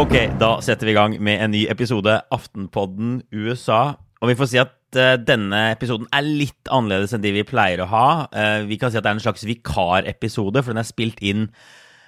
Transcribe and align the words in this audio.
Ok, 0.00 0.14
da 0.40 0.54
setter 0.64 0.88
vi 0.88 0.94
i 0.94 0.96
gang 0.96 1.16
med 1.20 1.42
en 1.44 1.52
ny 1.52 1.66
episode 1.68 2.14
Aftenpodden 2.32 3.18
USA. 3.36 3.98
Og 4.24 4.30
vi 4.30 4.36
får 4.38 4.48
si 4.48 4.60
at 4.62 4.96
uh, 4.96 5.18
denne 5.20 5.60
episoden 5.74 6.08
er 6.08 6.24
litt 6.24 6.70
annerledes 6.72 7.12
enn 7.12 7.20
de 7.20 7.34
vi 7.36 7.44
pleier 7.44 7.82
å 7.84 7.90
ha. 7.90 8.06
Uh, 8.32 8.64
vi 8.70 8.80
kan 8.80 8.88
si 8.88 8.96
at 8.96 9.04
det 9.04 9.12
er 9.12 9.18
en 9.18 9.24
slags 9.26 9.44
vikarepisode, 9.44 10.64
for 10.64 10.72
den 10.72 10.80
er 10.80 10.88
spilt 10.88 11.20
inn 11.20 11.50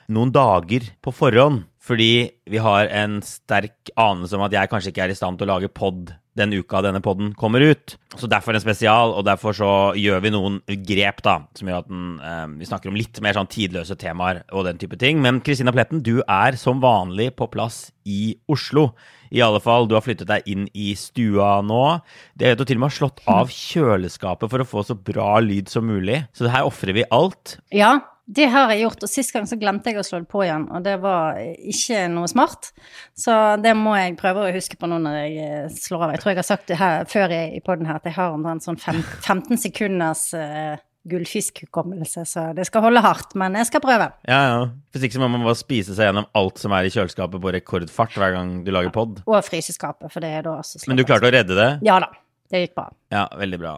noen 0.08 0.32
dager 0.32 0.88
på 1.04 1.12
forhånd. 1.12 1.66
Fordi 1.84 2.30
vi 2.48 2.64
har 2.64 2.88
en 2.96 3.20
sterk 3.26 3.92
anelse 4.00 4.40
om 4.40 4.48
at 4.48 4.56
jeg 4.56 4.72
kanskje 4.72 4.94
ikke 4.94 5.04
er 5.04 5.12
i 5.12 5.20
stand 5.20 5.36
til 5.36 5.50
å 5.50 5.58
lage 5.58 5.68
pod 5.68 6.14
den 6.38 6.52
uka 6.56 6.80
denne 6.84 7.02
podden 7.04 7.32
kommer 7.36 7.60
ut. 7.60 7.96
Så 8.16 8.28
derfor 8.28 8.56
en 8.56 8.64
spesial, 8.64 9.12
og 9.16 9.24
derfor 9.28 9.56
så 9.56 9.70
gjør 9.98 10.22
vi 10.24 10.32
noen 10.32 10.60
grep 10.88 11.22
da, 11.24 11.38
som 11.56 11.68
gjør 11.68 11.82
at 11.82 11.88
den, 11.90 12.20
eh, 12.20 12.46
vi 12.60 12.68
snakker 12.68 12.88
om 12.88 12.96
litt 12.96 13.20
mer 13.24 13.36
sånn 13.36 13.50
tidløse 13.52 13.96
temaer 14.00 14.42
og 14.52 14.66
den 14.68 14.80
type 14.80 14.98
ting. 15.00 15.20
Men 15.20 15.40
Kristina 15.44 15.72
Pletten, 15.72 16.02
du 16.02 16.22
er 16.26 16.56
som 16.56 16.80
vanlig 16.80 17.34
på 17.36 17.50
plass 17.52 17.90
i 18.04 18.36
Oslo. 18.48 18.92
I 19.32 19.40
alle 19.40 19.60
fall, 19.64 19.86
du 19.88 19.94
har 19.96 20.04
flyttet 20.04 20.28
deg 20.28 20.42
inn 20.46 20.68
i 20.74 20.92
stua 20.98 21.62
nå. 21.64 22.02
Det 22.36 22.48
er 22.48 22.56
jo 22.56 22.64
til 22.68 22.80
og 22.80 22.84
med 22.84 22.96
slått 22.96 23.22
av 23.26 23.48
kjøleskapet 23.48 24.52
for 24.52 24.60
å 24.60 24.68
få 24.68 24.84
så 24.84 24.96
bra 24.96 25.38
lyd 25.40 25.72
som 25.72 25.86
mulig. 25.88 26.26
Så 26.36 26.50
her 26.52 26.68
ofrer 26.68 26.92
vi 26.92 27.08
alt. 27.08 27.56
Ja, 27.72 27.98
det 28.32 28.46
har 28.48 28.70
jeg 28.72 28.84
gjort, 28.84 29.02
og 29.04 29.10
sist 29.10 29.34
gang 29.34 29.46
så 29.48 29.58
glemte 29.60 29.92
jeg 29.92 30.00
å 30.00 30.04
slå 30.06 30.22
det 30.22 30.30
på 30.30 30.44
igjen, 30.46 30.64
og 30.72 30.84
det 30.86 30.94
var 31.02 31.40
ikke 31.42 32.06
noe 32.12 32.30
smart. 32.30 32.70
Så 33.18 33.34
det 33.60 33.74
må 33.76 33.92
jeg 33.98 34.16
prøve 34.20 34.46
å 34.46 34.54
huske 34.54 34.78
på 34.80 34.88
nå 34.88 35.00
når 35.02 35.18
jeg 35.18 35.48
eh, 35.48 35.74
slår 35.74 36.06
av. 36.06 36.14
Jeg 36.14 36.22
tror 36.22 36.32
jeg 36.32 36.40
har 36.40 36.48
sagt 36.48 36.70
det 36.70 36.78
her 36.80 37.04
før 37.10 37.34
i, 37.36 37.60
poden 37.66 37.90
her, 37.90 38.00
at 38.00 38.08
jeg 38.08 38.16
har 38.16 38.32
omtrent 38.32 38.64
sånn 38.64 38.80
fem, 38.80 39.02
15 39.20 39.60
sekunders 39.60 40.24
uh, 40.38 40.80
gullfiskhukommelse, 41.12 42.24
så 42.30 42.46
det 42.56 42.64
skal 42.68 42.86
holde 42.86 43.02
hardt, 43.04 43.36
men 43.38 43.58
jeg 43.58 43.68
skal 43.68 43.84
prøve. 43.84 44.08
Ja, 44.28 44.40
ja. 44.48 44.66
Hvis 44.94 45.08
ikke 45.08 45.18
så 45.18 45.24
må 45.24 45.32
man 45.34 45.44
bare 45.44 45.58
spise 45.58 45.96
seg 45.98 46.08
gjennom 46.08 46.28
alt 46.38 46.62
som 46.62 46.72
er 46.76 46.88
i 46.88 46.94
kjøleskapet 46.94 47.42
på 47.42 47.54
rekordfart 47.58 48.16
hver 48.16 48.36
gang 48.38 48.60
du 48.64 48.72
lager 48.72 48.94
pod. 48.94 49.20
Og 49.26 49.40
fryseskapet, 49.44 50.08
for 50.14 50.24
det 50.24 50.32
er 50.38 50.46
da 50.46 50.56
også 50.62 50.78
slått 50.78 50.94
Men 50.94 51.02
du 51.02 51.08
klarte 51.08 51.28
å 51.28 51.34
redde 51.34 51.58
det? 51.58 51.72
Ja 51.84 52.00
da. 52.04 52.14
Det 52.52 52.60
gikk 52.66 52.74
bra. 52.76 52.86
Ja, 53.12 53.26
veldig 53.40 53.58
bra. 53.62 53.70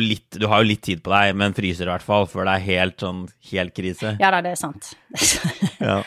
Litt, 0.00 0.38
du 0.40 0.46
har 0.48 0.62
jo 0.62 0.68
litt 0.70 0.82
tid 0.86 1.02
på 1.04 1.12
deg, 1.12 1.34
men 1.36 1.52
fryser 1.56 1.84
i 1.84 1.92
hvert 1.92 2.04
fall, 2.06 2.24
før 2.30 2.48
det 2.48 2.54
er 2.56 2.68
helt 2.70 3.02
sånn 3.04 3.26
helt 3.50 3.74
krise. 3.76 4.14
Ja 4.22 4.30
da, 4.32 4.40
det 4.44 4.54
er 4.54 4.62
sant. 4.62 4.94
Ja. 5.82 6.02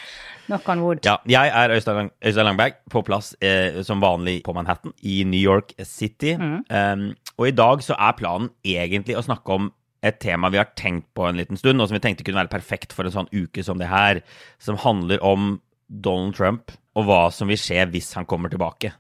Knock 0.46 0.68
on 0.70 0.82
wood. 0.86 1.00
Ja, 1.06 1.16
jeg 1.26 1.50
er 1.58 1.72
Øystein, 1.74 2.12
Øystein 2.22 2.46
Langberg, 2.46 2.76
på 2.94 3.02
plass 3.06 3.32
eh, 3.42 3.80
som 3.86 4.02
vanlig 4.04 4.44
på 4.46 4.54
Manhattan 4.54 4.94
i 5.02 5.24
New 5.26 5.42
York 5.42 5.74
City. 5.90 6.36
Um, 6.38 7.08
og 7.38 7.48
i 7.50 7.56
dag 7.58 7.82
så 7.82 7.98
er 7.98 8.14
planen 8.20 8.52
egentlig 8.62 9.18
å 9.18 9.24
snakke 9.26 9.58
om 9.58 9.72
et 10.06 10.20
tema 10.22 10.52
vi 10.54 10.62
har 10.62 10.70
tenkt 10.78 11.10
på 11.18 11.26
en 11.26 11.42
liten 11.42 11.58
stund, 11.58 11.82
og 11.82 11.90
som 11.90 11.98
vi 11.98 12.04
tenkte 12.04 12.26
kunne 12.28 12.44
være 12.44 12.54
perfekt 12.54 12.94
for 12.94 13.10
en 13.10 13.16
sånn 13.16 13.32
uke 13.34 13.66
som 13.66 13.82
det 13.82 13.90
her, 13.90 14.22
som 14.62 14.78
handler 14.86 15.24
om 15.26 15.56
Donald 15.90 16.38
Trump 16.38 16.74
og 16.96 17.10
hva 17.10 17.24
som 17.34 17.50
vil 17.50 17.60
skje 17.60 17.88
hvis 17.92 18.14
han 18.18 18.30
kommer 18.30 18.54
tilbake. 18.54 18.94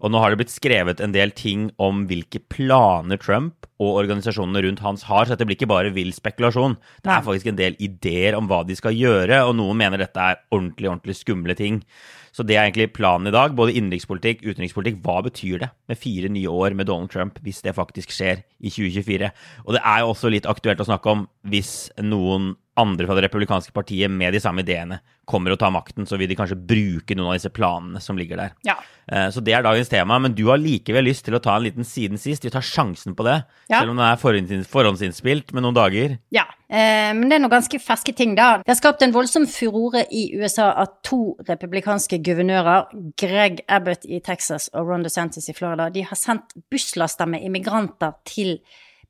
Og 0.00 0.12
nå 0.12 0.20
har 0.20 0.32
det 0.32 0.40
blitt 0.40 0.52
skrevet 0.52 1.00
en 1.04 1.12
del 1.12 1.32
ting 1.36 1.68
om 1.80 2.06
hvilke 2.08 2.40
planer 2.52 3.20
Trump 3.20 3.66
og 3.80 3.98
organisasjonene 4.02 4.62
rundt 4.64 4.84
hans 4.84 5.04
har, 5.08 5.26
så 5.26 5.34
dette 5.34 5.46
blir 5.48 5.58
ikke 5.58 5.70
bare 5.70 5.92
vill 5.92 6.12
spekulasjon. 6.16 6.78
Det 7.04 7.12
er 7.12 7.26
faktisk 7.26 7.50
en 7.50 7.58
del 7.60 7.76
ideer 7.80 8.36
om 8.38 8.48
hva 8.48 8.62
de 8.68 8.76
skal 8.78 8.96
gjøre, 8.96 9.42
og 9.44 9.54
noen 9.58 9.78
mener 9.80 10.00
dette 10.00 10.24
er 10.24 10.40
ordentlig, 10.52 10.88
ordentlig 10.88 11.18
skumle 11.20 11.56
ting. 11.58 11.82
Så 12.32 12.44
det 12.46 12.56
er 12.56 12.68
egentlig 12.68 12.92
planen 12.94 13.28
i 13.28 13.34
dag. 13.34 13.56
Både 13.58 13.74
innenrikspolitikk, 13.74 14.44
utenrikspolitikk. 14.46 15.00
Hva 15.04 15.18
betyr 15.26 15.64
det 15.64 15.70
med 15.90 15.98
fire 15.98 16.30
nye 16.32 16.52
år 16.52 16.76
med 16.78 16.86
Donald 16.88 17.10
Trump, 17.12 17.40
hvis 17.44 17.60
det 17.66 17.74
faktisk 17.76 18.14
skjer 18.14 18.44
i 18.60 18.70
2024? 18.70 19.32
Og 19.66 19.76
det 19.76 19.82
er 19.82 20.02
jo 20.02 20.12
også 20.12 20.30
litt 20.32 20.48
aktuelt 20.48 20.80
å 20.80 20.88
snakke 20.88 21.16
om 21.16 21.26
hvis 21.50 21.90
noen 22.06 22.54
andre 22.80 23.06
fra 23.06 23.16
det 23.18 23.26
republikanske 23.28 23.72
partiet 23.76 24.10
med 24.10 24.32
de 24.34 24.40
samme 24.42 24.64
ideene 24.64 25.00
kommer 25.30 25.52
og 25.54 25.60
tar 25.60 25.70
makten, 25.70 26.06
så 26.08 26.18
vil 26.18 26.26
de 26.26 26.34
kanskje 26.34 26.56
bruke 26.58 27.14
noen 27.14 27.28
av 27.30 27.36
disse 27.38 27.52
planene 27.54 28.00
som 28.02 28.18
ligger 28.18 28.40
der. 28.40 28.54
Ja. 28.66 28.74
Eh, 29.06 29.28
Så 29.30 29.42
det 29.44 29.54
er 29.54 29.62
dagens 29.62 29.88
tema. 29.88 30.18
Men 30.18 30.34
du 30.34 30.46
har 30.48 30.58
likevel 30.58 31.04
lyst 31.06 31.24
til 31.24 31.36
å 31.38 31.42
ta 31.42 31.54
en 31.56 31.62
liten 31.62 31.86
siden 31.86 32.18
sist. 32.18 32.42
Vi 32.42 32.50
tar 32.50 32.64
sjansen 32.66 33.14
på 33.14 33.22
det, 33.24 33.44
Ja. 33.70 33.78
selv 33.80 33.90
om 33.92 33.96
det 33.96 34.08
er 34.10 34.64
forhåndsinnspilt 34.66 35.52
med 35.52 35.62
noen 35.62 35.74
dager. 35.76 36.18
Ja, 36.34 36.44
eh, 36.68 37.12
men 37.14 37.28
det 37.28 37.36
er 37.36 37.44
noen 37.44 37.50
ganske 37.54 37.78
ferske 37.80 38.14
ting, 38.16 38.34
da. 38.34 38.58
Det 38.58 38.68
har 38.74 38.74
skapt 38.80 39.02
en 39.02 39.12
voldsom 39.12 39.46
furore 39.46 40.04
i 40.10 40.32
USA 40.34 40.72
at 40.82 41.02
to 41.04 41.36
republikanske 41.46 42.18
guvernører, 42.22 42.86
Greg 43.16 43.60
Abbott 43.68 44.04
i 44.08 44.20
Texas 44.20 44.68
og 44.74 44.88
Ron 44.88 45.02
DeSantis 45.04 45.48
i 45.48 45.52
Florida, 45.54 45.90
de 45.90 46.02
har 46.02 46.16
sendt 46.16 46.54
busslaster 46.70 47.26
med 47.28 47.42
immigranter 47.44 48.14
til 48.24 48.58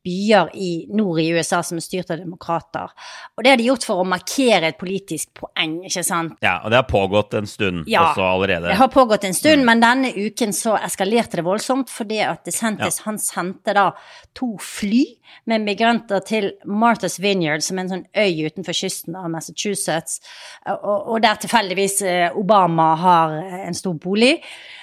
byer 0.04 0.50
i 0.56 0.70
nord 0.96 1.20
i 1.20 1.28
USA 1.34 1.60
som 1.66 1.78
er 1.80 1.84
styrt 1.84 2.10
av 2.10 2.20
demokrater. 2.22 2.92
Og 3.36 3.44
det 3.44 3.52
har 3.52 3.60
de 3.60 3.68
gjort 3.68 3.84
for 3.84 4.00
å 4.02 4.06
markere 4.08 4.70
et 4.70 4.78
politisk 4.80 5.32
poeng, 5.36 5.80
ikke 5.88 6.04
sant? 6.06 6.38
Ja, 6.44 6.60
Og 6.64 6.72
det 6.72 6.80
har 6.80 6.88
pågått 6.88 7.34
en 7.34 7.48
stund 7.50 7.84
Ja, 7.90 8.10
også 8.10 8.24
allerede. 8.24 8.68
Det 8.68 8.78
har 8.80 8.88
pågått 8.88 9.24
en 9.28 9.36
stund, 9.36 9.64
men 9.68 9.82
denne 9.82 10.12
uken 10.16 10.54
så 10.56 10.76
eskalerte 10.80 11.40
det 11.40 11.46
voldsomt 11.46 11.92
fordi 11.92 12.22
at 12.24 12.44
DeSantis 12.48 13.02
han 13.06 13.20
sendte 13.20 13.74
da 13.76 13.90
to 14.36 14.54
fly 14.60 15.04
med 15.50 15.64
migranter 15.64 16.24
til 16.26 16.52
Martha's 16.66 17.20
Vineyard, 17.22 17.62
som 17.64 17.78
er 17.78 17.86
en 17.86 17.92
sånn 17.94 18.06
øy 18.16 18.46
utenfor 18.48 18.76
kysten 18.76 19.16
av 19.18 19.30
Massachusetts, 19.32 20.20
og, 20.66 21.14
og 21.14 21.22
der 21.24 21.40
tilfeldigvis 21.40 22.00
eh, 22.06 22.36
Obama 22.38 22.92
har 23.00 23.36
eh, 23.40 23.64
en 23.68 23.76
stor 23.76 23.96
bolig. 24.00 24.38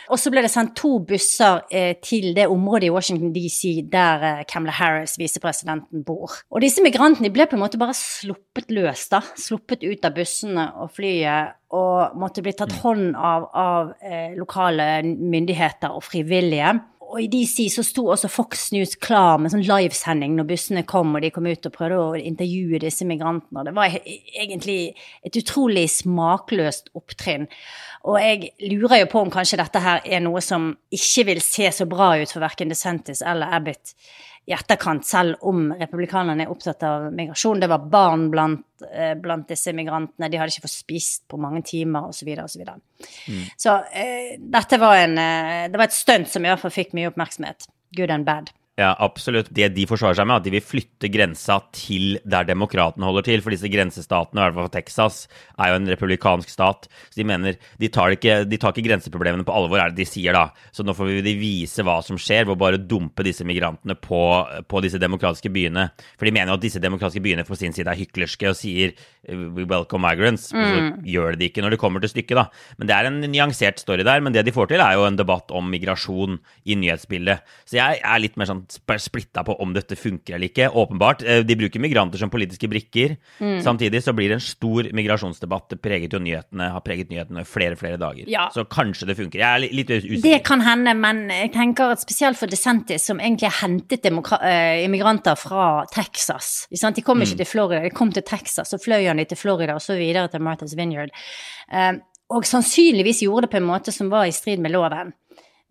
Og 0.07 0.19
så 0.21 0.31
ble 0.31 0.43
det 0.45 0.51
sendt 0.51 0.75
to 0.79 0.97
busser 1.03 1.63
eh, 1.73 1.95
til 2.03 2.31
det 2.37 2.47
området 2.51 2.87
i 2.87 2.93
Washington 2.93 3.33
DC 3.35 3.83
der 3.91 4.23
eh, 4.23 4.43
Kamala 4.49 4.75
Harris, 4.77 5.17
visepresidenten, 5.19 6.03
bor. 6.07 6.37
Og 6.51 6.63
disse 6.63 6.83
migrantene 6.85 7.31
ble 7.33 7.47
på 7.49 7.57
en 7.57 7.63
måte 7.63 7.79
bare 7.81 7.95
sluppet 7.97 8.71
løs, 8.73 9.07
da. 9.11 9.21
Sluppet 9.39 9.83
ut 9.83 10.07
av 10.07 10.15
bussene 10.15 10.69
og 10.79 10.93
flyet 10.95 11.57
og 11.75 12.15
måtte 12.19 12.43
bli 12.43 12.53
tatt 12.55 12.77
hånd 12.79 13.11
av 13.19 13.49
av 13.57 13.89
eh, 13.99 14.35
lokale 14.37 15.01
myndigheter 15.03 15.95
og 15.95 16.05
frivillige. 16.05 16.77
Og 17.07 17.21
i 17.23 17.29
DC 17.31 17.69
så 17.71 17.83
sto 17.87 18.03
også 18.11 18.27
Fox 18.27 18.65
News 18.75 18.97
klar 18.99 19.37
med 19.39 19.53
sånn 19.53 19.63
livesending 19.63 20.35
når 20.35 20.47
bussene 20.49 20.83
kom, 20.87 21.15
og 21.15 21.23
de 21.23 21.31
kom 21.31 21.47
ut 21.47 21.69
og 21.69 21.75
prøvde 21.75 21.99
å 22.03 22.17
intervjue 22.19 22.81
disse 22.83 23.07
migrantene. 23.07 23.63
Det 23.63 23.73
var 23.77 23.95
egentlig 23.95 24.79
et 25.23 25.39
utrolig 25.39 25.85
smakløst 25.93 26.91
opptrinn. 26.97 27.47
Og 28.07 28.19
jeg 28.19 28.51
lurer 28.73 29.05
jo 29.05 29.11
på 29.13 29.23
om 29.23 29.31
kanskje 29.31 29.61
dette 29.61 29.81
her 29.83 30.03
er 30.03 30.23
noe 30.23 30.43
som 30.43 30.73
ikke 30.93 31.29
vil 31.31 31.43
se 31.43 31.71
så 31.75 31.87
bra 31.89 32.13
ut 32.19 32.31
for 32.33 32.43
verken 32.43 32.71
DeSantis 32.71 33.23
eller 33.23 33.55
Abbott 33.55 33.95
i 34.47 34.53
etterkant, 34.55 35.03
selv 35.03 35.41
om 35.49 35.65
republikanerne 35.75 36.45
er 36.45 36.51
opptatt 36.51 36.83
av 36.87 37.09
migrasjon. 37.11 37.59
Det 37.59 37.67
var 37.67 37.87
barn 37.91 38.29
blant, 38.31 38.63
eh, 38.87 39.11
blant 39.19 39.49
disse 39.49 39.73
migrantene, 39.75 40.29
de 40.31 40.39
hadde 40.39 40.53
ikke 40.53 40.63
fått 40.69 40.77
spist 40.77 41.25
på 41.27 41.39
mange 41.41 41.65
timer 41.67 42.07
osv. 42.07 42.29
Så, 42.31 42.45
så, 42.53 42.59
videre. 42.61 42.77
mm. 43.27 43.41
så 43.59 43.75
eh, 43.91 44.37
dette 44.39 44.79
var 44.79 45.01
en 45.01 45.17
eh, 45.19 45.65
Det 45.67 45.77
var 45.77 45.89
et 45.89 45.97
stunt 45.97 46.31
som 46.31 46.45
i 46.45 46.49
hvert 46.51 46.63
fall 46.63 46.71
fikk 46.71 46.95
mye 46.95 47.11
oppmerksomhet. 47.11 47.67
Good 47.97 48.13
and 48.13 48.27
bad. 48.27 48.53
Ja, 48.77 48.91
absolutt. 49.01 49.47
Det 49.57 49.71
de 49.73 49.87
forsvarer 49.89 50.19
seg 50.19 50.27
med, 50.29 50.35
er 50.35 50.43
at 50.43 50.45
de 50.45 50.51
vil 50.53 50.61
flytte 50.61 51.09
grensa 51.09 51.55
til 51.73 52.19
der 52.29 52.45
demokratene 52.45 53.07
holder 53.07 53.25
til. 53.25 53.41
For 53.41 53.49
disse 53.49 53.71
grensestatene, 53.73 54.37
i 54.37 54.43
hvert 54.43 54.57
fall 54.59 54.69
Texas, 54.75 55.15
er 55.57 55.71
jo 55.71 55.79
en 55.79 55.89
republikansk 55.89 56.51
stat. 56.53 56.85
Så 57.09 57.17
de 57.17 57.25
mener 57.25 57.57
de 57.81 57.89
tar 57.89 58.13
ikke, 58.13 58.43
de 58.45 58.59
tar 58.61 58.75
ikke 58.75 58.85
grenseproblemene 58.85 59.47
på 59.47 59.55
alvor, 59.57 59.81
er 59.81 59.89
det 59.89 60.03
de 60.03 60.05
sier 60.05 60.37
da. 60.37 60.51
Så 60.69 60.85
nå 60.85 60.93
får 60.93 61.09
vi 61.25 61.33
vise 61.39 61.81
hva 61.87 61.95
som 62.05 62.19
skjer 62.21 62.45
ved 62.45 62.53
å 62.53 62.59
bare 62.61 62.77
dumpe 62.77 63.25
disse 63.25 63.47
migrantene 63.49 63.97
på, 63.97 64.21
på, 64.69 64.83
disse 64.85 65.01
demokratiske 65.01 65.49
byene. 65.57 65.87
For 66.13 66.29
de 66.29 66.35
mener 66.37 66.53
jo 66.53 66.59
at 66.59 66.67
disse 66.67 66.83
demokratiske 66.83 67.25
byene 67.25 67.47
på 67.49 67.57
sin 67.57 67.73
side 67.73 67.89
er 67.89 67.97
hyklerske 67.97 68.53
og 68.53 68.61
sier 68.61 68.93
we 69.25 69.65
welcome 69.65 70.05
migrants. 70.05 70.51
Mm. 70.53 70.69
Så 70.69 71.09
gjør 71.15 71.33
de 71.33 71.41
det 71.41 71.49
ikke 71.49 71.65
når 71.65 71.73
det 71.73 71.81
kommer 71.81 72.05
til 72.05 72.13
stykket, 72.13 72.43
da. 72.43 72.77
Men 72.77 72.93
det 72.93 72.99
er 72.99 73.09
en 73.09 73.19
nyansert 73.25 73.81
story 73.81 74.05
der. 74.05 74.21
Men 74.21 74.37
det 74.37 74.45
de 74.45 74.53
får 74.53 74.69
til, 74.69 74.85
er 74.85 75.01
jo 75.01 75.09
en 75.09 75.17
debatt 75.17 75.49
om 75.49 75.65
migrasjon 75.73 76.37
i 76.69 76.77
nyhetsbildet. 76.77 77.57
Så 77.65 77.81
jeg 77.81 78.05
er 78.05 78.21
litt 78.21 78.37
mer 78.37 78.53
sånn 78.53 78.66
splitta 78.71 79.43
på 79.47 79.55
om 79.61 79.73
dette 79.75 79.95
funker 79.95 80.35
eller 80.35 80.49
ikke. 80.49 80.69
Åpenbart. 80.69 81.23
Eh, 81.23 81.43
de 81.47 81.57
bruker 81.59 81.81
migranter 81.83 82.19
som 82.21 82.31
politiske 82.33 82.67
brikker. 82.69 83.15
Mm. 83.39 83.61
Samtidig 83.63 84.03
så 84.03 84.13
blir 84.13 84.31
det 84.31 84.39
en 84.39 84.45
stor 84.45 84.89
migrasjonsdebatt. 84.97 85.77
Preget 85.83 86.13
jo 86.13 86.21
nyhetene, 86.23 86.69
har 86.73 86.83
preget 86.85 87.11
nyhetene 87.13 87.43
i 87.43 87.47
flere 87.47 87.77
flere 87.79 87.99
dager. 88.01 88.27
Ja. 88.31 88.47
Så 88.53 88.65
kanskje 88.69 89.09
det 89.09 89.17
funker. 89.19 89.41
Jeg 89.41 89.47
er 89.47 89.77
litt 89.79 89.93
usikker. 89.93 90.23
Det 90.23 90.41
kan 90.47 90.63
hende, 90.65 90.93
men 90.97 91.25
jeg 91.33 91.53
tenker 91.55 91.95
at 91.95 92.03
spesielt 92.03 92.39
for 92.39 92.51
DeSantis, 92.51 93.07
som 93.07 93.21
egentlig 93.21 93.51
har 93.51 93.61
hentet 93.67 94.07
uh, 94.07 94.83
immigranter 94.83 95.37
fra 95.39 95.85
Texas 95.93 96.67
De 96.71 97.03
kom 97.05 97.21
ikke 97.21 97.37
mm. 97.37 97.41
til 97.41 97.49
Florida, 97.49 97.83
de 97.83 97.93
kom 97.95 98.11
til 98.13 98.25
Texas, 98.25 98.71
så 98.71 98.79
fløy 98.81 99.07
han 99.07 99.21
til 99.27 99.39
Florida 99.39 99.75
og 99.77 99.83
så 99.83 99.97
videre 99.97 100.27
til 100.31 100.43
Martha's 100.43 100.75
Vineyard. 100.77 101.13
Uh, 101.71 101.99
og 102.33 102.45
sannsynligvis 102.47 103.23
gjorde 103.23 103.47
det 103.47 103.53
på 103.55 103.61
en 103.61 103.69
måte 103.69 103.93
som 103.95 104.11
var 104.11 104.27
i 104.27 104.35
strid 104.35 104.59
med 104.63 104.73
loven. 104.75 105.13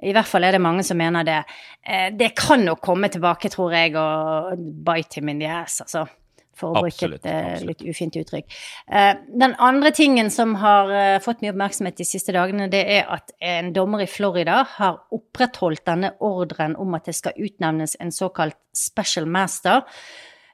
I 0.05 0.13
hvert 0.13 0.29
fall 0.29 0.45
er 0.45 0.57
det 0.57 0.61
mange 0.61 0.85
som 0.85 0.99
mener 1.01 1.25
det. 1.25 1.41
Eh, 1.81 2.11
det 2.13 2.35
kan 2.37 2.65
nok 2.65 2.83
komme 2.85 3.09
tilbake, 3.13 3.49
tror 3.53 3.73
jeg, 3.73 3.97
og 3.97 4.59
bite 4.59 5.21
him 5.21 5.33
in 5.33 5.41
the 5.41 5.51
ass, 5.63 5.81
altså. 5.87 6.07
For 6.57 6.73
å 6.73 6.87
bruke 6.87 7.05
et 7.05 7.27
absolutt. 7.29 7.67
litt 7.69 7.83
ufint 7.85 8.15
uttrykk. 8.17 8.55
Eh, 8.89 9.11
den 9.29 9.53
andre 9.61 9.91
tingen 9.93 10.31
som 10.33 10.55
har 10.63 11.21
fått 11.21 11.43
mye 11.45 11.53
oppmerksomhet 11.53 11.99
de 12.01 12.07
siste 12.09 12.33
dagene, 12.33 12.71
det 12.73 12.81
er 12.95 13.11
at 13.13 13.35
en 13.45 13.75
dommer 13.77 14.07
i 14.07 14.09
Florida 14.09 14.63
har 14.79 15.03
opprettholdt 15.13 15.85
denne 15.85 16.15
ordren 16.25 16.79
om 16.81 16.97
at 16.97 17.11
det 17.11 17.17
skal 17.19 17.37
utnevnes 17.37 17.99
en 18.01 18.13
såkalt 18.13 18.57
special 18.73 19.29
master 19.29 19.85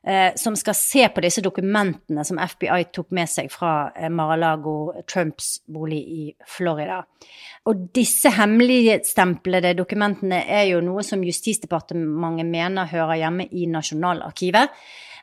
eh, 0.07 0.35
som 0.37 0.57
skal 0.59 0.77
se 0.77 1.07
på 1.09 1.23
disse 1.25 1.43
dokumentene 1.45 2.25
som 2.25 2.41
FBI 2.41 2.89
tok 2.95 3.13
med 3.17 3.31
seg 3.31 3.51
fra 3.53 3.93
eh, 3.97 4.11
Mar-a-Lago, 4.13 4.93
Trumps 5.09 5.61
bolig 5.67 6.03
i 6.03 6.27
Florida. 6.49 7.03
Og 7.71 7.89
disse 7.95 8.33
hemmeligstemplede 8.35 9.75
dokumentene 9.79 10.43
er 10.49 10.69
jo 10.73 10.83
noe 10.85 11.05
som 11.07 11.23
Justisdepartementet 11.25 12.49
mener 12.49 12.91
hører 12.91 13.21
hjemme 13.23 13.49
i 13.51 13.69
Nasjonalarkivet. 13.71 14.73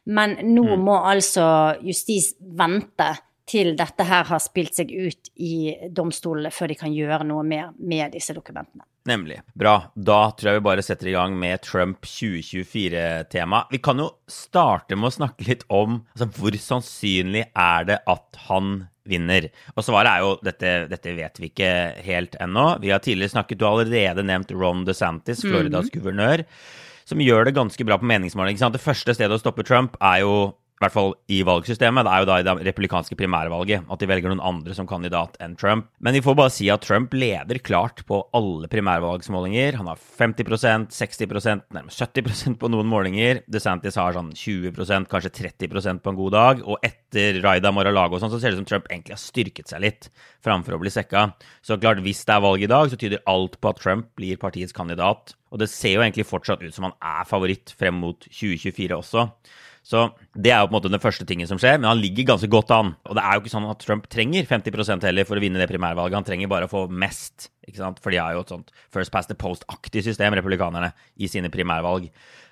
Men 0.10 0.38
nå 0.48 0.64
mm. 0.64 0.86
må 0.86 0.96
altså 1.06 1.46
justis 1.86 2.32
vente 2.40 3.12
til 3.50 3.74
dette 3.78 4.06
her 4.06 4.28
har 4.30 4.42
spilt 4.42 4.78
seg 4.78 4.92
ut 4.94 5.32
i 5.42 5.74
domstolene 5.96 6.52
før 6.54 6.72
de 6.72 6.78
kan 6.80 6.94
gjøre 6.94 7.26
noe 7.28 7.44
mer 7.46 7.72
med 7.78 8.14
disse 8.14 8.34
dokumentene. 8.38 8.86
Nemlig. 9.10 9.40
Bra. 9.58 9.76
Da 9.96 10.20
tror 10.38 10.52
jeg 10.52 10.60
vi 10.60 10.66
bare 10.68 10.86
setter 10.86 11.10
i 11.10 11.16
gang 11.16 11.34
med 11.40 11.64
Trump 11.66 12.06
2024-tema. 12.06 13.64
Vi 13.72 13.82
kan 13.82 14.02
jo 14.02 14.12
starte 14.30 14.98
med 14.98 15.10
å 15.10 15.16
snakke 15.16 15.48
litt 15.48 15.66
om 15.74 16.04
altså, 16.14 16.30
hvor 16.38 16.58
sannsynlig 16.62 17.48
er 17.50 17.88
det 17.90 18.00
at 18.10 18.42
han 18.50 18.84
vinner? 19.10 19.50
Og 19.74 19.86
svaret 19.88 20.12
er 20.12 20.26
jo 20.26 20.36
dette, 20.46 20.76
dette 20.92 21.16
vet 21.18 21.42
vi 21.42 21.50
ikke 21.50 21.72
helt 22.06 22.38
ennå. 22.44 22.68
Vi 22.84 22.94
har 22.94 23.02
tidligere 23.04 23.34
snakket, 23.34 23.60
du 23.60 23.66
har 23.66 23.80
allerede 23.80 24.26
nevnt 24.28 24.54
Ron 24.54 24.86
DeSantis, 24.86 25.42
Floridas 25.42 25.90
mm 25.90 25.90
-hmm. 25.90 25.96
guvernør, 25.98 26.46
som 27.06 27.22
gjør 27.22 27.46
det 27.46 27.58
ganske 27.58 27.86
bra 27.86 27.98
på 27.98 28.06
meningsmåling. 28.06 28.58
Det 28.58 28.82
første 28.82 29.14
stedet 29.14 29.34
å 29.34 29.42
stoppe 29.42 29.64
Trump 29.64 29.98
er 30.02 30.20
jo 30.22 30.54
i 30.80 30.86
hvert 30.86 30.96
fall 30.96 31.10
i 31.28 31.42
valgsystemet, 31.44 32.08
det 32.08 32.12
er 32.14 32.22
jo 32.24 32.28
da 32.30 32.36
i 32.40 32.44
det 32.48 32.54
republikanske 32.70 33.18
primærvalget 33.20 33.90
at 33.92 34.00
de 34.00 34.08
velger 34.08 34.32
noen 34.32 34.44
andre 34.48 34.76
som 34.78 34.88
kandidat 34.88 35.34
enn 35.44 35.58
Trump. 35.60 35.90
Men 36.00 36.16
vi 36.16 36.22
får 36.24 36.38
bare 36.40 36.54
si 36.56 36.70
at 36.72 36.86
Trump 36.88 37.12
leder 37.12 37.60
klart 37.60 38.06
på 38.08 38.22
alle 38.38 38.70
primærvalgsmålinger. 38.72 39.76
Han 39.76 39.90
har 39.92 40.00
50% 40.00 40.88
60% 40.96 41.66
nærmest 41.76 42.00
70% 42.00 42.56
på 42.62 42.70
noen 42.72 42.88
målinger. 42.88 43.42
DeSantis 43.52 44.00
har 44.00 44.16
sånn 44.16 44.32
20% 44.32 45.12
kanskje 45.12 45.34
30% 45.52 46.00
på 46.00 46.14
en 46.14 46.22
god 46.22 46.36
dag. 46.38 46.64
Og 46.64 46.80
etter 46.88 47.42
Raida 47.44 47.76
Mar-a-Lago 47.76 48.16
og 48.16 48.24
sånn, 48.24 48.32
så 48.32 48.40
ser 48.40 48.56
det 48.56 48.62
ut 48.62 48.64
som 48.64 48.72
Trump 48.72 48.88
egentlig 48.88 49.18
har 49.18 49.24
styrket 49.26 49.76
seg 49.76 49.84
litt 49.84 50.12
framfor 50.46 50.80
å 50.80 50.82
bli 50.82 50.96
sekka. 50.96 51.34
Så 51.60 51.76
klart, 51.76 52.00
hvis 52.08 52.24
det 52.24 52.38
er 52.38 52.46
valg 52.48 52.64
i 52.64 52.72
dag, 52.72 52.88
så 52.88 53.00
tyder 53.00 53.26
alt 53.28 53.60
på 53.60 53.76
at 53.76 53.84
Trump 53.84 54.14
blir 54.16 54.40
partiets 54.40 54.76
kandidat. 54.76 55.36
Og 55.52 55.60
det 55.60 55.68
ser 55.72 55.98
jo 55.98 56.06
egentlig 56.06 56.30
fortsatt 56.30 56.64
ut 56.64 56.72
som 56.72 56.88
han 56.88 56.96
er 57.04 57.28
favoritt 57.28 57.76
frem 57.76 58.00
mot 58.00 58.24
2024 58.32 58.96
også. 58.96 59.32
Så 59.90 60.04
det 60.38 60.52
er 60.54 60.62
jo 60.62 60.68
på 60.70 60.76
en 60.76 60.78
måte 60.78 60.92
den 60.94 61.02
første 61.02 61.26
tingen 61.26 61.50
som 61.50 61.58
skjer, 61.58 61.80
men 61.80 61.88
han 61.90 61.98
ligger 61.98 62.28
ganske 62.30 62.50
godt 62.52 62.70
an. 62.76 62.92
Og 63.10 63.18
det 63.18 63.24
er 63.26 63.36
jo 63.36 63.42
ikke 63.42 63.54
sånn 63.56 63.70
at 63.72 63.80
Trump 63.82 64.04
trenger 64.12 64.46
50% 64.46 65.08
heller 65.08 65.26
for 65.26 65.40
å 65.40 65.42
vinne 65.42 65.58
det 65.58 65.70
primærvalget. 65.72 66.20
Han 66.20 66.28
trenger 66.28 66.52
bare 66.52 66.68
å 66.68 66.72
få 66.72 66.84
mest, 66.94 67.50
ikke 67.66 67.82
sant? 67.82 68.02
for 68.04 68.14
de 68.14 68.20
har 68.22 68.36
jo 68.36 68.44
et 68.46 68.54
sånt 68.54 68.70
first 68.94 69.14
past 69.16 69.32
the 69.34 69.38
post-aktig 69.40 70.04
system, 70.06 70.38
republikanerne, 70.38 70.92
i 71.18 71.30
sine 71.32 71.50
primærvalg. 71.50 72.06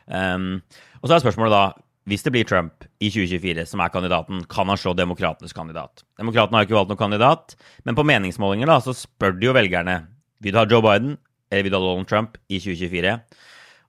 Um, 0.07 0.63
og 1.04 1.06
så 1.06 1.18
er 1.18 1.25
spørsmålet 1.28 1.54
da 1.54 1.66
hvis 2.07 2.24
det 2.24 2.31
blir 2.31 2.48
Trump 2.48 2.86
i 3.04 3.10
2024 3.12 3.68
som 3.68 3.81
er 3.83 3.92
kandidaten, 3.92 4.45
kan 4.50 4.72
han 4.72 4.80
slå 4.80 4.95
demokratenes 4.95 5.54
kandidat? 5.54 6.06
Demokratene 6.18 6.57
har 6.57 6.63
jo 6.63 6.69
ikke 6.69 6.78
valgt 6.78 6.94
noen 6.94 7.01
kandidat, 7.01 7.57
men 7.83 8.00
på 8.00 8.06
meningsmålinger 8.07 8.72
da, 8.72 8.80
så 8.81 8.95
spør 8.95 9.36
de 9.36 9.50
jo 9.50 9.56
velgerne 9.57 10.00
vil 10.40 10.56
du 10.56 10.62
ha 10.62 10.66
Joe 10.72 10.86
Biden 10.86 11.18
eller 11.51 11.68
vil 11.68 11.75
du 11.75 11.78
ha 11.78 11.83
Donald 11.83 12.10
Trump 12.10 12.40
i 12.48 12.62
2024. 12.63 13.18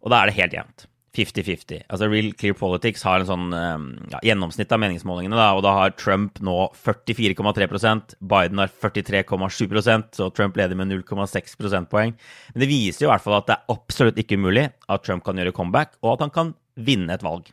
Og 0.02 0.12
da 0.12 0.20
er 0.20 0.30
det 0.30 0.38
helt 0.40 0.58
jevnt. 0.58 0.88
50-50. 1.18 1.82
Altså 1.90 2.08
Real 2.10 2.30
Clear 2.38 2.56
Politics 2.58 3.02
har 3.06 3.22
en 3.22 3.28
sånn 3.28 3.46
ehm, 3.56 3.88
ja, 4.12 4.20
gjennomsnitt 4.30 4.72
av 4.74 4.80
meningsmålingene, 4.82 5.38
da, 5.38 5.48
og 5.56 5.64
da 5.66 5.74
har 5.76 5.96
Trump 5.98 6.38
nå 6.44 6.56
44,3% 6.78 8.16
Biden 8.30 8.62
har 8.62 8.72
43,7% 8.72 10.18
så 10.18 10.30
Trump 10.34 10.58
leder 10.58 10.78
med 10.78 10.92
0,6 10.92 11.58
prosentpoeng. 11.60 12.14
Men 12.54 12.64
det 12.64 12.70
viser 12.70 13.06
jo 13.06 13.10
i 13.10 13.12
hvert 13.14 13.26
fall 13.26 13.38
at 13.40 13.50
det 13.50 13.58
er 13.58 13.76
absolutt 13.76 14.22
ikke 14.22 14.38
umulig 14.40 14.68
at 14.70 15.06
Trump 15.06 15.26
kan 15.26 15.38
gjøre 15.40 15.56
comeback, 15.56 15.98
og 16.04 16.16
at 16.16 16.26
han 16.26 16.34
kan 16.34 16.54
vinne 16.78 17.14
et 17.14 17.26
valg. 17.26 17.50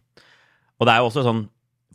Og 0.76 0.88
det 0.88 0.94
er 0.94 1.02
jo 1.02 1.10
også 1.10 1.24
sånn, 1.26 1.46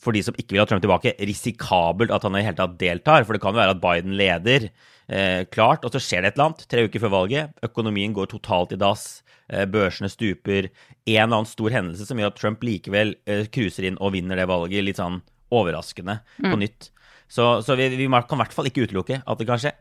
for 0.01 0.17
de 0.17 0.23
som 0.25 0.37
ikke 0.39 0.55
vil 0.55 0.63
ha 0.63 0.69
Trump 0.69 0.85
tilbake, 0.85 1.15
risikabelt 1.29 2.13
at 2.15 2.25
han 2.25 2.39
i 2.39 2.45
hele 2.45 2.59
tatt 2.59 2.79
deltar. 2.81 3.27
For 3.27 3.37
det 3.37 3.43
kan 3.43 3.55
jo 3.55 3.61
være 3.61 3.75
at 3.77 3.83
Biden 3.83 4.17
leder 4.19 4.71
eh, 4.71 5.43
klart, 5.53 5.85
og 5.85 5.93
så 5.93 6.01
skjer 6.03 6.25
det 6.25 6.33
et 6.33 6.39
eller 6.39 6.51
annet 6.51 6.65
tre 6.73 6.87
uker 6.89 7.05
før 7.05 7.15
valget. 7.19 7.59
Økonomien 7.67 8.15
går 8.17 8.31
totalt 8.33 8.73
i 8.77 8.81
dass. 8.81 9.21
Eh, 9.51 9.67
børsene 9.67 10.11
stuper. 10.11 10.71
En 11.07 11.17
eller 11.17 11.41
annen 11.41 11.51
stor 11.51 11.75
hendelse 11.75 12.07
som 12.07 12.21
gjør 12.21 12.33
at 12.33 12.41
Trump 12.41 12.65
likevel 12.65 13.17
eh, 13.27 13.61
inn 13.83 13.99
og 13.99 14.15
vinner 14.15 14.39
det 14.39 14.49
valget, 14.51 14.87
litt 14.87 15.01
sånn 15.01 15.21
overraskende 15.51 16.21
mm. 16.39 16.49
på 16.49 16.57
nytt. 16.63 16.91
Så, 17.31 17.61
så 17.67 17.77
vi, 17.79 17.89
vi, 17.95 18.07
kan 18.07 18.39
i 18.39 18.43
hvert 18.43 18.55
fall 18.55 18.71
ikke 18.71 18.87
utelukke 18.87 19.21
at 19.23 19.41
det 19.41 19.49
kan 19.49 19.61
skje. 19.63 19.75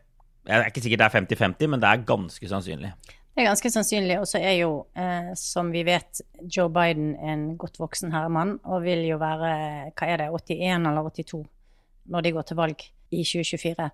Jeg 0.48 0.56
er 0.56 0.70
ikke 0.70 0.82
sikkert 0.82 1.02
det 1.02 1.06
er 1.06 1.16
50-50, 1.20 1.70
men 1.70 1.82
det 1.82 1.88
er 1.90 2.04
ganske 2.08 2.50
sannsynlig. 2.50 2.92
Det 3.30 3.44
er 3.44 3.48
ganske 3.52 3.70
sannsynlig, 3.70 4.18
og 4.18 4.26
så 4.28 4.40
er 4.42 4.56
jo, 4.58 4.70
eh, 4.98 5.30
som 5.38 5.70
vi 5.72 5.84
vet, 5.86 6.20
Joe 6.42 6.68
Biden 6.68 7.14
en 7.14 7.44
godt 7.58 7.78
voksen 7.80 8.12
herremann, 8.12 8.58
og 8.64 8.82
vil 8.84 9.04
jo 9.06 9.20
være, 9.20 9.52
hva 9.94 10.08
er 10.08 10.24
det, 10.24 10.30
81 10.34 10.88
eller 10.90 11.10
82 11.10 11.44
når 12.10 12.24
de 12.26 12.32
går 12.34 12.42
til 12.48 12.58
valg 12.58 12.82
i 13.10 13.22
2024. 13.22 13.90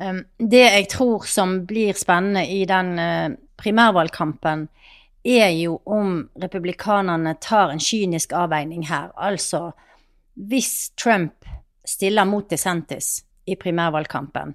Um, 0.00 0.22
det 0.38 0.62
jeg 0.64 0.88
tror 0.92 1.26
som 1.28 1.66
blir 1.68 1.96
spennende 1.96 2.46
i 2.48 2.62
den 2.68 2.94
uh, 2.98 3.36
primærvalgkampen, 3.60 4.68
er 5.24 5.50
jo 5.50 5.80
om 5.84 6.30
republikanerne 6.40 7.34
tar 7.42 7.72
en 7.72 7.82
kynisk 7.82 8.32
avveining 8.32 8.86
her. 8.88 9.10
Altså, 9.16 9.70
hvis 10.34 10.90
Trump 10.96 11.44
stiller 11.84 12.24
mot 12.24 12.50
DeSantis 12.50 13.24
i 13.46 13.56
primærvalgkampen, 13.60 14.54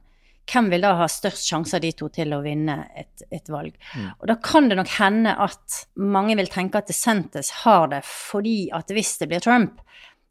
hvem 0.50 0.70
vil 0.74 0.84
da 0.84 0.94
ha 1.00 1.08
størst 1.10 1.48
sjanse 1.48 1.78
av 1.78 1.84
de 1.86 1.92
to 1.96 2.10
til 2.14 2.34
å 2.36 2.42
vinne 2.44 2.76
et, 3.00 3.24
et 3.32 3.50
valg? 3.52 3.78
Mm. 3.96 4.10
Og 4.20 4.28
da 4.30 4.36
kan 4.44 4.68
det 4.70 4.78
nok 4.80 4.92
hende 4.98 5.36
at 5.46 5.78
mange 5.96 6.36
vil 6.40 6.52
tenke 6.52 6.82
at 6.82 6.92
DeSantis 6.92 7.54
har 7.64 7.88
det 7.94 8.04
fordi 8.08 8.68
at 8.76 8.92
hvis 8.92 9.16
det 9.22 9.30
blir 9.32 9.44
Trump, 9.44 9.80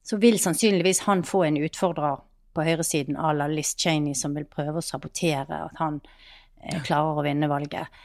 så 0.02 0.18
vil 0.20 0.38
sannsynligvis 0.42 1.04
han 1.06 1.24
få 1.24 1.44
en 1.46 1.60
utfordrer 1.62 2.20
på 2.52 2.64
høyresiden 2.66 3.16
à 3.16 3.32
la 3.32 3.46
Liz 3.48 3.74
Cheney, 3.78 4.14
som 4.14 4.34
vil 4.36 4.48
prøve 4.50 4.80
å 4.80 4.84
sabotere 4.84 5.62
at 5.68 5.78
han 5.80 6.00
eh, 6.60 6.82
klarer 6.84 7.20
å 7.20 7.24
vinne 7.24 7.48
valget. 7.48 8.02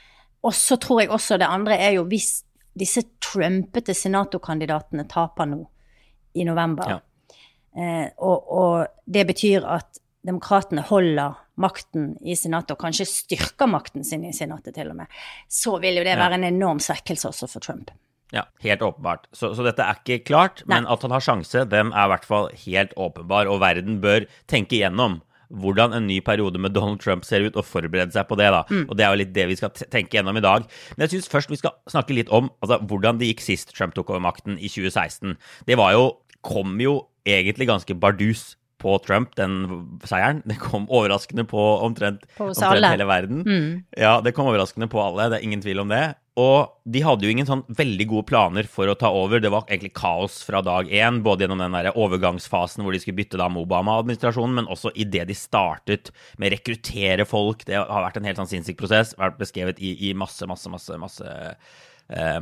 Og 0.47 0.55
så 0.55 0.77
tror 0.79 1.01
jeg 1.01 1.11
også 1.11 1.39
det 1.41 1.49
andre 1.49 1.79
er 1.81 1.97
jo 1.97 2.05
hvis 2.07 2.45
disse 2.77 3.03
trumpete 3.23 3.95
senatorkandidatene 3.97 5.07
taper 5.09 5.49
nå 5.49 5.63
i 6.37 6.45
november, 6.45 6.93
ja. 6.93 7.37
eh, 7.73 8.05
og, 8.21 8.51
og, 8.53 9.01
det 9.05 9.25
betyr 9.25 9.65
at 9.65 9.99
demokratene 10.27 10.83
holder 10.85 11.39
makten 11.61 12.11
i 12.21 12.35
Senatet, 12.37 12.75
og 12.75 12.81
kanskje 12.81 13.07
styrker 13.09 13.69
makten 13.69 14.05
sin 14.05 14.25
i 14.27 14.33
Senatet 14.35 14.75
til 14.77 14.91
og 14.93 14.99
med, 15.01 15.13
så 15.49 15.77
vil 15.83 15.99
jo 15.99 16.05
det 16.07 16.17
være 16.19 16.39
en 16.39 16.49
enorm 16.51 16.81
svekkelse 16.83 17.31
også 17.31 17.49
for 17.51 17.63
Trump. 17.63 17.93
Ja, 18.35 18.43
helt 18.59 18.81
åpenbart. 18.83 19.29
Så, 19.31 19.53
så 19.55 19.63
dette 19.63 19.85
er 19.85 20.01
ikke 20.01 20.25
klart, 20.27 20.65
Nei. 20.65 20.81
men 20.81 20.89
at 20.91 21.03
han 21.05 21.13
har 21.15 21.23
sjanse, 21.23 21.63
den 21.71 21.93
er 21.93 22.09
i 22.09 22.11
hvert 22.11 22.27
fall 22.27 22.49
helt 22.65 22.91
åpenbar, 22.99 23.47
og 23.47 23.61
verden 23.63 24.01
bør 24.03 24.27
tenke 24.51 24.79
igjennom 24.79 25.21
hvordan 25.47 25.93
en 25.95 26.07
ny 26.09 26.17
periode 26.19 26.59
med 26.59 26.73
Donald 26.75 26.99
Trump 26.99 27.23
ser 27.23 27.45
ut, 27.47 27.55
og 27.55 27.65
forberede 27.65 28.11
seg 28.11 28.27
på 28.27 28.35
det. 28.39 28.49
da. 28.51 28.65
Mm. 28.69 28.85
Og 28.89 28.97
Det 28.97 29.05
er 29.05 29.13
jo 29.13 29.21
litt 29.21 29.33
det 29.35 29.47
vi 29.47 29.55
skal 29.55 29.71
tenke 29.71 30.17
gjennom 30.17 30.37
i 30.37 30.43
dag. 30.43 30.67
Men 30.95 31.05
jeg 31.05 31.15
syns 31.15 31.31
først 31.31 31.53
vi 31.53 31.59
skal 31.61 31.75
snakke 31.87 32.15
litt 32.17 32.29
om 32.29 32.51
altså, 32.59 32.81
hvordan 32.83 33.19
det 33.21 33.31
gikk 33.31 33.45
sist 33.45 33.71
Trump 33.71 33.95
tok 33.95 34.11
over 34.11 34.23
makten 34.23 34.59
i 34.59 34.67
2016. 34.67 35.37
Det 35.65 35.77
var 35.79 35.95
jo, 35.95 36.09
kom 36.43 36.75
jo 36.83 36.99
egentlig 37.27 37.67
ganske 37.67 37.95
bardus 37.95 38.57
på 38.81 38.97
Trump, 39.05 39.33
den 39.37 39.59
seieren. 40.05 40.43
Det 40.45 40.59
kom 40.61 40.85
overraskende 40.89 41.47
på 41.49 41.63
omtrent, 41.81 42.27
omtrent 42.37 42.85
hele 42.85 43.09
verden. 43.09 43.43
Mm. 43.45 43.83
Ja, 43.97 44.19
det 44.21 44.35
kom 44.37 44.49
overraskende 44.49 44.89
på 44.91 45.01
alle, 45.01 45.29
det 45.31 45.39
er 45.39 45.47
ingen 45.47 45.63
tvil 45.63 45.83
om 45.83 45.93
det. 45.93 46.05
Og 46.37 46.69
de 46.85 47.01
hadde 47.01 47.25
jo 47.25 47.31
ingen 47.33 47.47
sånn 47.49 47.63
veldig 47.79 48.05
gode 48.11 48.27
planer 48.29 48.67
for 48.69 48.89
å 48.91 48.95
ta 48.99 49.09
over. 49.09 49.41
Det 49.41 49.49
var 49.49 49.65
egentlig 49.65 49.95
kaos 49.97 50.43
fra 50.45 50.61
dag 50.61 50.91
én, 50.93 51.23
både 51.25 51.43
gjennom 51.45 51.63
den 51.63 51.73
der 51.73 51.97
overgangsfasen 51.97 52.85
hvor 52.85 52.93
de 52.93 53.01
skulle 53.01 53.17
bytte 53.17 53.39
da 53.41 53.47
med 53.49 53.63
Obama-administrasjonen, 53.65 54.59
men 54.59 54.69
også 54.69 54.93
idet 54.93 55.25
de 55.31 55.37
startet 55.37 56.11
med 56.37 56.51
å 56.51 56.53
rekruttere 56.53 57.25
folk. 57.25 57.65
Det 57.65 57.79
har 57.79 58.05
vært 58.05 58.21
en 58.21 58.29
helt 58.29 58.37
sånn 58.43 58.51
sinnssyk 58.53 58.77
prosess, 58.77 59.15
vært 59.17 59.41
beskrevet 59.41 59.81
i, 59.81 59.95
i 60.11 60.13
masse, 60.17 60.45
masse, 60.49 60.69
masse, 60.69 61.01
masse 61.01 61.33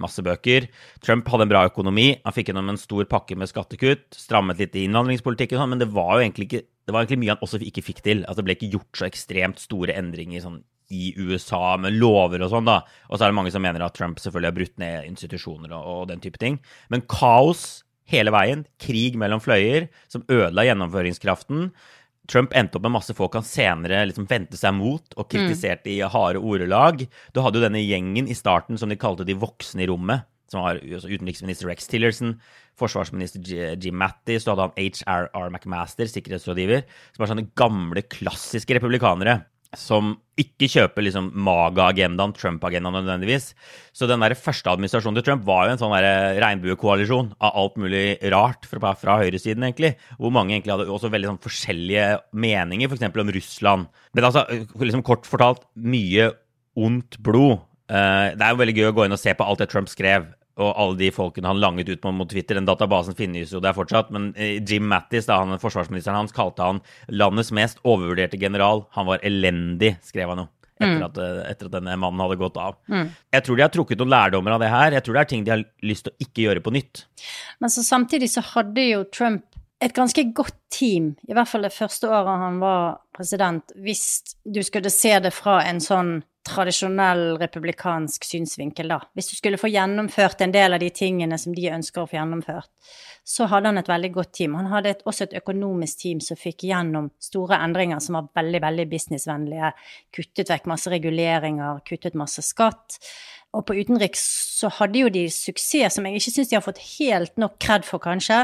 masse 0.01 0.21
bøker. 0.21 0.67
Trump 1.01 1.29
hadde 1.31 1.47
en 1.47 1.49
bra 1.49 1.63
økonomi. 1.65 2.11
Han 2.21 2.35
fikk 2.35 2.51
gjennom 2.51 2.69
en 2.69 2.77
stor 2.77 3.07
pakke 3.09 3.37
med 3.39 3.49
skattekutt. 3.49 4.07
Strammet 4.13 4.61
litt 4.61 4.77
i 4.77 4.83
innvandringspolitikken, 4.85 5.57
sånn, 5.57 5.71
men 5.73 5.81
det 5.81 5.89
var 5.95 6.19
jo 6.19 6.25
egentlig 6.27 6.49
ikke 6.51 6.61
det 6.85 6.93
var 6.93 7.01
egentlig 7.01 7.21
mye 7.23 7.33
han 7.33 7.43
også 7.43 7.59
ikke 7.65 7.83
fikk 7.85 8.03
til. 8.05 8.21
Altså, 8.25 8.41
det 8.41 8.47
ble 8.47 8.55
ikke 8.59 8.73
gjort 8.75 8.99
så 8.99 9.07
ekstremt 9.07 9.61
store 9.61 9.95
endringer 9.97 10.43
sånn, 10.43 10.59
i 10.93 11.15
USA 11.17 11.79
med 11.81 11.95
lover 11.97 12.43
og 12.45 12.51
sånn, 12.51 12.67
da. 12.67 12.83
Og 13.09 13.17
så 13.17 13.25
er 13.25 13.31
det 13.31 13.37
mange 13.39 13.53
som 13.53 13.63
mener 13.65 13.81
at 13.81 13.95
Trump 13.97 14.21
selvfølgelig 14.21 14.51
har 14.51 14.57
brutt 14.59 14.75
ned 14.81 15.07
institusjoner 15.09 15.73
og, 15.73 15.87
og 15.89 16.03
den 16.11 16.21
type 16.21 16.37
ting. 16.41 16.59
Men 16.93 17.01
kaos 17.09 17.65
hele 18.11 18.29
veien, 18.35 18.67
krig 18.77 19.17
mellom 19.17 19.41
fløyer, 19.41 19.87
som 20.13 20.25
ødela 20.29 20.67
gjennomføringskraften. 20.67 21.71
Trump 22.31 22.53
endte 22.57 22.79
opp 22.79 22.85
med 22.85 22.95
masse 22.95 23.15
folk 23.17 23.37
han 23.37 23.45
senere 23.45 24.03
liksom 24.09 24.27
vendte 24.29 24.57
seg 24.59 24.75
mot 24.77 25.15
og 25.15 25.29
kritiserte 25.31 25.91
i 25.93 25.99
harde 26.01 26.41
ordelag. 26.41 27.05
Du 27.33 27.41
hadde 27.43 27.59
jo 27.59 27.65
denne 27.67 27.83
gjengen 27.83 28.29
i 28.29 28.37
starten 28.37 28.79
som 28.81 28.91
de 28.91 28.99
kalte 28.99 29.27
de 29.27 29.37
voksne 29.37 29.85
i 29.85 29.89
rommet. 29.91 30.27
Som 30.51 30.61
var 30.61 30.77
altså 30.77 31.09
utenriksminister 31.09 31.69
Rex 31.69 31.89
Tillerson, 31.89 32.35
forsvarsminister 32.77 33.41
Jim 33.81 33.97
Mattis, 33.97 34.43
så 34.45 34.53
hadde 34.53 34.67
han 34.67 34.75
HRR 34.77 35.49
McMaster, 35.49 36.05
sikkerhetsrådgiver, 36.11 36.83
som 37.15 37.23
var 37.23 37.31
sånne 37.31 37.47
gamle, 37.57 38.05
klassiske 38.05 38.77
republikanere 38.77 39.39
som 39.79 40.15
ikke 40.39 40.67
kjøper 40.71 41.05
liksom 41.05 41.29
MAGA-agendaen, 41.45 42.33
Trump-agendaen 42.35 42.97
nødvendigvis. 42.97 43.53
Så 43.95 44.07
den 44.09 44.23
der 44.23 44.35
første 44.39 44.71
administrasjonen 44.73 45.19
til 45.19 45.25
Trump 45.29 45.45
var 45.47 45.67
jo 45.67 45.75
en 45.75 45.81
sånn 45.81 45.95
der 45.95 46.39
regnbuekoalisjon 46.43 47.31
av 47.39 47.59
alt 47.61 47.77
mulig 47.79 48.05
rart 48.33 48.67
fra, 48.67 48.91
fra 48.99 49.19
høyresiden, 49.21 49.63
egentlig. 49.67 49.93
Hvor 50.19 50.33
mange 50.35 50.57
egentlig 50.57 50.75
hadde 50.75 50.89
også 50.91 51.11
veldig 51.13 51.31
sånn 51.31 51.43
forskjellige 51.45 52.07
meninger, 52.45 52.91
f.eks. 52.91 53.07
om 53.07 53.35
Russland. 53.37 53.93
Men 54.15 54.29
altså, 54.31 54.43
liksom 54.81 55.05
kort 55.07 55.29
fortalt, 55.29 55.63
mye 55.75 56.33
ondt 56.75 57.19
blod. 57.23 57.63
Eh, 57.87 58.33
det 58.35 58.41
er 58.41 58.51
jo 58.51 58.59
veldig 58.63 58.75
gøy 58.75 58.89
å 58.89 58.97
gå 58.97 59.05
inn 59.07 59.15
og 59.15 59.21
se 59.21 59.35
på 59.37 59.45
alt 59.45 59.63
det 59.63 59.69
Trump 59.71 59.91
skrev 59.91 60.27
og 60.55 60.71
alle 60.71 60.97
de 60.99 61.11
folkene 61.11 61.49
han 61.51 61.59
langet 61.59 61.89
ut 61.91 62.01
på 62.03 62.11
mot 62.15 62.29
Twitter. 62.31 62.55
Den 62.59 62.67
databasen 62.67 63.17
finnes 63.17 63.51
jo 63.51 63.61
der 63.63 63.75
fortsatt, 63.75 64.11
men 64.15 64.29
eh, 64.39 64.61
Jim 64.63 64.87
Mattis, 64.91 65.27
da 65.27 65.41
han 65.41 65.59
forsvarsministeren 65.61 66.21
hans, 66.21 66.35
kalte 66.35 66.63
han 66.63 66.83
landets 67.11 67.51
mest 67.55 67.81
overvurderte 67.83 68.39
general. 68.41 68.85
Han 68.95 69.09
var 69.09 69.23
elendig, 69.25 69.95
skrev 70.05 70.31
han 70.31 70.45
jo. 70.45 70.51
Etter, 70.75 71.03
at, 71.05 71.17
eh, 71.23 71.41
etter 71.51 71.69
at 71.69 71.75
denne 71.77 71.95
mannen 71.99 72.19
hadde 72.19 72.39
gått 72.39 72.57
av. 72.59 72.75
Jeg 72.91 73.43
tror 73.45 73.55
de 73.55 73.63
har 73.63 73.71
trukket 73.71 74.01
noen 74.01 74.11
lærdommer 74.11 74.55
av 74.55 74.63
det 74.63 74.71
her. 74.73 74.95
Jeg 74.97 75.05
tror 75.05 75.15
det 75.15 75.21
er 75.21 75.29
ting 75.31 75.45
de 75.47 75.53
har 75.53 75.63
lyst 75.87 76.07
til 76.07 76.15
å 76.15 76.25
ikke 76.27 76.47
gjøre 76.47 76.63
på 76.65 76.73
nytt. 76.75 77.05
Men 77.63 77.71
så 77.71 77.83
samtidig 77.87 78.31
så 78.33 78.43
hadde 78.53 78.83
jo 78.83 79.05
Trump 79.07 79.45
et 79.83 79.95
ganske 79.95 80.23
godt 80.35 80.55
team, 80.71 81.13
i 81.27 81.35
hvert 81.35 81.49
fall 81.49 81.65
det 81.67 81.73
første 81.75 82.07
året 82.07 82.39
han 82.41 82.61
var 82.61 83.01
president, 83.15 83.73
hvis 83.75 84.35
du 84.43 84.61
skulle 84.63 84.91
se 84.91 85.11
det 85.19 85.33
fra 85.35 85.59
en 85.67 85.81
sånn 85.83 86.17
tradisjonell 86.45 87.37
republikansk 87.41 88.25
synsvinkel, 88.27 88.91
da. 88.93 88.99
Hvis 89.17 89.31
du 89.31 89.35
skulle 89.37 89.59
få 89.59 89.69
gjennomført 89.71 90.43
en 90.45 90.53
del 90.53 90.77
av 90.77 90.81
de 90.83 90.91
tingene 90.93 91.37
som 91.41 91.55
de 91.55 91.71
ønsker 91.73 92.03
å 92.03 92.09
få 92.09 92.19
gjennomført, 92.19 92.69
så 93.25 93.47
hadde 93.49 93.71
han 93.71 93.81
et 93.81 93.89
veldig 93.89 94.11
godt 94.13 94.33
team. 94.37 94.57
Han 94.59 94.69
hadde 94.69 94.91
et, 94.93 95.05
også 95.09 95.25
et 95.25 95.37
økonomisk 95.41 96.03
team 96.03 96.19
som 96.21 96.37
fikk 96.37 96.67
gjennom 96.69 97.09
store 97.23 97.57
endringer 97.65 98.03
som 98.03 98.19
var 98.19 98.27
veldig, 98.37 98.61
veldig 98.67 98.85
businessvennlige. 98.91 99.71
Kuttet 100.13 100.51
vekk 100.53 100.69
masse 100.69 100.93
reguleringer, 100.93 101.81
kuttet 101.89 102.17
masse 102.19 102.45
skatt. 102.45 102.99
Og 103.55 103.63
på 103.65 103.77
utenriks 103.79 104.25
så 104.59 104.69
hadde 104.77 105.01
jo 105.01 105.09
de 105.09 105.25
suksess, 105.33 105.97
som 105.97 106.05
jeg 106.05 106.19
ikke 106.19 106.35
syns 106.35 106.51
de 106.51 106.59
har 106.59 106.65
fått 106.65 106.83
helt 106.99 107.33
nok 107.41 107.57
kred 107.63 107.87
for, 107.87 108.03
kanskje, 108.03 108.43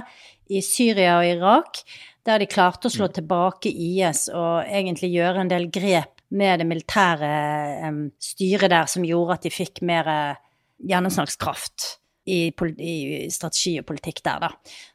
i 0.52 0.64
Syria 0.66 1.20
og 1.20 1.28
Irak, 1.30 1.84
der 2.26 2.42
de 2.42 2.50
klarte 2.50 2.90
å 2.90 2.94
slå 2.94 3.08
tilbake 3.14 3.70
IS 3.70 4.26
og 4.34 4.66
egentlig 4.66 5.12
gjøre 5.14 5.46
en 5.46 5.52
del 5.52 5.70
grep 5.74 6.21
med 6.32 6.62
det 6.62 6.68
militære 6.70 7.32
styret 8.24 8.72
der 8.72 8.88
som 8.92 9.04
gjorde 9.08 9.40
at 9.40 9.48
de 9.48 9.52
fikk 9.54 9.82
mer 9.84 10.08
gjennomsnakskraft 10.08 10.38
gjennomslagskraft 10.82 11.98
i, 12.32 12.52
i 12.78 13.30
strategi 13.34 13.80
og 13.82 13.88
politikk 13.90 14.22
der, 14.26 14.44
da. 14.48 14.52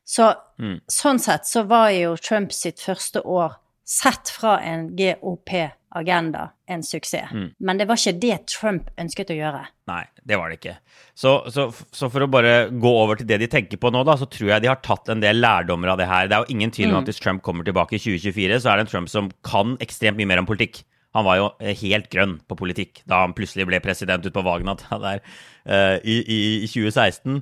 Så 0.07 0.33
Mm. 0.59 0.81
sånn 0.89 1.19
sett 1.21 1.45
så 1.45 1.67
var 1.69 1.91
jo 1.91 2.17
Trump 2.17 2.53
sitt 2.53 2.79
første 2.81 3.21
år 3.21 3.59
sett 3.85 4.31
fra 4.33 4.57
en 4.65 4.97
GOP-agenda 4.97 6.51
en 6.69 6.83
suksess. 6.83 7.31
Mm. 7.33 7.51
Men 7.61 7.79
det 7.79 7.87
var 7.89 7.99
ikke 8.01 8.21
det 8.21 8.39
Trump 8.47 8.89
ønsket 8.99 9.31
å 9.31 9.37
gjøre. 9.37 9.67
Nei, 9.91 10.05
det 10.25 10.39
var 10.39 10.49
det 10.49 10.59
ikke. 10.59 10.77
Så, 11.15 11.37
så, 11.53 11.69
så 11.93 12.09
for 12.11 12.25
å 12.25 12.31
bare 12.31 12.71
gå 12.71 12.93
over 13.03 13.21
til 13.21 13.29
det 13.29 13.39
de 13.45 13.51
tenker 13.53 13.79
på 13.79 13.93
nå, 13.93 14.03
da, 14.07 14.17
så 14.17 14.27
tror 14.31 14.55
jeg 14.55 14.65
de 14.65 14.71
har 14.73 14.81
tatt 14.83 15.09
en 15.13 15.21
del 15.23 15.39
lærdommer 15.43 15.93
av 15.93 16.01
det 16.01 16.09
her. 16.11 16.27
Det 16.31 16.39
er 16.39 16.47
jo 16.47 16.57
ingen 16.57 16.73
tvil 16.75 16.91
om 16.95 17.03
at 17.03 17.11
hvis 17.11 17.21
Trump 17.23 17.43
kommer 17.47 17.67
tilbake 17.67 17.99
i 17.99 18.03
2024, 18.03 18.63
så 18.63 18.73
er 18.73 18.81
det 18.81 18.87
en 18.87 18.93
Trump 18.95 19.13
som 19.13 19.31
kan 19.47 19.77
ekstremt 19.85 20.19
mye 20.19 20.31
mer 20.31 20.43
om 20.43 20.49
politikk. 20.49 20.83
Han 21.17 21.27
var 21.27 21.41
jo 21.41 21.51
eh, 21.59 21.77
helt 21.83 22.09
grønn 22.13 22.39
på 22.47 22.59
politikk 22.59 23.03
da 23.09 23.25
han 23.25 23.35
plutselig 23.37 23.67
ble 23.69 23.81
president 23.85 24.25
ute 24.27 24.35
på 24.35 24.45
Vagnat 24.47 24.85
der, 25.07 25.23
uh, 25.67 25.97
i, 26.05 26.21
i, 26.23 26.41
i 26.65 26.71
2016. 26.71 27.41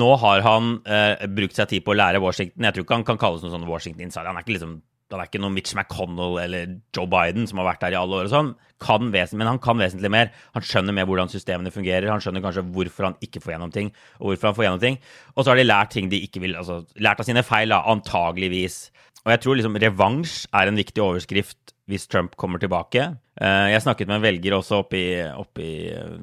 Nå 0.00 0.10
har 0.22 0.44
han 0.46 0.76
uh, 0.86 1.26
brukt 1.36 1.58
seg 1.58 1.72
tid 1.72 1.86
på 1.86 1.94
å 1.94 2.00
lære 2.00 2.22
Washington. 2.22 2.68
Jeg 2.68 2.76
tror 2.76 2.86
ikke 2.86 3.00
han 3.00 3.08
kan 3.12 3.22
kalles 3.22 3.44
noen 3.44 3.58
sånn 3.58 3.70
Washington 3.70 4.06
insider. 4.06 4.30
Han 4.30 4.38
er 4.38 4.46
ikke 4.46 4.58
liksom 4.58 4.78
han 5.12 5.22
er 5.22 5.28
ikke 5.28 5.38
noen 5.38 5.54
Mitch 5.54 5.74
McConnell 5.76 6.40
eller 6.42 6.70
Joe 6.94 7.06
Biden 7.10 7.46
som 7.46 7.60
har 7.60 7.68
vært 7.68 7.84
der 7.84 7.94
i 7.94 7.98
alle 7.98 8.18
år 8.18 8.26
og 8.26 8.32
sånn, 8.32 8.48
kan 8.82 9.06
men 9.06 9.46
han 9.46 9.60
kan 9.62 9.78
vesentlig 9.78 10.10
mer. 10.10 10.32
Han 10.56 10.66
skjønner 10.66 10.96
mer 10.96 11.06
hvordan 11.06 11.30
systemene 11.30 11.70
fungerer, 11.70 12.10
han 12.10 12.22
skjønner 12.22 12.42
kanskje 12.42 12.66
hvorfor 12.74 13.10
han 13.10 13.18
ikke 13.22 13.42
får 13.44 13.54
gjennom 13.54 13.70
ting, 13.74 13.92
og 14.18 14.32
hvorfor 14.32 14.50
han 14.50 14.56
får 14.58 14.66
gjennom 14.66 14.82
ting. 14.82 14.98
Og 15.36 15.44
så 15.44 15.52
har 15.52 15.60
de 15.60 15.68
lært 15.68 15.94
ting 15.94 16.10
de 16.10 16.20
ikke 16.26 16.42
vil, 16.42 16.58
altså 16.58 16.80
lært 16.98 17.22
av 17.22 17.28
sine 17.28 17.46
feil, 17.46 17.70
da, 17.70 17.84
antageligvis. 17.92 18.80
Og 19.22 19.32
jeg 19.34 19.44
tror 19.44 19.60
liksom 19.60 19.78
revansj 19.86 20.34
er 20.58 20.72
en 20.72 20.82
viktig 20.82 21.06
overskrift 21.06 21.75
hvis 21.86 22.08
Trump 22.10 22.34
kommer 22.36 22.58
tilbake. 22.58 23.04
Eh, 23.38 23.66
Jeg 23.72 23.82
snakket 23.84 24.08
med 24.10 24.18
en 24.18 24.24
velger 24.26 24.56
også 24.56 24.80
oppe 24.82 24.98
i, 24.98 25.10
oppe 25.30 25.62
i 25.62 25.74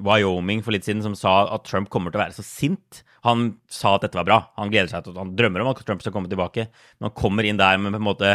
Wyoming 0.03 0.63
for 0.63 0.75
litt 0.75 0.83
siden 0.87 1.03
som 1.05 1.15
sa 1.15 1.53
at 1.55 1.63
Trump 1.69 1.89
kommer 1.93 2.11
til 2.11 2.19
å 2.19 2.23
være 2.25 2.35
så 2.35 2.43
sint. 2.43 3.03
Han 3.23 3.53
sa 3.71 3.95
at 3.95 4.03
dette 4.03 4.19
var 4.19 4.27
bra. 4.27 4.39
Han 4.59 4.73
gleder 4.73 4.91
seg 4.91 5.05
til 5.05 5.15
at 5.15 5.21
han 5.23 5.35
drømmer 5.39 5.63
om 5.63 5.71
at 5.71 5.79
Trump 5.87 6.03
skal 6.03 6.11
komme 6.15 6.31
tilbake. 6.31 6.67
Men 6.99 7.07
han 7.09 7.15
kommer 7.15 7.47
inn 7.47 7.61
der 7.61 7.79
med 7.79 7.95
på 7.95 8.01
en 8.01 8.09
måte 8.09 8.33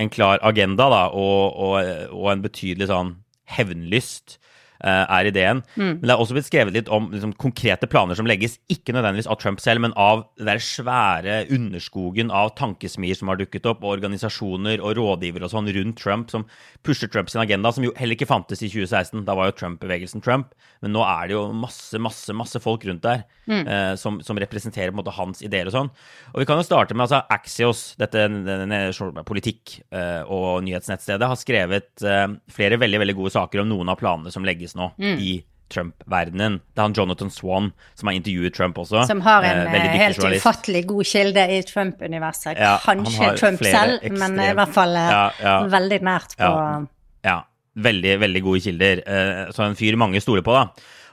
en 0.00 0.10
klar 0.10 0.38
agenda 0.42 0.86
da, 0.90 1.02
og, 1.10 1.58
og, 1.58 1.74
og 2.14 2.30
en 2.32 2.42
betydelig 2.46 2.88
sånn 2.90 3.16
hevnlyst 3.52 4.38
er 4.82 5.28
ideen. 5.30 5.62
Men 5.76 6.02
det 6.02 6.14
er 6.14 6.20
også 6.22 6.34
blitt 6.36 6.48
skrevet 6.48 6.74
litt 6.74 6.90
om 6.92 7.10
liksom, 7.12 7.34
konkrete 7.40 7.88
planer 7.90 8.18
som 8.18 8.26
legges, 8.28 8.58
ikke 8.72 8.94
nødvendigvis 8.96 9.30
av 9.30 9.38
Trump 9.42 9.62
selv, 9.62 9.84
men 9.84 9.94
av 10.00 10.24
det 10.40 10.58
svære 10.62 11.42
underskogen 11.54 12.32
av 12.34 12.54
tankesmier 12.58 13.18
som 13.18 13.30
har 13.30 13.38
dukket 13.40 13.66
opp, 13.70 13.82
og 13.84 13.96
organisasjoner 13.96 14.82
og 14.82 14.96
rådgivere 14.98 15.46
og 15.46 15.54
sånn 15.54 15.70
rundt 15.76 16.00
Trump 16.02 16.32
som 16.32 16.46
pusher 16.86 17.10
Trump 17.12 17.30
sin 17.30 17.42
agenda, 17.42 17.72
som 17.72 17.84
jo 17.86 17.94
heller 17.98 18.18
ikke 18.18 18.30
fantes 18.30 18.62
i 18.62 18.70
2016. 18.72 19.24
Da 19.28 19.36
var 19.38 19.50
jo 19.50 19.56
Trump-bevegelsen 19.60 20.22
Trump. 20.24 20.52
Men 20.82 20.94
nå 20.96 21.04
er 21.06 21.30
det 21.30 21.36
jo 21.36 21.44
masse, 21.54 21.98
masse, 22.02 22.34
masse 22.34 22.58
folk 22.62 22.84
rundt 22.88 23.04
der 23.04 23.24
eh, 23.62 23.94
som, 24.00 24.20
som 24.24 24.38
representerer 24.38 24.90
på 24.90 24.96
en 24.96 25.00
måte 25.02 25.14
hans 25.14 25.42
ideer 25.44 25.70
og 25.70 25.76
sånn. 25.76 25.90
Og 26.32 26.42
vi 26.42 26.48
kan 26.48 26.58
jo 26.58 26.66
starte 26.66 26.96
med 26.96 27.06
altså 27.06 27.22
Axios, 27.32 27.84
dette 28.00 28.26
denne 28.26 28.80
politikk- 29.28 29.78
eh, 29.94 30.22
og 30.26 30.62
nyhetsnettstedet, 30.66 31.28
har 31.28 31.38
skrevet 31.38 32.04
eh, 32.06 32.26
flere 32.52 32.80
veldig, 32.82 33.02
veldig 33.04 33.16
gode 33.18 33.34
saker 33.36 33.62
om 33.62 33.70
noen 33.70 33.92
av 33.92 34.00
planene 34.00 34.32
som 34.34 34.46
legges 34.46 34.71
nå 34.78 34.90
i 34.98 35.42
Trump-verdenen. 35.72 36.58
Det 36.74 36.80
er 36.82 36.86
han 36.86 36.94
Jonathan 36.96 37.30
Swan 37.32 37.70
som 37.96 38.08
har 38.10 38.16
intervjuet 38.18 38.54
Trump 38.54 38.76
også. 38.82 39.06
Som 39.08 39.22
har 39.24 39.42
en 39.48 39.66
Eh, 39.66 39.74
eh, 39.74 39.96
helt 39.98 40.18
journalist. 40.18 40.44
ufattelig 40.44 40.86
god 40.86 41.04
kilde 41.06 41.44
i 41.50 41.62
Trump-universet. 41.62 42.58
Ja, 42.58 42.78
Kanskje 42.84 43.30
Trump 43.38 43.58
selv, 43.64 44.00
selv, 44.02 44.18
men 44.18 44.38
i 44.40 44.52
hvert 44.52 44.74
fall 44.74 44.94
eh, 44.96 45.10
Ja, 45.10 45.30
ja. 45.40 45.62
veldig 45.68 46.00
nært 46.02 46.36
på 46.36 46.88
Ja. 47.24 47.42
Veldig, 47.74 48.18
veldig 48.20 48.42
gode 48.44 48.60
kilder. 48.60 48.98
Eh, 49.06 49.50
Så 49.52 49.64
en 49.64 49.74
fyr 49.74 49.96
mange 49.96 50.20
stoler 50.20 50.42
på, 50.42 50.52
da. 50.52 50.66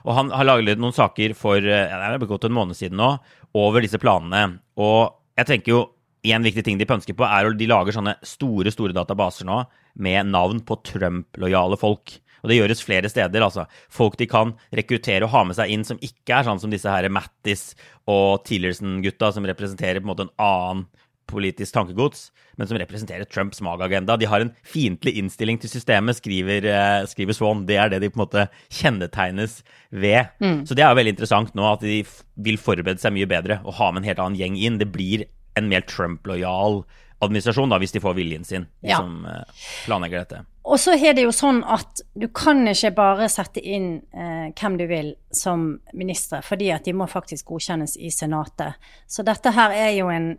Og 0.04 0.14
han 0.14 0.30
har 0.30 0.44
laget 0.44 0.78
noen 0.78 0.92
saker 0.92 1.34
for 1.34 1.56
eh, 1.56 1.88
ja, 1.88 2.10
det 2.18 2.22
er 2.22 2.26
gått 2.26 2.44
en 2.44 2.52
måned 2.52 2.76
siden 2.76 2.96
nå, 3.00 3.18
over 3.54 3.80
disse 3.80 3.98
planene. 3.98 4.58
Og 4.76 5.14
jeg 5.38 5.46
tenker 5.46 5.68
jo 5.72 5.90
en 6.24 6.42
viktig 6.44 6.62
ting 6.64 6.76
de 6.76 6.84
pønsker 6.84 7.16
på, 7.16 7.24
er 7.24 7.48
at 7.48 7.56
de 7.56 7.66
lager 7.66 7.92
sånne 7.96 8.16
store, 8.22 8.70
store 8.70 8.92
databaser 8.92 9.46
nå 9.48 9.64
med 9.96 10.26
navn 10.26 10.60
på 10.60 10.76
Trump-lojale 10.84 11.78
folk. 11.80 12.18
Og 12.42 12.50
det 12.50 12.58
gjøres 12.60 12.84
flere 12.84 13.10
steder. 13.12 13.42
altså. 13.42 13.66
Folk 13.92 14.16
de 14.20 14.28
kan 14.30 14.54
rekruttere 14.76 15.26
og 15.26 15.34
ha 15.34 15.44
med 15.44 15.58
seg 15.58 15.72
inn 15.72 15.86
som 15.86 16.00
ikke 16.00 16.40
er 16.40 16.48
sånn 16.48 16.62
som 16.62 16.72
disse 16.72 16.90
her 16.90 17.08
Mattis 17.12 17.74
og 18.10 18.44
Tillerson-gutta, 18.48 19.32
som 19.34 19.46
representerer 19.48 20.00
på 20.00 20.08
en 20.08 20.12
måte 20.14 20.28
en 20.28 20.36
annen 20.40 20.88
politisk 21.30 21.74
tankegods, 21.74 22.30
men 22.58 22.68
som 22.68 22.78
representerer 22.80 23.28
Trumps 23.30 23.60
magagenda. 23.64 24.16
De 24.18 24.28
har 24.28 24.42
en 24.42 24.52
fiendtlig 24.66 25.14
innstilling 25.20 25.60
til 25.62 25.70
systemet, 25.72 26.18
skriver, 26.18 26.66
eh, 26.66 27.06
skriver, 27.06 27.36
Swan. 27.36 27.66
Det 27.66 27.76
er 27.76 27.88
det 27.88 28.00
de 28.02 28.10
på 28.10 28.18
en 28.18 28.26
måte 28.26 28.48
kjennetegnes 28.68 29.62
ved. 29.90 30.26
Mm. 30.40 30.66
Så 30.66 30.74
det 30.74 30.84
er 30.84 30.90
jo 30.90 31.00
veldig 31.00 31.14
interessant 31.14 31.54
nå 31.54 31.72
at 31.72 31.80
de 31.86 32.04
vil 32.36 32.58
forberede 32.58 32.98
seg 32.98 33.14
mye 33.14 33.30
bedre 33.30 33.60
og 33.64 33.78
ha 33.78 33.90
med 33.90 34.02
en 34.02 34.10
helt 34.10 34.24
annen 34.24 34.40
gjeng 34.40 34.58
inn. 34.58 34.78
Det 34.78 34.90
blir 34.92 35.24
en 35.56 35.68
mer 35.68 35.86
Trump-lojal 35.86 36.84
administrasjon, 37.20 37.68
da, 37.68 37.78
hvis 37.78 37.92
de 37.92 38.00
får 38.00 38.14
viljen 38.16 38.44
sin, 38.44 38.64
de 38.80 38.92
ja. 38.92 39.00
som 39.02 39.26
eh, 39.28 39.64
planlegger 39.84 40.24
dette. 40.24 40.42
Og 40.70 40.80
så 40.80 40.94
er 40.96 41.14
det 41.16 41.24
jo 41.24 41.32
sånn 41.34 41.62
at 41.68 42.02
du 42.16 42.28
kan 42.36 42.62
ikke 42.68 42.92
bare 42.96 43.28
sette 43.32 43.60
inn 43.60 43.92
eh, 44.12 44.48
hvem 44.56 44.78
du 44.80 44.86
vil 44.88 45.12
som 45.34 45.72
ministre, 45.92 46.40
fordi 46.46 46.70
at 46.72 46.88
de 46.88 46.94
må 46.96 47.08
faktisk 47.10 47.52
godkjennes 47.52 47.96
i 48.00 48.12
Senatet. 48.14 48.80
Så 49.08 49.24
dette 49.26 49.52
her 49.56 49.76
er 49.76 49.92
jo 49.98 50.08
en, 50.12 50.32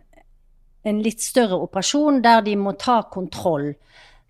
en 0.82 1.02
litt 1.02 1.22
større 1.22 1.60
operasjon 1.62 2.22
der 2.24 2.42
de 2.46 2.56
må 2.58 2.74
ta 2.78 3.02
kontroll. 3.12 3.72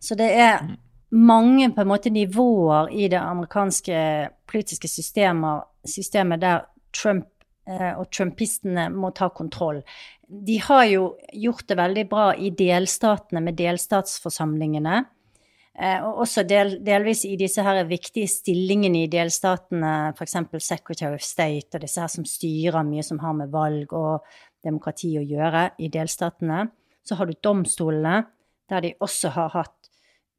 Så 0.03 0.19
det 0.19 0.31
er 0.37 0.65
mange 1.13 1.71
på 1.73 1.85
en 1.85 1.93
måte 1.93 2.13
nivåer 2.13 2.93
i 2.93 3.09
det 3.13 3.21
amerikanske 3.21 3.99
politiske 4.49 4.89
systemet, 4.89 5.69
systemet 5.89 6.41
der 6.41 6.67
Trump 6.93 7.29
eh, 7.69 7.93
og 7.93 8.09
trumpistene 8.13 8.89
må 8.93 9.13
ta 9.17 9.29
kontroll 9.33 9.83
de 10.33 10.57
har 10.65 10.85
jo 10.89 11.09
gjort 11.33 11.67
det 11.69 11.77
veldig 11.77 12.05
bra 12.09 12.29
i 12.35 12.51
delstatene 12.57 13.43
med 13.45 13.59
delstatsforsamlingene. 13.59 15.03
Eh, 15.73 16.05
og 16.05 16.23
også 16.25 16.45
del, 16.49 16.75
delvis 16.85 17.25
i 17.29 17.35
disse 17.41 17.65
her 17.65 17.81
viktige 17.89 18.29
stillingene 18.29 19.05
i 19.05 19.11
delstatene, 19.13 20.13
f.eks. 20.17 20.37
Secretary 20.59 21.17
of 21.17 21.25
State 21.25 21.77
og 21.77 21.85
disse 21.85 22.01
her 22.01 22.13
som 22.13 22.27
styrer 22.29 22.85
mye 22.85 23.05
som 23.07 23.21
har 23.25 23.37
med 23.37 23.53
valg 23.53 23.93
og 23.97 24.27
demokrati 24.65 25.15
å 25.19 25.25
gjøre 25.25 25.71
i 25.83 25.89
delstatene. 25.93 26.67
Så 27.03 27.17
har 27.19 27.29
du 27.29 27.37
domstolene, 27.45 28.23
der 28.71 28.85
de 28.85 28.93
også 29.03 29.33
har 29.35 29.53
hatt 29.57 29.82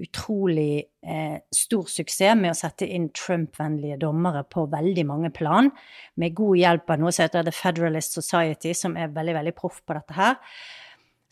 utrolig 0.04 0.84
eh, 1.06 1.40
stor 1.56 1.88
suksess 1.90 2.38
med 2.40 2.52
å 2.52 2.58
sette 2.58 2.88
inn 2.88 3.10
Trump-vennlige 3.16 4.00
dommere 4.02 4.44
på 4.44 4.66
veldig 4.72 5.06
mange 5.10 5.32
plan, 5.36 5.72
med 6.20 6.36
god 6.38 6.60
hjelp 6.60 6.94
av 6.94 7.02
noe 7.02 7.14
som 7.16 7.26
heter 7.26 7.48
The 7.48 7.56
Federalist 7.56 8.18
Society, 8.20 8.74
som 8.78 8.98
er 9.00 9.14
veldig, 9.16 9.38
veldig 9.40 9.56
proff 9.58 9.82
på 9.86 9.98
dette 9.98 10.18
her. 10.18 10.40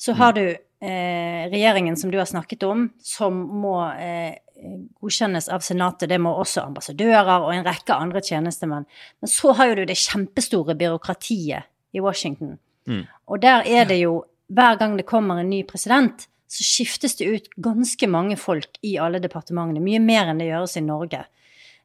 Så 0.02 0.16
har 0.18 0.34
du 0.34 0.46
eh, 0.48 1.50
regjeringen 1.52 1.98
som 1.98 2.12
du 2.12 2.18
har 2.18 2.30
snakket 2.30 2.64
om, 2.66 2.88
som 3.06 3.38
må 3.62 3.76
eh, 4.02 4.40
godkjennes 5.02 5.50
av 5.54 5.62
Senatet. 5.66 6.10
Det 6.10 6.18
må 6.22 6.34
også 6.42 6.64
ambassadører 6.66 7.46
og 7.46 7.54
en 7.54 7.68
rekke 7.68 7.98
andre 7.98 8.24
tjenestemenn. 8.26 8.88
Men 9.22 9.32
så 9.32 9.54
har 9.58 9.70
jo 9.70 9.82
du 9.82 9.86
det 9.90 10.00
kjempestore 10.02 10.78
byråkratiet 10.80 11.70
i 11.94 12.02
Washington. 12.02 12.58
Mm. 12.90 13.06
Og 13.30 13.42
der 13.44 13.68
er 13.68 13.86
det 13.90 14.02
jo, 14.02 14.24
hver 14.52 14.80
gang 14.80 14.98
det 14.98 15.06
kommer 15.10 15.42
en 15.42 15.52
ny 15.52 15.62
president, 15.70 16.26
så 16.52 16.66
skiftes 16.68 17.16
det 17.20 17.30
ut 17.32 17.50
ganske 17.64 18.08
mange 18.12 18.36
folk 18.40 18.80
i 18.84 18.98
alle 19.00 19.22
departementene. 19.24 19.84
Mye 19.84 20.02
mer 20.04 20.32
enn 20.32 20.42
det 20.42 20.50
gjøres 20.50 20.76
i 20.80 20.84
Norge. 20.84 21.24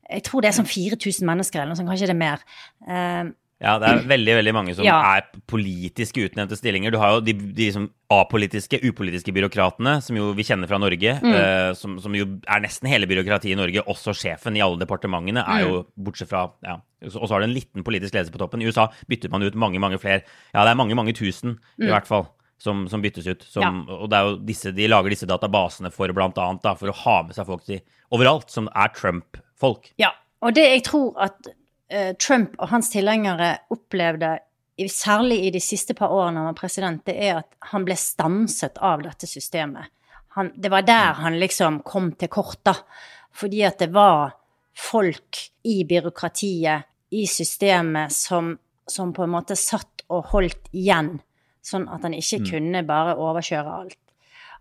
Jeg 0.06 0.22
tror 0.26 0.42
det 0.42 0.50
er 0.50 0.56
sånn 0.58 0.70
4000 0.70 1.26
mennesker 1.26 1.62
eller 1.62 1.74
noe 1.74 1.78
sånt, 1.78 1.90
kanskje 1.90 2.08
det 2.10 2.16
er 2.16 2.18
mer. 2.18 2.42
Uh, 2.82 3.34
ja, 3.62 3.78
det 3.80 3.88
er 3.88 4.02
veldig 4.10 4.34
veldig 4.36 4.52
mange 4.52 4.74
som 4.76 4.84
ja. 4.84 4.98
er 5.16 5.38
politisk 5.48 6.18
utnevnte 6.20 6.58
stillinger. 6.58 6.92
Du 6.92 6.98
har 7.00 7.14
jo 7.14 7.22
de, 7.24 7.32
de 7.56 7.70
som 7.72 7.86
apolitiske, 8.12 8.82
upolitiske 8.84 9.32
byråkratene, 9.32 9.94
som 10.04 10.18
jo 10.18 10.28
vi 10.36 10.44
kjenner 10.46 10.68
fra 10.70 10.80
Norge. 10.82 11.14
Mm. 11.22 11.32
Uh, 11.32 11.70
som, 11.78 11.96
som, 12.02 12.18
jo 12.18 12.26
er 12.42 12.62
nesten 12.66 12.90
hele 12.90 13.08
byråkratiet 13.08 13.54
i 13.54 13.58
Norge. 13.58 13.86
Også 13.86 14.14
sjefen 14.18 14.58
i 14.58 14.64
alle 14.66 14.82
departementene 14.82 15.46
er 15.46 15.62
jo, 15.62 15.82
mm. 15.86 15.90
bortsett 16.08 16.30
fra 16.30 16.48
ja, 16.66 16.80
Og 17.06 17.16
så 17.16 17.32
har 17.32 17.42
du 17.42 17.48
en 17.48 17.56
liten 17.56 17.86
politisk 17.86 18.18
ledelse 18.18 18.34
på 18.34 18.42
toppen. 18.42 18.66
I 18.66 18.68
USA 18.68 18.90
bytter 19.08 19.32
man 19.32 19.46
ut 19.46 19.58
mange, 19.58 19.82
mange 19.82 20.02
flere. 20.02 20.26
Ja, 20.50 20.66
det 20.66 20.74
er 20.74 20.82
mange, 20.82 20.98
mange 20.98 21.14
tusen, 21.16 21.60
mm. 21.78 21.86
i 21.86 21.94
hvert 21.94 22.10
fall 22.10 22.28
som, 22.58 22.88
som 22.88 23.02
byttes 23.02 23.26
ut. 23.26 23.42
Som, 23.42 23.84
ja. 23.88 23.98
Og 23.98 24.10
det 24.10 24.18
er 24.18 24.30
jo 24.30 24.36
disse, 24.48 24.72
de 24.74 24.88
lager 24.88 25.12
disse 25.12 25.28
databasene 25.28 25.92
for 25.94 26.10
annet 26.10 26.64
da, 26.64 26.74
for 26.78 26.92
å 26.92 26.98
ha 27.04 27.16
med 27.26 27.36
seg 27.36 27.48
folk 27.48 27.66
til 27.66 27.82
overalt 28.14 28.52
som 28.52 28.70
er 28.72 28.92
Trump-folk. 28.96 29.92
Ja, 30.00 30.12
og 30.44 30.56
det 30.56 30.66
jeg 30.68 30.86
tror 30.88 31.16
at 31.26 31.50
uh, 31.50 32.12
Trump 32.20 32.56
og 32.60 32.70
hans 32.72 32.90
tilhengere 32.92 33.56
opplevde, 33.74 34.38
særlig 34.92 35.40
i 35.46 35.52
de 35.54 35.60
siste 35.64 35.96
par 35.96 36.12
årene 36.12 36.42
han 36.42 36.50
var 36.50 36.58
president, 36.58 37.04
det 37.08 37.16
er 37.16 37.38
at 37.40 37.70
han 37.72 37.86
ble 37.86 37.96
stanset 37.96 38.80
av 38.84 39.04
dette 39.06 39.28
systemet. 39.28 39.92
Han, 40.36 40.50
det 40.52 40.68
var 40.72 40.84
der 40.84 41.14
mm. 41.14 41.22
han 41.24 41.38
liksom 41.40 41.78
kom 41.86 42.10
til 42.20 42.28
kort, 42.32 42.60
da. 42.68 42.76
Fordi 43.36 43.62
at 43.64 43.80
det 43.80 43.88
var 43.92 44.34
folk 44.76 45.40
i 45.64 45.82
byråkratiet, 45.88 46.92
i 47.16 47.22
systemet, 47.30 48.12
som, 48.12 48.50
som 48.84 49.12
på 49.16 49.24
en 49.24 49.32
måte 49.32 49.56
satt 49.56 50.04
og 50.12 50.32
holdt 50.32 50.68
igjen 50.76 51.14
sånn 51.66 51.88
at 51.92 52.04
han 52.06 52.14
ikke 52.16 52.42
mm. 52.42 52.48
kunne 52.50 52.82
bare 52.88 53.16
overkjøre 53.18 53.78
alt. 53.82 53.98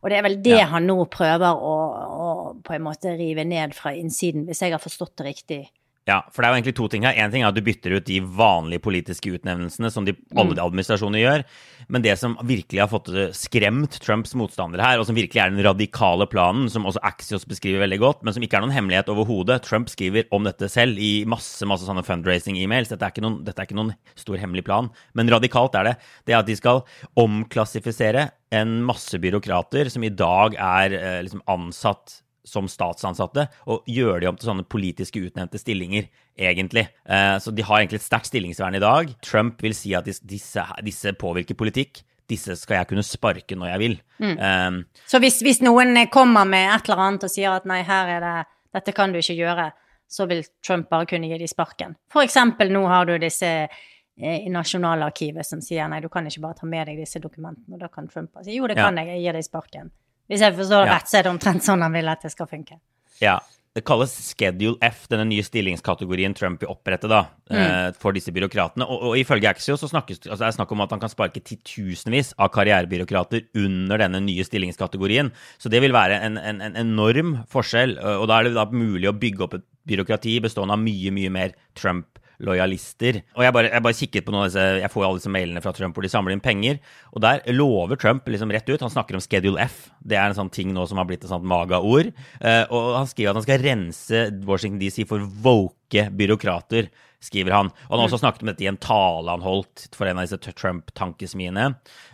Og 0.04 0.12
det 0.12 0.18
er 0.20 0.26
vel 0.26 0.38
det 0.46 0.58
ja. 0.60 0.68
han 0.70 0.86
nå 0.86 0.98
prøver 1.10 1.58
å, 1.66 1.76
å, 2.06 2.28
på 2.66 2.76
en 2.76 2.84
måte 2.86 3.16
rive 3.18 3.46
ned 3.48 3.74
fra 3.78 3.94
innsiden, 3.98 4.46
hvis 4.46 4.62
jeg 4.62 4.76
har 4.76 4.84
forstått 4.84 5.16
det 5.22 5.28
riktig. 5.32 5.62
Ja, 6.06 6.20
for 6.30 6.44
det 6.44 6.48
er 6.48 6.52
jo 6.54 6.58
egentlig 6.60 6.76
to 6.78 6.88
ting 6.94 7.06
her. 7.08 7.16
Én 7.18 7.32
ting 7.34 7.42
er 7.42 7.50
at 7.50 7.58
du 7.58 7.64
bytter 7.66 7.96
ut 7.98 8.06
de 8.06 8.20
vanlige 8.22 8.84
politiske 8.86 9.32
utnevnelsene 9.34 9.90
som 9.90 10.06
de, 10.06 10.14
alle 10.38 10.54
de 10.54 10.62
administrasjonene 10.62 11.22
gjør. 11.24 11.44
Men 11.90 12.04
det 12.06 12.14
som 12.22 12.36
virkelig 12.46 12.84
har 12.84 12.92
fått 12.92 13.10
skremt 13.34 13.98
Trumps 14.04 14.36
motstandere 14.38 14.86
her, 14.86 15.02
og 15.02 15.08
som 15.10 15.18
virkelig 15.18 15.42
er 15.42 15.50
den 15.50 15.66
radikale 15.66 16.28
planen, 16.30 16.68
som 16.70 16.86
også 16.86 17.02
Axios 17.10 17.48
beskriver 17.50 17.82
veldig 17.82 17.98
godt, 18.04 18.22
men 18.22 18.36
som 18.36 18.46
ikke 18.46 18.60
er 18.60 18.66
noen 18.66 18.76
hemmelighet 18.76 19.10
overhodet 19.10 19.64
Trump 19.66 19.90
skriver 19.90 20.30
om 20.36 20.46
dette 20.46 20.70
selv 20.70 21.02
i 21.02 21.26
masse 21.30 21.66
masse 21.66 21.90
sånne 21.90 22.06
fundraising-emails. 22.06 22.94
Dette, 22.94 23.10
dette, 23.10 23.58
er 23.58 23.66
ikke 23.66 23.80
noen 23.80 23.96
stor 24.14 24.38
hemmelig 24.42 24.66
plan, 24.70 24.92
men 25.18 25.34
radikalt 25.34 25.78
er 25.82 25.90
det. 25.90 25.96
Det 26.30 26.36
er 26.36 26.44
at 26.44 26.52
de 26.52 26.58
skal 26.60 26.84
omklassifisere 27.18 28.28
en 28.54 28.78
masse 28.86 29.18
byråkrater 29.18 29.90
som 29.90 30.06
i 30.06 30.14
dag 30.14 30.54
er 30.54 30.94
eh, 31.00 31.20
liksom 31.26 31.42
ansatt 31.50 32.20
som 32.46 32.70
statsansatte, 32.70 33.48
og 33.72 33.86
gjøre 33.90 34.22
de 34.24 34.30
om 34.30 34.38
til 34.40 34.50
sånne 34.52 34.66
politiske 34.70 35.22
utnevnte 35.26 35.60
stillinger, 35.60 36.08
egentlig. 36.38 36.88
Eh, 37.10 37.38
så 37.42 37.54
de 37.56 37.66
har 37.66 37.82
egentlig 37.82 38.02
et 38.02 38.08
sterkt 38.08 38.30
stillingsvern 38.30 38.78
i 38.78 38.84
dag. 38.84 39.14
Trump 39.26 39.64
vil 39.66 39.76
si 39.78 39.96
at 39.98 40.08
disse, 40.08 40.68
disse 40.86 41.16
påvirker 41.20 41.58
politikk. 41.58 42.04
Disse 42.30 42.56
skal 42.58 42.80
jeg 42.80 42.90
kunne 42.90 43.06
sparke 43.06 43.58
når 43.58 43.70
jeg 43.70 43.82
vil. 43.84 43.98
Mm. 44.18 44.38
Um, 44.40 44.78
så 45.06 45.22
hvis, 45.22 45.44
hvis, 45.46 45.62
noen 45.62 45.98
kommer 46.14 46.48
med 46.50 46.72
et 46.74 46.88
eller 46.88 47.04
annet 47.04 47.28
og 47.28 47.34
sier 47.34 47.54
at 47.54 47.68
nei, 47.70 47.84
her 47.86 48.16
er 48.16 48.24
det, 48.24 48.38
dette 48.80 48.96
kan 48.98 49.14
du 49.14 49.20
ikke 49.20 49.38
gjøre, 49.38 49.68
så 50.10 50.26
vil 50.30 50.42
Trump 50.66 50.90
bare 50.90 51.06
kunne 51.10 51.30
gi 51.30 51.38
dem 51.42 51.50
sparken. 51.50 51.94
For 52.14 52.26
eksempel 52.26 52.74
nå 52.74 52.82
har 52.90 53.06
du 53.10 53.14
disse 53.22 53.52
eh, 53.66 54.40
i 54.42 54.50
Nasjonalarkivet 54.54 55.46
som 55.46 55.62
sier 55.62 55.90
nei, 55.92 56.02
du 56.02 56.10
kan 56.14 56.26
ikke 56.26 56.44
bare 56.48 56.60
ta 56.62 56.70
med 56.70 56.90
deg 56.90 57.04
disse 57.04 57.22
dokumentene. 57.22 57.78
Og 57.78 57.86
da 57.86 57.92
kan 57.94 58.10
Trump 58.10 58.42
si 58.42 58.58
jo, 58.58 58.66
det 58.70 58.80
kan 58.80 58.98
ja. 58.98 59.06
jeg, 59.06 59.20
jeg 59.20 59.28
gir 59.28 59.38
deg 59.38 59.48
sparken. 59.48 59.94
Hvis 60.32 60.42
jeg 60.46 60.56
forstår 60.58 60.86
det 60.86 60.94
ja. 60.94 60.96
rett, 60.98 61.12
så 61.12 61.20
er 61.20 61.28
det 61.28 61.34
omtrent 61.34 61.66
sånn 61.66 61.84
han 61.86 61.94
vil 61.94 62.10
at 62.10 62.26
det 62.26 62.34
skal 62.34 62.50
funke. 62.50 62.80
Ja. 63.22 63.40
Det 63.76 63.82
kalles 63.84 64.14
Schedule 64.24 64.78
F, 64.88 65.02
denne 65.12 65.26
nye 65.28 65.44
stillingskategorien 65.44 66.32
Trump 66.32 66.62
vil 66.64 66.70
opprette 66.72 67.10
da, 67.12 67.26
mm. 67.52 67.56
eh, 67.60 67.88
for 68.00 68.16
disse 68.16 68.32
byråkratene. 68.32 68.88
Og, 68.88 69.02
og 69.10 69.18
ifølge 69.20 69.50
Axios 69.50 69.84
så 69.84 69.90
snakkes 69.92 70.22
altså 70.24 70.40
det 70.40 70.48
er 70.48 70.56
snakk 70.56 70.72
om 70.72 70.84
at 70.86 70.94
han 70.96 71.02
kan 71.02 71.12
sparke 71.12 71.44
titusenvis 71.44 72.32
av 72.40 72.54
karrierebyråkrater 72.56 73.50
under 73.66 74.00
denne 74.00 74.24
nye 74.24 74.48
stillingskategorien. 74.48 75.34
Så 75.60 75.68
det 75.74 75.84
vil 75.84 75.96
være 75.96 76.22
en, 76.24 76.40
en, 76.40 76.64
en 76.64 76.80
enorm 76.86 77.42
forskjell. 77.52 77.98
Og 78.16 78.30
da 78.32 78.40
er 78.40 78.48
det 78.48 78.56
da 78.56 78.64
mulig 78.72 79.12
å 79.12 79.18
bygge 79.20 79.44
opp 79.44 79.60
et 79.60 79.68
byråkrati 79.92 80.38
bestående 80.48 80.80
av 80.80 80.86
mye, 80.88 81.12
mye 81.20 81.36
mer 81.36 81.60
Trump 81.76 82.16
lojalister. 82.44 83.22
Og 83.38 83.46
jeg 83.46 83.56
bare, 83.56 83.72
jeg 83.72 83.86
bare 83.86 83.98
kikket 84.00 84.26
på 84.26 84.34
noen 84.34 84.46
av 84.46 84.50
disse, 84.50 84.66
jeg 84.82 84.92
får 84.94 85.04
jo 85.04 85.08
alle 85.08 85.22
disse 85.22 85.34
mailene 85.34 85.64
fra 85.64 85.74
Trump 85.76 85.96
hvor 85.96 86.06
de 86.06 86.12
samler 86.12 86.36
inn 86.36 86.44
penger, 86.44 86.82
og 87.14 87.24
der 87.26 87.44
lover 87.56 88.00
Trump 88.02 88.28
liksom 88.30 88.52
rett 88.54 88.70
ut 88.70 88.84
Han 88.84 88.94
snakker 88.94 89.18
om 89.18 89.24
Schedule 89.24 89.62
F. 89.66 89.90
Det 90.04 90.20
er 90.20 90.30
en 90.30 90.38
sånn 90.38 90.54
ting 90.54 90.74
nå 90.76 90.86
som 90.90 91.00
har 91.02 91.08
blitt 91.10 91.24
et 91.24 91.32
sånt 91.32 91.48
maga-ord. 91.48 92.12
Uh, 92.42 92.64
og 92.70 92.92
han 93.00 93.10
skriver 93.10 93.32
at 93.32 93.40
han 93.40 93.48
skal 93.48 93.64
rense 93.64 94.24
Washington 94.46 94.82
DC 94.82 95.06
for 95.10 95.26
woke 95.46 96.08
byråkrater 96.18 96.92
skriver 97.24 97.56
han. 97.56 97.70
Og 97.88 97.94
han 97.94 98.02
har 98.02 98.10
også 98.10 98.22
snakket 98.22 98.46
om 98.46 98.52
dette 98.52 98.66
i 98.66 98.70
en 98.70 98.80
tale 98.82 99.34
han 99.34 99.46
holdt 99.46 99.88
for 99.96 100.10
en 100.10 100.20
av 100.22 100.28
disse 100.28 100.56
Trump-tankesmiene. 100.60 101.70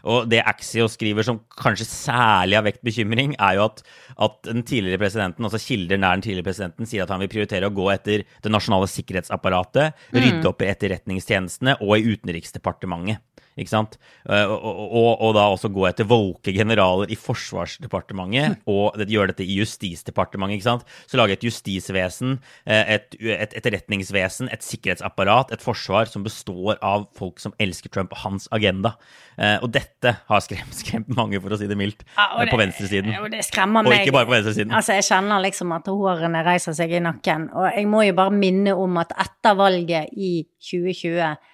Og 0.07 0.29
det 0.31 0.43
Axio 0.49 0.87
skriver 0.91 1.25
som 1.27 1.41
kanskje 1.59 1.87
særlig 1.89 2.59
har 2.59 2.65
vekt 2.67 2.83
bekymring, 2.85 3.35
er 3.39 3.59
jo 3.59 3.67
at, 3.69 3.83
at, 4.17 4.39
den 4.47 4.65
tidligere 4.67 5.01
presidenten, 5.01 5.47
altså 5.47 5.61
kilder 5.61 6.01
nær 6.01 6.17
den 6.17 6.25
tidligere 6.25 6.49
presidenten, 6.49 6.89
sier 6.89 7.05
at 7.05 7.13
han 7.13 7.21
vil 7.23 7.31
prioritere 7.31 7.69
å 7.69 7.75
gå 7.75 7.89
etter 7.93 8.25
det 8.25 8.53
nasjonale 8.53 8.89
sikkerhetsapparatet, 8.91 9.97
mm. 10.11 10.21
rydde 10.21 10.49
opp 10.51 10.63
i 10.63 10.71
etterretningstjenestene 10.71 11.77
og 11.81 11.97
i 11.97 12.15
Utenriksdepartementet. 12.15 13.21
Ikke 13.59 13.71
sant? 13.71 13.97
Eh, 14.29 14.47
og, 14.47 14.63
og, 14.63 15.09
og 15.27 15.33
da 15.35 15.45
også 15.51 15.71
gå 15.73 15.85
etter 15.89 16.07
woke 16.07 16.53
generaler 16.55 17.11
i 17.11 17.17
Forsvarsdepartementet, 17.19 18.61
og 18.71 18.99
gjøre 19.01 19.33
dette 19.33 19.45
i 19.45 19.57
Justisdepartementet. 19.59 20.59
ikke 20.59 20.69
sant? 20.69 20.85
Så 21.09 21.19
lage 21.19 21.35
et 21.35 21.43
justisvesen, 21.45 22.37
eh, 22.65 22.95
et, 22.97 23.17
et 23.19 23.57
etterretningsvesen, 23.59 24.51
et 24.53 24.63
sikkerhetsapparat, 24.65 25.51
et 25.51 25.63
forsvar 25.63 26.07
som 26.11 26.23
består 26.23 26.79
av 26.79 27.09
folk 27.17 27.41
som 27.43 27.55
elsker 27.61 27.91
Trump 27.91 28.15
og 28.15 28.23
hans 28.23 28.47
agenda. 28.55 28.95
Eh, 29.37 29.57
og 29.59 29.71
dette 29.73 30.15
har 30.27 30.43
skremt, 30.43 30.75
skremt 30.83 31.11
mange, 31.17 31.41
for 31.43 31.53
å 31.55 31.59
si 31.59 31.69
det 31.69 31.79
mildt, 31.79 32.05
ja, 32.15 32.29
det, 32.39 32.49
på 32.51 32.59
venstresiden. 32.61 33.15
Og 33.19 33.29
det 33.33 33.43
skremmer 33.47 33.87
meg. 33.87 33.91
Og 33.91 34.07
ikke 34.07 34.15
bare 34.15 34.29
på 34.29 34.37
venstresiden. 34.37 34.75
Altså, 34.77 34.97
jeg 34.99 35.09
kjenner 35.09 35.43
liksom 35.43 35.75
at 35.75 35.91
hårene 35.91 36.45
reiser 36.47 36.77
seg 36.77 36.95
i 36.95 37.03
nakken. 37.03 37.49
Og 37.55 37.67
jeg 37.67 37.89
må 37.91 38.05
jo 38.07 38.17
bare 38.17 38.35
minne 38.35 38.75
om 38.77 39.01
at 39.01 39.11
etter 39.19 39.57
valget 39.59 40.11
i 40.15 40.33
2020 40.71 41.49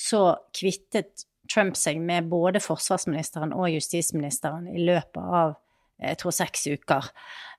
så 0.00 0.22
kvittet 0.54 1.26
Trump 1.50 1.76
seg 1.76 1.98
med 2.02 2.28
både 2.30 2.62
forsvarsministeren 2.62 3.52
og 3.56 3.72
justisministeren 3.72 4.68
i 4.70 4.84
løpet 4.86 5.20
av 5.20 5.56
jeg 6.00 6.18
tror 6.20 6.34
seks 6.34 6.66
uker. 6.66 7.08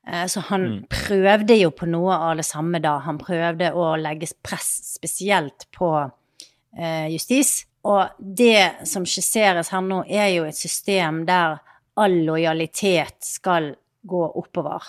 Eh, 0.08 0.26
så 0.26 0.44
han 0.50 0.68
mm. 0.68 0.78
prøvde 0.90 1.58
jo 1.60 1.72
på 1.76 1.90
noe 1.90 2.16
av 2.30 2.40
det 2.40 2.46
samme 2.48 2.82
da. 2.84 2.98
Han 3.06 3.20
prøvde 3.22 3.74
å 3.78 3.94
legge 4.02 4.32
press 4.44 4.72
spesielt 4.96 5.68
på 5.76 5.92
eh, 6.02 7.12
justis. 7.14 7.68
Og 7.88 8.18
det 8.18 8.88
som 8.90 9.06
skisseres 9.06 9.72
her 9.74 9.86
nå, 9.86 10.04
er 10.08 10.32
jo 10.36 10.48
et 10.50 10.58
system 10.58 11.24
der 11.30 11.60
all 12.02 12.18
lojalitet 12.26 13.20
skal 13.26 13.74
gå 14.02 14.24
oppover. 14.42 14.86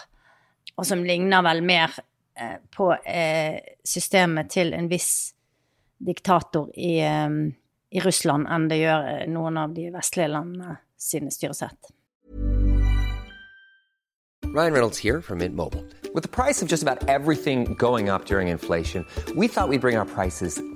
Og 0.76 0.88
som 0.88 1.04
ligner 1.04 1.44
vel 1.44 1.60
mer 1.64 1.92
eh, 2.38 2.58
på 2.72 2.88
systemet 3.84 4.52
til 4.52 4.72
en 4.76 4.88
viss 4.88 5.32
diktator 6.02 6.72
i 6.74 6.96
i 7.92 8.00
Russland 8.00 8.48
enn 8.48 8.68
det 8.70 8.80
gjør 8.82 9.08
eh, 9.10 9.26
noen 9.28 9.58
av 9.60 9.74
de 9.76 9.90
vestlige 9.92 10.32
landene 10.32 10.78
sine 10.96 11.32
styresett. 11.34 11.92
Ryan 14.52 14.72
Reynolds 14.72 14.98
here 14.98 15.22
from 15.22 15.38
Mint 15.38 15.56
Mobile. 15.56 15.84
With 16.14 16.24
the 16.24 16.28
price 16.28 16.60
of 16.60 16.68
just 16.68 16.82
about 16.82 17.08
everything 17.08 17.74
going 17.74 18.10
up 18.10 18.26
during 18.26 18.48
inflation, 18.48 19.06
we 19.34 19.48
thought 19.48 19.68
we'd 19.70 19.80
bring 19.80 19.96
our 19.96 20.04
prices 20.04 20.60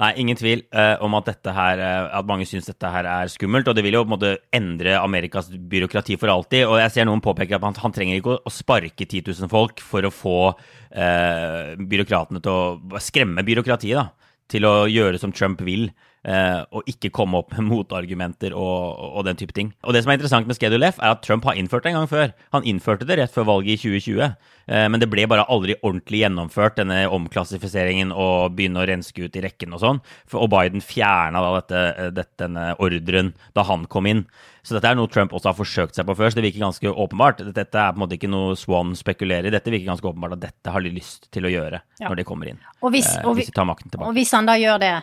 Nei, 0.00 0.14
ingen 0.22 0.38
tvil 0.38 0.62
uh, 0.72 0.96
om 1.04 1.12
at, 1.18 1.26
dette 1.28 1.52
her, 1.52 1.80
uh, 1.82 2.06
at 2.16 2.28
mange 2.28 2.46
syns 2.48 2.70
dette 2.70 2.88
her 2.88 3.04
er 3.04 3.32
skummelt. 3.32 3.68
Og 3.68 3.76
det 3.76 3.84
vil 3.84 3.98
jo 3.98 4.04
på 4.06 4.08
en 4.08 4.14
måte 4.14 4.32
endre 4.56 4.94
Amerikas 4.96 5.50
byråkrati 5.52 6.16
for 6.20 6.32
alltid. 6.32 6.64
Og 6.64 6.78
jeg 6.80 6.94
ser 6.94 7.08
noen 7.08 7.20
påpeke 7.24 7.58
at 7.58 7.66
han, 7.66 7.76
han 7.82 7.94
trenger 7.96 8.16
ikke 8.16 8.38
å, 8.38 8.38
å, 8.48 8.54
sparke 8.54 9.04
10 9.04 9.28
000 9.28 9.52
folk 9.52 9.82
for 9.84 10.08
å 10.08 10.14
få 10.14 10.38
uh, 10.54 11.76
byråkratene 11.76 12.40
til 12.44 12.96
å 12.96 13.02
skremme 13.04 13.44
byråkratiet, 13.44 14.00
da. 14.00 14.29
Til 14.50 14.66
å 14.66 14.74
gjøre 14.90 15.20
som 15.22 15.34
Trump 15.34 15.62
vil. 15.66 15.90
Uh, 16.20 16.66
og 16.76 16.88
ikke 16.90 17.08
komme 17.16 17.38
opp 17.38 17.54
med 17.54 17.64
motargumenter 17.70 18.52
og, 18.52 18.98
og, 19.16 19.22
den 19.24 19.38
type 19.40 19.54
ting. 19.56 19.70
Og 19.88 19.96
Det 19.96 20.02
som 20.04 20.12
er 20.12 20.18
interessant 20.18 20.50
med 20.50 20.58
Schedule 20.58 20.90
F, 20.92 20.98
er 21.00 21.14
at 21.14 21.22
Trump 21.24 21.46
har 21.48 21.56
innført 21.56 21.86
det 21.86 21.94
en 21.94 22.02
gang 22.02 22.10
før. 22.10 22.34
Han 22.52 22.66
innførte 22.68 23.08
det 23.08 23.16
rett 23.16 23.32
før 23.32 23.46
valget 23.48 23.78
i 23.78 23.96
2020, 23.96 24.36
uh, 24.68 24.84
men 24.92 25.00
det 25.00 25.08
ble 25.08 25.24
bare 25.32 25.46
aldri 25.48 25.78
ordentlig 25.80 26.20
gjennomført, 26.20 26.76
denne 26.76 27.06
omklassifiseringen 27.08 28.12
og 28.12 28.52
begynne 28.58 28.82
å 28.82 28.86
renske 28.90 29.24
ut 29.24 29.40
i 29.40 29.46
rekken 29.46 29.72
og 29.78 29.80
sånn. 29.80 30.02
Og 30.36 30.52
Biden 30.52 30.84
fjerna 30.84 31.40
da 31.40 31.54
dette, 31.56 31.84
eh, 31.88 32.12
dette, 32.12 32.36
denne 32.44 32.66
ordren 32.84 33.32
da 33.56 33.64
han 33.70 33.88
kom 33.88 34.08
inn. 34.10 34.26
Så 34.62 34.76
dette 34.76 34.90
er 34.90 34.98
noe 34.98 35.08
Trump 35.10 35.32
også 35.36 35.52
har 35.52 35.56
forsøkt 35.56 35.96
seg 35.96 36.08
på 36.08 36.16
før, 36.18 36.32
så 36.32 36.38
det 36.40 36.44
virker 36.48 36.64
ganske 36.64 36.90
åpenbart. 36.90 37.44
Dette 37.56 37.80
er 37.80 37.94
på 37.94 38.00
en 38.00 38.04
måte 38.04 38.18
ikke 38.18 38.30
noe 38.30 38.56
Swan 38.60 38.92
spekulerer 38.98 39.48
i, 39.48 39.54
dette 39.54 39.72
virker 39.72 39.88
ganske 39.92 40.10
åpenbart 40.10 40.36
at 40.36 40.44
dette 40.48 40.74
har 40.74 40.84
de 40.84 40.92
lyst 40.92 41.30
til 41.32 41.48
å 41.48 41.52
gjøre 41.52 41.80
ja. 41.80 42.08
når 42.08 42.20
de 42.20 42.26
kommer 42.28 42.52
inn. 42.52 42.60
Og 42.80 42.92
hvis, 42.94 43.08
og, 43.24 43.34
hvis 43.38 43.48
de 43.48 43.56
tar 43.56 43.68
makten 43.68 43.92
tilbake. 43.92 44.10
Og 44.10 44.18
hvis 44.18 44.34
han 44.36 44.48
da 44.50 44.58
gjør 44.60 44.82
det 44.82 44.94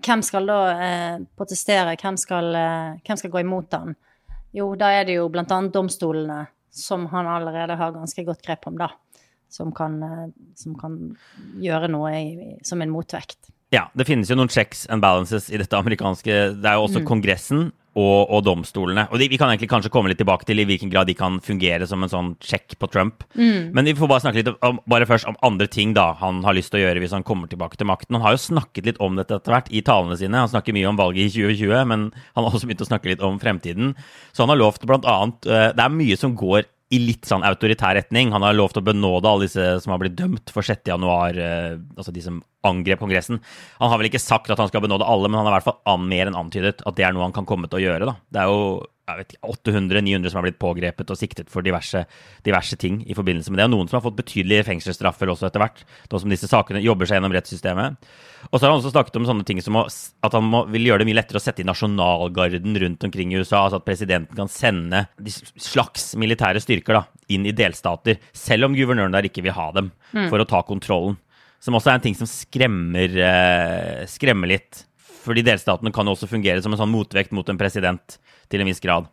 hvem 0.00 0.22
skal 0.24 0.48
da 0.48 0.58
eh, 0.72 1.20
protestere? 1.36 1.96
Hvem 2.00 2.16
skal, 2.20 2.54
eh, 2.56 2.98
hvem 3.04 3.18
skal, 3.20 3.32
gå 3.32 3.42
imot 3.42 3.76
han? 3.76 3.94
Jo, 4.56 4.72
da 4.78 4.90
er 4.92 5.06
det 5.08 5.18
jo 5.18 5.28
blant 5.32 5.52
annet 5.52 5.74
domstolene, 5.74 6.46
som 6.72 7.06
han 7.12 7.28
allerede 7.28 7.76
har 7.76 7.92
ganske 7.94 8.24
godt 8.24 8.44
grep 8.44 8.68
om, 8.70 8.78
da. 8.80 8.88
Som 9.52 9.72
kan, 9.76 9.98
eh, 10.02 10.28
som 10.56 10.76
kan 10.78 10.96
gjøre 11.60 11.90
noe 11.92 12.14
i, 12.16 12.56
som 12.64 12.80
en 12.80 12.92
motvekt. 12.92 13.52
Ja, 13.72 13.86
det 13.96 14.04
finnes 14.08 14.28
jo 14.28 14.36
noen 14.36 14.52
checks 14.52 14.86
and 14.92 15.00
balances 15.00 15.48
i 15.48 15.56
dette 15.56 15.78
amerikanske 15.78 16.34
Det 16.60 16.68
er 16.68 16.76
jo 16.76 16.84
også 16.84 17.00
mm. 17.00 17.06
Kongressen 17.08 17.70
og, 17.92 18.30
og, 18.30 18.40
domstolene. 18.46 19.04
Og 19.12 19.20
de, 19.20 19.28
Vi 19.28 19.38
kan 19.40 19.50
egentlig 19.50 19.70
kanskje 19.70 19.90
komme 19.92 20.12
litt 20.12 20.20
tilbake 20.20 20.46
til 20.48 20.62
i 20.62 20.66
hvilken 20.68 20.90
grad 20.92 21.10
de 21.10 21.16
kan 21.18 21.38
fungere 21.44 21.86
som 21.88 22.02
en 22.02 22.12
sånn 22.12 22.30
sjekk 22.42 22.78
på 22.80 22.88
Trump. 22.92 23.26
Mm. 23.36 23.72
Men 23.76 23.88
vi 23.88 23.96
får 23.98 24.10
bare 24.10 24.24
snakke 24.24 24.40
litt 24.40 24.52
om, 24.64 24.80
bare 24.88 25.08
først 25.08 25.28
om 25.28 25.38
andre 25.44 25.68
ting 25.70 25.92
da 25.96 26.12
han 26.20 26.40
har 26.46 26.56
lyst 26.56 26.72
til 26.72 26.80
å 26.80 26.84
gjøre 26.86 27.02
hvis 27.04 27.16
han 27.16 27.26
kommer 27.26 27.50
tilbake 27.52 27.76
til 27.76 27.90
makten. 27.90 28.16
Han 28.16 28.24
har 28.24 28.36
jo 28.36 28.44
snakket 28.46 28.88
litt 28.88 29.02
om 29.04 29.18
dette 29.20 29.36
etter 29.36 29.56
hvert 29.56 29.72
i 29.72 29.84
talene 29.84 30.18
sine. 30.20 30.40
Han 30.40 30.52
snakker 30.52 30.76
mye 30.76 30.88
om 30.88 31.00
valget 31.00 31.28
i 31.28 31.34
2020, 31.36 31.88
men 31.92 32.08
han 32.12 32.46
har 32.46 32.52
også 32.52 32.70
begynt 32.70 32.84
å 32.86 32.88
snakke 32.88 33.12
litt 33.12 33.24
om 33.24 33.40
fremtiden. 33.42 33.96
Så 34.32 34.46
han 34.46 34.54
har 34.54 34.60
lovt 34.60 34.88
annet 34.88 35.46
uh, 35.48 35.68
Det 35.76 35.84
er 35.84 35.92
mye 35.92 36.16
som 36.18 36.36
går 36.38 36.64
i 36.92 37.00
litt 37.00 37.28
sånn 37.28 37.44
autoritær 37.46 37.96
retning. 37.96 38.32
Han 38.34 38.44
har 38.44 38.56
lovt 38.56 38.78
å 38.78 38.84
benåde 38.84 39.28
alle 39.28 39.46
disse 39.48 39.64
som 39.80 39.94
har 39.94 40.00
blitt 40.02 40.16
dømt 40.18 40.52
for 40.52 40.66
6. 40.66 40.84
januar, 40.92 41.38
uh, 41.38 41.78
altså 41.96 42.12
de 42.14 42.24
som 42.24 42.42
angrep 42.68 43.00
Kongressen. 43.02 43.40
Han 43.80 43.90
har 43.90 44.00
vel 44.00 44.10
ikke 44.10 44.22
sagt 44.22 44.52
at 44.52 44.60
han 44.60 44.68
skal 44.70 44.84
benåde 44.84 45.08
alle, 45.08 45.30
men 45.30 45.40
han 45.40 45.48
har 45.48 45.56
i 45.56 45.60
hvert 45.60 45.70
fall 45.70 46.04
mer 46.04 46.28
enn 46.28 46.38
antydet 46.38 46.84
at 46.84 46.98
det 46.98 47.06
er 47.08 47.16
noe 47.16 47.24
han 47.26 47.34
kan 47.34 47.48
komme 47.48 47.70
til 47.70 47.80
å 47.80 47.84
gjøre. 47.86 48.10
Da. 48.10 48.16
Det 48.28 48.42
er 48.42 48.52
jo 48.52 48.60
800-900 49.08 50.30
som 50.30 50.38
har 50.38 50.46
blitt 50.46 50.60
pågrepet 50.62 51.10
og 51.10 51.18
siktet 51.18 51.50
for 51.50 51.64
diverse, 51.66 52.04
diverse, 52.46 52.76
ting 52.78 53.00
i 53.10 53.16
forbindelse 53.18 53.50
med 53.50 53.58
det. 53.58 53.66
Og 53.66 53.72
noen 53.74 53.90
som 53.90 53.98
har 53.98 54.04
fått 54.04 54.20
betydelige 54.20 54.66
fengselsstraffer 54.68 55.32
også 55.32 55.48
etter 55.48 55.62
hvert, 55.62 55.82
nå 56.10 56.20
som 56.22 56.32
disse 56.32 56.50
sakene 56.50 56.82
jobber 56.84 57.08
seg 57.08 57.18
gjennom 57.18 57.34
rettssystemet. 57.34 57.98
Og 58.50 58.54
så 58.56 58.64
har 58.64 58.72
han 58.72 58.78
også 58.78 58.92
snakket 58.94 59.18
om 59.18 59.26
sånne 59.28 59.46
ting 59.48 59.62
som 59.64 59.80
at 59.82 60.36
han 60.36 60.46
må, 60.46 60.64
vil 60.72 60.86
gjøre 60.88 61.02
det 61.02 61.08
mye 61.10 61.18
lettere 61.18 61.42
å 61.42 61.44
sette 61.44 61.64
i 61.64 61.68
nasjonalgarden 61.68 62.78
rundt 62.84 63.08
omkring 63.08 63.34
i 63.34 63.42
USA. 63.42 63.64
Altså 63.64 63.82
at 63.82 63.88
presidenten 63.88 64.38
kan 64.38 64.50
sende 64.50 65.04
slags 65.56 66.12
militære 66.18 66.62
styrker 66.62 67.00
da, 67.00 67.04
inn 67.34 67.46
i 67.48 67.56
delstater, 67.56 68.22
selv 68.36 68.70
om 68.70 68.78
guvernøren 68.78 69.14
der 69.14 69.28
ikke 69.28 69.44
vil 69.44 69.56
ha 69.58 69.68
dem, 69.74 69.92
mm. 70.14 70.30
for 70.30 70.42
å 70.42 70.48
ta 70.48 70.62
kontrollen. 70.66 71.18
Som 71.62 71.78
også 71.78 71.92
er 71.92 71.98
en 72.00 72.06
ting 72.06 72.16
som 72.18 72.26
skremmer, 72.26 73.12
eh, 73.22 74.02
skremmer 74.10 74.50
litt. 74.50 74.82
Fordi 75.22 75.44
delstatene 75.46 75.92
kan 75.94 76.08
jo 76.08 76.16
også 76.16 76.30
fungere 76.30 76.62
som 76.62 76.74
en 76.74 76.80
sånn 76.80 76.92
motvekt 76.92 77.34
mot 77.36 77.48
en 77.48 77.58
president 77.60 78.18
til 78.50 78.62
en 78.62 78.70
viss 78.70 78.82
grad. 78.82 79.06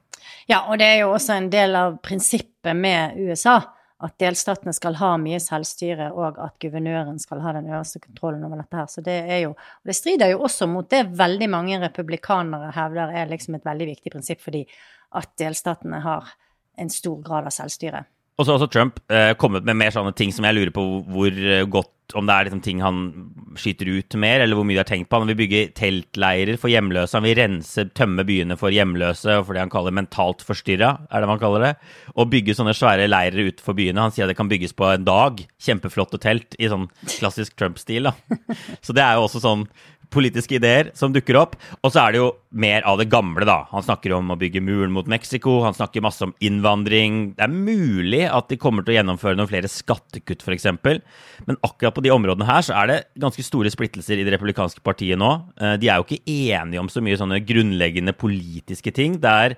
Ja, 0.50 0.64
og 0.68 0.80
det 0.82 0.88
er 0.88 1.04
jo 1.04 1.12
også 1.14 1.36
en 1.38 1.52
del 1.54 1.76
av 1.78 2.00
prinsippet 2.06 2.76
med 2.78 3.20
USA. 3.22 3.60
At 4.00 4.16
delstatene 4.22 4.72
skal 4.72 4.96
ha 4.96 5.10
mye 5.20 5.42
selvstyre, 5.44 6.14
og 6.16 6.38
at 6.40 6.56
guvernøren 6.64 7.18
skal 7.20 7.42
ha 7.44 7.52
den 7.58 7.68
øverste 7.68 8.00
kontrollen 8.00 8.46
over 8.48 8.62
dette 8.62 8.80
her. 8.80 8.88
Så 8.88 9.04
det 9.04 9.18
er 9.28 9.42
jo 9.44 9.50
Og 9.52 9.92
det 9.92 9.96
strider 9.98 10.32
jo 10.32 10.44
også 10.48 10.68
mot 10.72 10.90
det 10.90 11.10
veldig 11.20 11.50
mange 11.50 11.80
republikanere 11.82 12.72
hevder 12.76 13.12
er 13.12 13.28
liksom 13.28 13.56
et 13.56 13.66
veldig 13.66 13.90
viktig 13.92 14.12
prinsipp, 14.12 14.42
fordi 14.42 14.66
at 15.12 15.30
delstatene 15.38 16.00
har 16.00 16.32
en 16.80 16.90
stor 16.90 17.22
grad 17.22 17.46
av 17.50 17.52
selvstyre. 17.52 18.06
Og 18.40 18.46
så 18.46 18.54
har 18.54 18.62
også 18.62 18.72
Trump 18.72 19.00
eh, 19.12 19.34
kommet 19.36 19.66
med 19.68 19.76
mer 19.76 19.92
sånne 19.92 20.16
ting 20.16 20.32
som 20.32 20.46
jeg 20.48 20.56
lurer 20.56 20.72
på 20.72 20.84
hvor 21.12 21.28
eh, 21.28 21.66
godt 21.68 22.16
Om 22.18 22.26
det 22.26 22.34
er 22.34 22.48
liksom 22.48 22.62
ting 22.66 22.80
han 22.82 23.02
skyter 23.60 23.90
ut 23.92 24.16
mer, 24.18 24.42
eller 24.42 24.58
hvor 24.58 24.66
mye 24.66 24.78
de 24.78 24.82
har 24.82 24.88
tenkt 24.88 25.12
på. 25.12 25.20
Han 25.22 25.30
vil 25.30 25.38
bygge 25.38 25.60
teltleirer 25.78 26.58
for 26.58 26.72
hjemløse. 26.72 27.14
Han 27.14 27.28
vil 27.28 27.36
rense, 27.38 27.84
tømme 27.94 28.24
byene 28.26 28.58
for 28.58 28.74
hjemløse 28.74 29.36
for 29.44 29.54
det 29.54 29.62
han 29.62 29.70
kaller 29.70 29.94
mentalt 29.94 30.42
forstyrra, 30.48 30.96
er 31.06 31.22
det 31.22 31.30
man 31.30 31.42
kaller 31.44 31.68
det. 31.68 31.72
Og 32.16 32.32
bygge 32.32 32.56
sånne 32.58 32.74
svære 32.74 33.06
leirer 33.12 33.52
utenfor 33.52 33.78
byene. 33.78 34.08
Han 34.08 34.16
sier 34.16 34.26
at 34.26 34.34
det 34.34 34.40
kan 34.40 34.50
bygges 34.50 34.74
på 34.74 34.90
en 34.90 35.06
dag. 35.06 35.44
Kjempeflotte 35.62 36.18
telt 36.24 36.58
i 36.58 36.72
sånn 36.72 36.90
klassisk 37.20 37.60
Trump-stil, 37.60 38.10
da. 38.10 38.40
Så 38.86 38.98
det 38.98 39.06
er 39.06 39.20
jo 39.20 39.28
også 39.28 39.44
sånn 39.46 39.68
politiske 40.14 40.58
ideer 40.58 40.92
som 40.98 41.14
dukker 41.14 41.38
opp. 41.40 41.58
Og 41.84 41.94
så 41.94 42.04
er 42.04 42.16
det 42.16 42.22
jo 42.22 42.30
mer 42.50 42.82
av 42.90 42.98
det 42.98 43.10
gamle, 43.12 43.46
da. 43.46 43.62
Han 43.70 43.86
snakker 43.86 44.16
om 44.16 44.32
å 44.34 44.38
bygge 44.40 44.62
muren 44.66 44.94
mot 44.94 45.08
Mexico, 45.10 45.60
han 45.62 45.76
snakker 45.78 46.02
masse 46.02 46.26
om 46.26 46.34
innvandring. 46.42 47.36
Det 47.38 47.46
er 47.46 47.54
mulig 47.54 48.24
at 48.26 48.50
de 48.50 48.58
kommer 48.62 48.86
til 48.86 48.96
å 48.96 48.98
gjennomføre 48.98 49.38
noen 49.38 49.50
flere 49.52 49.70
skattekutt, 49.70 50.42
f.eks. 50.42 50.66
Men 51.46 51.60
akkurat 51.66 51.94
på 51.96 52.04
de 52.06 52.14
områdene 52.14 52.48
her 52.50 52.66
så 52.66 52.76
er 52.82 52.90
det 52.90 52.98
ganske 53.22 53.46
store 53.46 53.70
splittelser 53.74 54.18
i 54.18 54.26
det 54.26 54.34
republikanske 54.34 54.82
partiet 54.86 55.20
nå. 55.22 55.30
Eh, 55.62 55.76
de 55.82 55.92
er 55.92 56.02
jo 56.02 56.08
ikke 56.08 56.24
enige 56.26 56.82
om 56.82 56.90
så 56.90 57.04
mye 57.06 57.20
sånne 57.22 57.42
grunnleggende 57.46 58.16
politiske 58.18 58.94
ting. 58.98 59.20
Det 59.22 59.36
er 59.46 59.58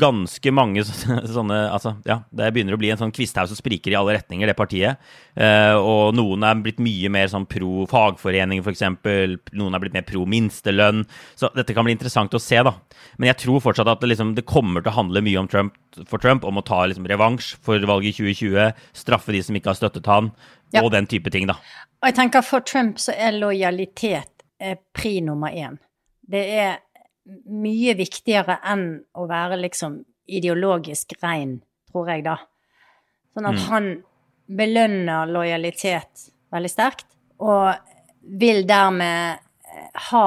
ganske 0.00 0.54
mange 0.54 0.86
sånne 1.36 1.60
Altså, 1.72 1.94
ja, 2.08 2.18
det 2.34 2.48
begynner 2.52 2.74
å 2.74 2.80
bli 2.80 2.90
en 2.92 2.98
sånn 3.00 3.12
kvisthaug 3.14 3.48
som 3.48 3.56
spriker 3.56 3.92
i 3.92 3.96
alle 3.96 4.16
retninger, 4.16 4.48
det 4.48 4.56
partiet. 4.56 5.00
Eh, 5.36 5.76
og 5.76 6.16
noen 6.16 6.44
er 6.44 6.58
blitt 6.64 6.80
mye 6.82 7.10
mer 7.12 7.30
sånn 7.32 7.46
pro 7.48 7.84
fagforening, 7.90 8.60
f.eks. 8.64 8.82
Noen 9.52 9.76
er 9.76 9.81
blitt 9.82 9.94
mer 9.96 10.04
pro 10.08 10.24
minstelønn. 10.28 11.04
Så 11.38 11.50
dette 11.56 11.74
kan 11.76 11.84
bli 11.86 11.94
interessant 11.96 12.34
å 12.34 12.40
se, 12.42 12.58
da. 12.64 12.72
Men 13.18 13.30
jeg 13.32 13.40
tror 13.44 13.62
fortsatt 13.64 13.90
at 13.92 14.00
det, 14.02 14.12
liksom, 14.12 14.34
det 14.38 14.46
kommer 14.48 14.82
til 14.84 14.92
å 14.92 14.98
handle 15.00 15.22
mye 15.26 15.40
om 15.42 15.48
Trump 15.50 15.76
for 16.08 16.22
Trump, 16.22 16.44
om 16.48 16.58
å 16.60 16.64
ta 16.64 16.84
liksom, 16.88 17.06
revansj 17.10 17.56
for 17.62 17.82
valget 17.88 18.14
i 18.20 18.32
2020, 18.32 18.72
straffe 18.96 19.34
de 19.36 19.42
som 19.44 19.58
ikke 19.58 19.72
har 19.74 19.80
støttet 19.80 20.06
han, 20.10 20.32
Ja. 20.72 20.80
og 20.82 20.92
den 20.94 21.06
type 21.06 21.28
ting, 21.30 21.46
da. 21.50 21.58
Og 22.00 22.08
jeg 22.08 22.14
tenker 22.16 22.42
for 22.42 22.60
Trump 22.64 22.96
så 22.98 23.12
er 23.12 23.34
lojalitet 23.36 24.30
eh, 24.58 24.76
pri 24.94 25.20
nummer 25.20 25.52
én. 25.52 25.76
Det 26.24 26.40
er 26.62 26.78
mye 27.46 27.92
viktigere 27.98 28.56
enn 28.66 28.86
å 29.14 29.26
være 29.28 29.58
liksom 29.60 30.00
ideologisk 30.32 31.12
rein, 31.22 31.60
tror 31.92 32.08
jeg 32.08 32.24
da. 32.24 32.38
Sånn 33.34 33.46
at 33.48 33.60
han 33.68 33.86
belønner 34.52 35.30
lojalitet 35.30 36.28
veldig 36.52 36.70
sterkt, 36.72 37.06
og 37.40 37.74
vil 38.40 38.64
dermed 38.68 39.38
ha 40.10 40.26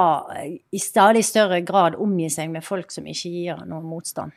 i 0.70 0.80
stadig 0.82 1.24
større 1.26 1.60
grad 1.66 1.96
omgi 2.00 2.28
seg 2.32 2.50
med 2.52 2.64
folk 2.66 2.92
som 2.94 3.06
ikke 3.06 3.32
gir 3.32 3.62
noen 3.66 3.86
motstand. 3.86 4.34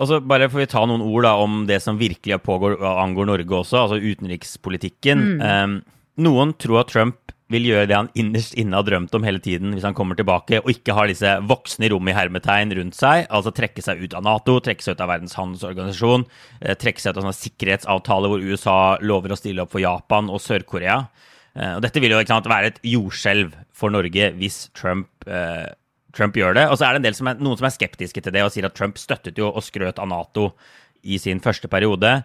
Og 0.00 0.08
så 0.08 0.18
bare 0.24 0.48
får 0.50 0.64
vi 0.64 0.70
ta 0.72 0.84
noen 0.88 1.04
ord 1.04 1.26
da 1.26 1.34
om 1.42 1.64
det 1.68 1.78
som 1.84 2.00
virkelig 2.00 2.40
pågår 2.42 2.78
angår 2.80 3.28
Norge 3.28 3.58
også, 3.58 3.84
altså 3.84 4.00
utenrikspolitikken. 4.00 5.26
Um, 5.42 5.76
noen 6.22 6.54
tror 6.60 6.82
at 6.82 6.92
Trump 6.92 7.18
vil 7.52 7.66
gjøre 7.68 7.88
det 7.90 7.96
han 7.96 8.10
innerst 8.18 8.54
inne 8.58 8.78
har 8.78 8.86
drømt 8.86 9.12
om 9.16 9.24
hele 9.26 9.40
tiden 9.42 9.74
hvis 9.74 9.84
han 9.86 9.96
kommer 9.96 10.16
tilbake, 10.18 10.62
og 10.62 10.70
ikke 10.72 10.96
har 10.96 11.10
disse 11.10 11.34
voksne 11.48 11.86
i 11.86 11.90
rommet 11.92 12.14
i 12.14 12.16
hermetegn 12.16 12.72
rundt 12.78 12.96
seg, 12.96 13.26
altså 13.28 13.52
trekke 13.54 13.84
seg 13.84 14.00
ut 14.00 14.16
av 14.16 14.24
Nato, 14.26 14.56
trekke 14.64 14.84
seg 14.84 14.96
ut 14.96 15.04
av 15.04 15.12
Verdens 15.12 15.36
handelsorganisasjon, 15.38 16.24
eh, 16.62 16.78
trekke 16.80 17.02
seg 17.02 17.12
ut 17.12 17.20
av 17.20 17.26
sånne 17.26 17.40
sikkerhetsavtaler 17.40 18.32
hvor 18.32 18.46
USA 18.46 18.78
lover 19.04 19.34
å 19.34 19.40
stille 19.40 19.66
opp 19.66 19.74
for 19.74 19.84
Japan 19.84 20.32
og 20.32 20.40
Sør-Korea. 20.44 21.02
Eh, 21.56 21.74
og 21.76 21.82
dette 21.84 22.00
vil 22.02 22.14
jo 22.14 22.20
ikke 22.22 22.34
sant, 22.34 22.50
være 22.50 22.72
et 22.72 22.82
jordskjelv 22.86 23.56
for 23.76 23.92
Norge 23.92 24.30
hvis 24.38 24.66
Trump 24.78 25.08
eh, 25.28 25.68
Trump 26.16 26.36
gjør 26.36 26.56
det. 26.56 26.66
Og 26.68 26.78
så 26.78 26.86
er 26.86 26.94
det 26.94 27.02
en 27.02 27.08
del 27.08 27.16
som 27.16 27.30
er, 27.30 27.40
noen 27.40 27.58
som 27.58 27.68
er 27.68 27.74
skeptiske 27.74 28.22
til 28.24 28.34
det 28.34 28.44
og 28.44 28.52
sier 28.54 28.68
at 28.68 28.76
Trump 28.76 29.00
støttet 29.00 29.40
jo 29.40 29.48
og 29.50 29.64
skrøt 29.64 30.00
av 30.02 30.10
Nato 30.10 30.50
i 31.02 31.18
sin 31.20 31.40
første 31.42 31.70
periode. 31.72 32.20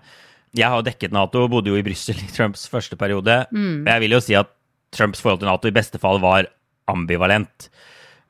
Jeg 0.55 0.67
har 0.67 0.79
jo 0.79 0.87
dekket 0.87 1.15
Nato, 1.15 1.45
bodde 1.51 1.71
jo 1.71 1.79
i 1.79 1.85
Brussel 1.85 2.19
i 2.19 2.29
Trumps 2.31 2.67
første 2.71 2.97
periode. 2.99 3.45
Mm. 3.51 3.87
jeg 3.87 4.03
vil 4.03 4.17
jo 4.17 4.23
si 4.23 4.35
at 4.37 4.51
Trumps 4.95 5.21
forhold 5.23 5.41
til 5.41 5.49
Nato 5.49 5.69
i 5.69 5.75
beste 5.75 5.99
fall 5.99 6.21
var 6.23 6.47
ambivalent. 6.87 7.69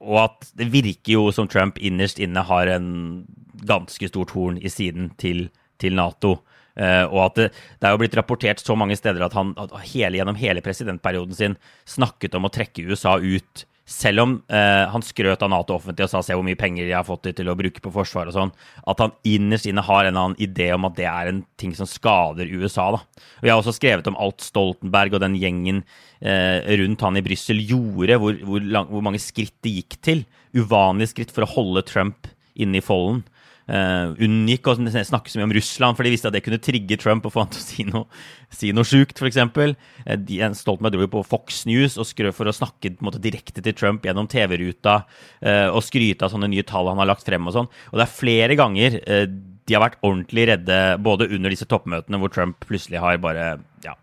Og 0.02 0.22
at 0.28 0.50
det 0.58 0.70
virker 0.74 1.14
jo 1.18 1.28
som 1.34 1.50
Trump 1.50 1.78
innerst 1.82 2.22
inne 2.22 2.42
har 2.46 2.70
en 2.70 3.26
ganske 3.68 4.10
stort 4.10 4.34
horn 4.38 4.60
i 4.62 4.70
siden 4.70 5.12
til, 5.18 5.48
til 5.82 5.98
Nato. 5.98 6.38
Eh, 6.78 7.06
og 7.10 7.24
at 7.26 7.40
det, 7.40 7.48
det 7.82 7.90
er 7.90 7.96
jo 7.96 8.02
blitt 8.04 8.18
rapportert 8.20 8.62
så 8.62 8.76
mange 8.78 8.98
steder 9.00 9.26
at 9.26 9.38
han 9.38 9.56
at 9.58 9.74
hele, 9.90 10.20
gjennom 10.20 10.38
hele 10.38 10.62
presidentperioden 10.66 11.38
sin 11.38 11.58
snakket 11.90 12.38
om 12.38 12.46
å 12.46 12.54
trekke 12.54 12.86
USA 12.86 13.18
ut. 13.18 13.66
Selv 13.88 14.20
om 14.20 14.34
eh, 14.52 14.84
han 14.92 15.04
skrøt 15.06 15.42
av 15.46 15.50
Nato 15.50 15.78
offentlig 15.78 16.04
og 16.04 16.12
sa 16.12 16.20
'se 16.20 16.36
hvor 16.36 16.44
mye 16.44 16.60
penger 16.60 16.84
de 16.84 16.92
har 16.92 17.06
fått 17.08 17.30
til 17.32 17.48
å 17.48 17.56
bruke 17.56 17.80
på 17.80 17.94
forsvar' 17.96 18.28
og 18.28 18.36
sånn, 18.36 18.52
at 18.84 19.00
han 19.00 19.14
innerst 19.24 19.70
inne 19.72 19.80
har 19.82 20.04
en 20.04 20.12
eller 20.12 20.26
annen 20.26 20.44
idé 20.44 20.74
om 20.76 20.84
at 20.90 20.98
det 21.00 21.08
er 21.08 21.32
en 21.32 21.46
ting 21.56 21.72
som 21.74 21.88
skader 21.88 22.52
USA. 22.52 22.92
da. 22.92 23.00
Og 23.40 23.44
Jeg 23.44 23.52
har 23.52 23.62
også 23.62 23.80
skrevet 23.80 24.08
om 24.12 24.20
alt 24.20 24.44
Stoltenberg 24.44 25.16
og 25.16 25.24
den 25.24 25.40
gjengen 25.40 25.86
eh, 26.20 26.68
rundt 26.76 27.02
han 27.02 27.16
i 27.16 27.24
Brussel 27.24 27.64
gjorde, 27.64 28.20
hvor, 28.20 28.36
hvor, 28.44 28.60
lang, 28.60 28.92
hvor 28.92 29.02
mange 29.02 29.24
skritt 29.24 29.56
de 29.64 29.80
gikk 29.80 30.02
til. 30.04 30.26
Uvanlige 30.54 31.16
skritt 31.16 31.32
for 31.32 31.48
å 31.48 31.54
holde 31.56 31.88
Trump 31.88 32.28
inne 32.60 32.82
i 32.82 32.84
folden. 32.84 33.24
Uh, 33.68 34.14
unngikk 34.24 34.70
å 34.72 34.78
snakke 34.80 35.28
så 35.28 35.40
mye 35.40 35.50
om 35.50 35.54
Russland, 35.58 35.98
for 35.98 36.08
de 36.08 36.14
visste 36.14 36.30
at 36.30 36.36
det 36.38 36.44
kunne 36.46 36.62
trigge 36.64 36.96
Trump 37.02 37.26
og 37.28 37.34
få 37.34 37.44
han 37.44 37.52
til 37.52 37.60
å 37.60 37.66
si 37.66 37.86
noe, 37.90 38.22
si 38.54 38.72
noe 38.76 38.88
sjukt, 38.88 39.20
f.eks. 39.20 39.42
Uh, 39.44 40.14
de- 40.16 40.40
Stoltenberg 40.56 40.96
dro 40.96 41.04
jo 41.04 41.12
på 41.18 41.26
Fox 41.28 41.66
News 41.68 42.00
og 42.00 42.08
skrøt 42.08 42.38
for 42.38 42.48
å 42.48 42.56
snakke 42.56 42.96
måte, 43.04 43.20
direkte 43.24 43.64
til 43.64 43.76
Trump 43.76 44.08
gjennom 44.08 44.30
TV-ruta 44.32 45.02
uh, 45.04 45.68
og 45.68 45.84
skryte 45.84 46.28
av 46.28 46.32
sånne 46.32 46.50
nye 46.54 46.66
tall 46.68 46.88
han 46.94 47.04
har 47.04 47.12
lagt 47.12 47.28
frem 47.28 47.50
og 47.50 47.58
sånn. 47.58 47.70
Og 47.92 48.00
det 48.00 48.08
er 48.08 48.18
flere 48.18 48.58
ganger 48.60 49.02
de 49.68 49.76
har 49.76 49.84
vært 49.84 50.00
ordentlig 50.06 50.48
redde, 50.48 50.78
både 51.04 51.28
under 51.36 51.52
disse 51.52 51.68
toppmøtene 51.68 52.20
hvor 52.22 52.32
Trump 52.32 52.64
plutselig 52.70 53.02
har 53.04 53.20
bare 53.20 53.58
ja, 53.84 53.98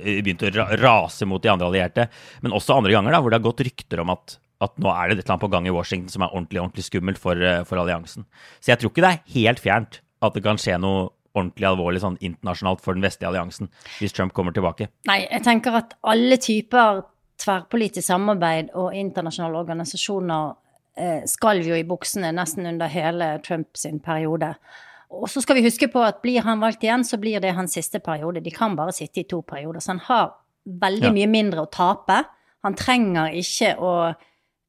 begynt 0.00 0.44
å 0.46 0.52
ra 0.54 0.70
rase 0.80 1.28
mot 1.28 1.42
de 1.42 1.50
andre 1.52 1.68
allierte, 1.68 2.08
men 2.40 2.56
også 2.56 2.78
andre 2.78 2.94
ganger 2.96 3.12
da, 3.12 3.20
hvor 3.20 3.32
det 3.32 3.40
har 3.42 3.44
gått 3.50 3.64
rykter 3.68 4.00
om 4.00 4.14
at 4.14 4.38
at 4.62 4.76
nå 4.82 4.90
er 4.92 5.08
det 5.10 5.18
et 5.18 5.24
eller 5.24 5.34
annet 5.34 5.44
på 5.44 5.50
gang 5.52 5.66
i 5.66 5.74
Washington 5.74 6.12
som 6.12 6.22
er 6.24 6.32
ordentlig 6.34 6.60
ordentlig 6.62 6.84
skummelt 6.86 7.18
for, 7.18 7.36
eh, 7.42 7.64
for 7.68 7.80
alliansen. 7.82 8.24
Så 8.60 8.72
jeg 8.72 8.78
tror 8.82 8.92
ikke 8.92 9.04
det 9.04 9.12
er 9.12 9.34
helt 9.34 9.62
fjernt 9.62 10.00
at 10.22 10.34
det 10.36 10.44
kan 10.44 10.60
skje 10.60 10.78
noe 10.80 11.08
ordentlig 11.34 11.64
alvorlig 11.66 12.02
sånn 12.02 12.18
internasjonalt 12.20 12.82
for 12.84 12.94
den 12.94 13.02
vestlige 13.02 13.30
alliansen 13.30 13.70
hvis 13.98 14.12
Trump 14.12 14.34
kommer 14.36 14.52
tilbake. 14.54 14.88
Nei, 15.08 15.22
jeg 15.30 15.42
tenker 15.46 15.78
at 15.80 15.94
alle 16.04 16.36
typer 16.36 17.02
tverrpolitisk 17.42 18.06
samarbeid 18.06 18.70
og 18.78 18.92
internasjonale 18.94 19.62
organisasjoner 19.64 20.52
eh, 21.00 21.22
skalv 21.26 21.66
jo 21.66 21.74
i 21.78 21.86
buksene 21.88 22.30
nesten 22.36 22.68
under 22.68 22.90
hele 22.92 23.32
Trumps 23.44 23.86
periode. 24.04 24.52
Og 25.12 25.28
så 25.28 25.42
skal 25.44 25.58
vi 25.58 25.64
huske 25.66 25.88
på 25.92 26.00
at 26.04 26.22
blir 26.24 26.44
han 26.46 26.60
valgt 26.62 26.84
igjen, 26.86 27.02
så 27.04 27.18
blir 27.20 27.40
det 27.40 27.54
hans 27.56 27.74
siste 27.76 28.00
periode. 28.00 28.40
De 28.44 28.52
kan 28.54 28.76
bare 28.76 28.94
sitte 28.96 29.20
i 29.20 29.28
to 29.28 29.42
perioder. 29.42 29.80
Så 29.80 29.92
han 29.92 30.04
har 30.06 30.34
veldig 30.66 31.08
Ja. 31.10 31.12
mye 31.12 31.28
mindre 31.28 31.66
å 31.66 31.70
tape. 31.70 32.24
Han 32.62 32.74
trenger 32.74 33.32
ikke 33.34 33.76
å, 33.78 34.14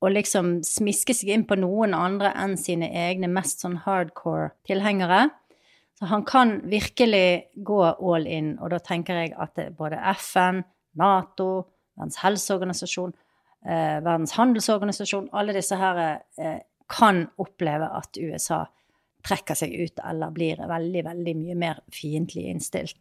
å 0.04 0.12
liksom 0.12 0.58
smiske 0.68 1.16
seg 1.16 1.32
inn 1.34 1.46
på 1.48 1.56
noen 1.60 1.96
andre 1.96 2.34
enn 2.44 2.58
sine 2.60 2.90
egne 2.92 3.30
mest 3.32 3.64
sånn 3.64 3.80
hardcore 3.86 4.52
tilhengere. 4.68 5.30
Så 6.00 6.10
han 6.10 6.26
kan 6.28 6.58
virkelig 6.68 7.54
gå 7.64 7.80
all 7.86 8.28
in, 8.28 8.58
og 8.60 8.74
da 8.74 8.82
tenker 8.84 9.22
jeg 9.22 9.36
at 9.40 9.60
både 9.78 10.02
FN, 10.18 10.64
Nato, 11.00 11.68
Verdens 11.94 12.18
helseorganisasjon, 12.24 13.14
eh, 13.66 14.00
Verdens 14.04 14.34
handelsorganisasjon, 14.36 15.30
alle 15.32 15.54
disse 15.54 15.78
her 15.78 16.00
eh, 16.42 16.60
kan 16.90 17.28
oppleve 17.38 17.88
at 17.98 18.18
USA 18.18 18.64
trekker 19.24 19.56
seg 19.56 19.72
ut 19.78 20.02
eller 20.04 20.34
blir 20.36 20.60
veldig, 20.68 21.04
veldig 21.06 21.36
mye 21.40 21.56
mer 21.56 21.80
fiendtlig 21.94 22.50
innstilt. 22.52 22.98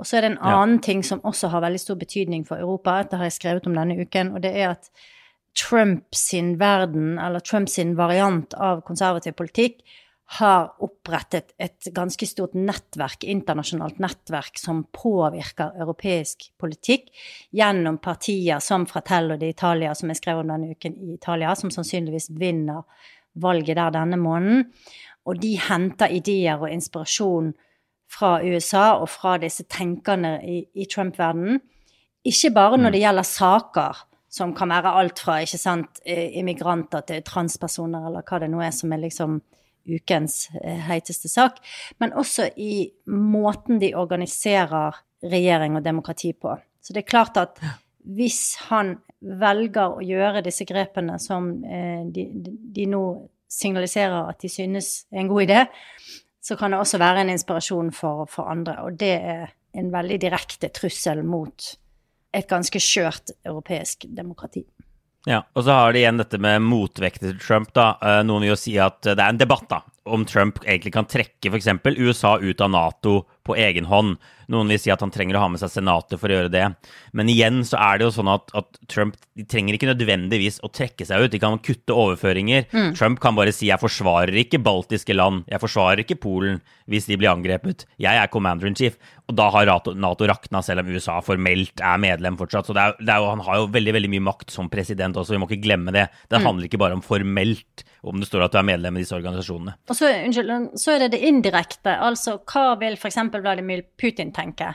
Og 0.00 0.06
så 0.08 0.16
er 0.16 0.20
det 0.22 0.30
en 0.30 0.38
Ja. 0.46 0.62
annen 0.62 0.78
ting 0.80 1.02
som 1.02 1.20
også 1.20 1.50
har 1.52 1.60
veldig 1.60 1.80
stor 1.80 1.96
betydning 1.96 2.46
for 2.46 2.56
Europa, 2.56 3.02
dette 3.02 3.16
har 3.18 3.24
jeg 3.24 3.32
skrevet 3.32 3.66
om 3.66 3.74
denne 3.74 3.98
uken, 4.00 4.34
og 4.34 4.40
det 4.42 4.56
er 4.56 4.70
at 4.70 4.88
Trump 5.56 6.14
sin 6.14 6.58
verden, 6.58 7.18
eller 7.18 7.40
Trump 7.40 7.68
sin 7.68 7.96
variant 7.96 8.54
av 8.54 8.80
konservativ 8.86 9.32
politikk, 9.38 9.82
har 10.38 10.68
opprettet 10.78 11.56
et 11.58 11.88
ganske 11.90 12.26
stort 12.28 12.52
nettverk, 12.54 13.24
internasjonalt 13.26 13.98
nettverk, 13.98 14.60
som 14.62 14.84
påvirker 14.94 15.74
europeisk 15.82 16.52
politikk 16.60 17.08
gjennom 17.50 17.98
partier 17.98 18.62
som 18.62 18.86
Fratello 18.86 19.34
di 19.40 19.48
Italia, 19.50 19.94
som 19.98 20.12
jeg 20.12 20.20
skrev 20.20 20.44
om 20.44 20.52
denne 20.52 20.76
uken 20.76 20.94
i 20.94 21.16
Italia, 21.16 21.56
som 21.58 21.72
sannsynligvis 21.74 22.30
vinner 22.38 22.86
valget 23.42 23.80
der 23.80 23.90
denne 23.96 24.20
måneden. 24.22 24.68
Og 25.26 25.42
de 25.42 25.56
henter 25.66 26.14
ideer 26.14 26.62
og 26.62 26.70
inspirasjon 26.70 27.50
fra 28.10 28.36
USA 28.46 29.00
og 29.00 29.10
fra 29.10 29.34
disse 29.42 29.66
tenkerne 29.66 30.36
i, 30.46 30.62
i 30.78 30.86
Trump-verdenen. 30.86 31.58
Ikke 32.26 32.52
bare 32.54 32.78
når 32.78 32.94
det 32.94 33.02
gjelder 33.02 33.26
saker 33.26 34.06
som 34.30 34.54
kan 34.54 34.70
være 34.70 34.92
alt 35.00 35.22
fra 35.24 35.40
ikke 35.42 35.58
sant, 35.58 36.00
immigranter 36.06 37.02
til 37.08 37.24
transpersoner, 37.26 38.06
eller 38.06 38.26
hva 38.26 38.38
det 38.42 38.50
nå 38.52 38.62
er 38.62 38.74
som 38.74 38.92
er 38.94 39.02
liksom 39.02 39.40
ukens 39.90 40.48
eh, 40.62 40.80
heiteste 40.86 41.28
sak, 41.28 41.58
men 41.98 42.12
også 42.12 42.50
i 42.60 42.90
måten 43.10 43.80
de 43.80 43.94
organiserer 43.98 44.98
regjering 45.24 45.76
og 45.76 45.84
demokrati 45.84 46.32
på. 46.32 46.54
Så 46.80 46.94
det 46.94 47.04
er 47.04 47.10
klart 47.10 47.40
at 47.40 47.58
hvis 48.00 48.56
han 48.70 48.98
velger 49.20 49.98
å 49.98 50.04
gjøre 50.04 50.44
disse 50.44 50.64
grepene 50.68 51.18
som 51.20 51.50
eh, 51.64 52.06
de, 52.08 52.28
de, 52.32 52.54
de 52.76 52.86
nå 52.88 53.04
signaliserer 53.50 54.30
at 54.30 54.40
de 54.40 54.48
synes 54.52 54.92
er 55.10 55.24
en 55.24 55.30
god 55.32 55.48
idé, 55.48 55.64
så 56.40 56.56
kan 56.56 56.72
det 56.72 56.80
også 56.80 57.00
være 57.00 57.24
en 57.24 57.32
inspirasjon 57.34 57.90
for, 57.92 58.24
for 58.30 58.48
andre. 58.48 58.78
Og 58.86 58.96
det 59.00 59.12
er 59.18 59.50
en 59.76 59.90
veldig 59.92 60.16
direkte 60.22 60.70
trussel 60.74 61.20
mot 61.26 61.74
et 62.36 62.48
ganske 62.50 62.80
skjørt 62.82 63.32
europeisk 63.44 64.06
demokrati. 64.08 64.64
Ja, 65.28 65.42
og 65.52 65.66
så 65.66 65.74
har 65.76 65.92
de 65.92 66.00
igjen 66.00 66.20
dette 66.20 66.38
med 66.40 66.62
motvekter 66.64 67.32
til 67.32 67.40
Trump. 67.42 67.72
da. 67.76 67.92
Eh, 68.00 68.20
Noen 68.24 68.46
vil 68.46 68.54
jo 68.54 68.60
si 68.60 68.76
at 68.80 69.02
det 69.04 69.18
er 69.18 69.28
en 69.28 69.40
debatt 69.40 69.66
da, 69.68 69.82
om 70.12 70.26
Trump 70.28 70.60
egentlig 70.66 70.92
kan 70.94 71.08
trekke 71.08 71.52
f.eks. 71.52 71.70
USA 71.98 72.36
ut 72.38 72.60
av 72.60 72.70
Nato 72.74 73.22
på 73.46 73.56
egen 73.58 73.88
hånd. 73.90 74.18
Noen 74.50 74.70
vil 74.70 74.80
si 74.82 74.90
at 74.90 75.02
han 75.02 75.12
trenger 75.14 75.38
å 75.38 75.44
ha 75.44 75.48
med 75.52 75.60
seg 75.62 75.70
Senatet 75.70 76.18
for 76.18 76.30
å 76.30 76.34
gjøre 76.34 76.50
det. 76.52 76.64
Men 77.16 77.30
igjen 77.30 77.60
så 77.66 77.78
er 77.78 78.00
det 78.00 78.08
jo 78.08 78.14
sånn 78.16 78.30
at, 78.32 78.50
at 78.58 78.80
Trump 78.90 79.16
trenger 79.50 79.76
ikke 79.76 79.90
nødvendigvis 79.92 80.58
å 80.66 80.70
trekke 80.74 81.06
seg 81.06 81.22
ut. 81.22 81.32
De 81.32 81.40
kan 81.42 81.58
kutte 81.62 81.94
overføringer. 81.94 82.66
Trump 82.98 83.22
kan 83.22 83.38
bare 83.38 83.54
si 83.54 83.70
'jeg 83.70 83.80
forsvarer 83.80 84.34
ikke 84.42 84.62
baltiske 84.62 85.14
land', 85.14 85.44
'jeg 85.46 85.62
forsvarer 85.62 86.02
ikke 86.02 86.18
Polen' 86.18 86.60
hvis 86.90 87.06
de 87.06 87.16
blir 87.16 87.30
angrepet. 87.30 87.86
Jeg 87.98 88.16
er 88.18 88.26
commander 88.26 88.66
in 88.66 88.74
chief. 88.74 88.98
Og 89.30 89.36
da 89.36 89.48
har 89.50 89.66
NATO, 89.66 89.94
NATO 89.94 90.26
rakna, 90.26 90.62
selv 90.62 90.82
om 90.82 90.90
USA 90.90 91.20
formelt 91.20 91.78
er 91.78 91.98
medlem 92.02 92.36
fortsatt. 92.36 92.66
Så 92.66 92.74
det 92.74 92.82
er, 92.82 92.96
det 92.98 93.14
er 93.14 93.22
jo, 93.22 93.30
han 93.30 93.44
har 93.46 93.56
jo 93.60 93.70
veldig 93.70 93.94
veldig 93.94 94.10
mye 94.10 94.26
makt 94.26 94.50
som 94.50 94.68
president 94.68 95.14
også, 95.14 95.36
vi 95.36 95.38
må 95.38 95.46
ikke 95.46 95.62
glemme 95.68 95.94
det. 95.94 96.08
Det 96.28 96.42
handler 96.42 96.66
ikke 96.66 96.82
bare 96.82 96.98
om 96.98 97.02
formelt, 97.02 97.84
om 98.02 98.20
det 98.20 98.28
står 98.28 98.46
at 98.46 98.54
du 98.54 98.58
er 98.60 98.68
medlem 98.68 98.96
i 98.96 99.02
disse 99.02 99.16
organisasjonene. 99.16 99.74
Og 99.90 99.96
så, 99.96 100.10
unnskyld, 100.24 100.70
så 100.80 100.94
er 100.94 101.04
det 101.04 101.10
det 101.14 101.24
indirekte. 101.28 101.96
Altså, 102.00 102.38
hva 102.48 102.74
vil 102.80 102.96
f.eks. 102.96 103.18
Vladimir 103.34 103.84
Putin 104.00 104.32
tenke? 104.36 104.72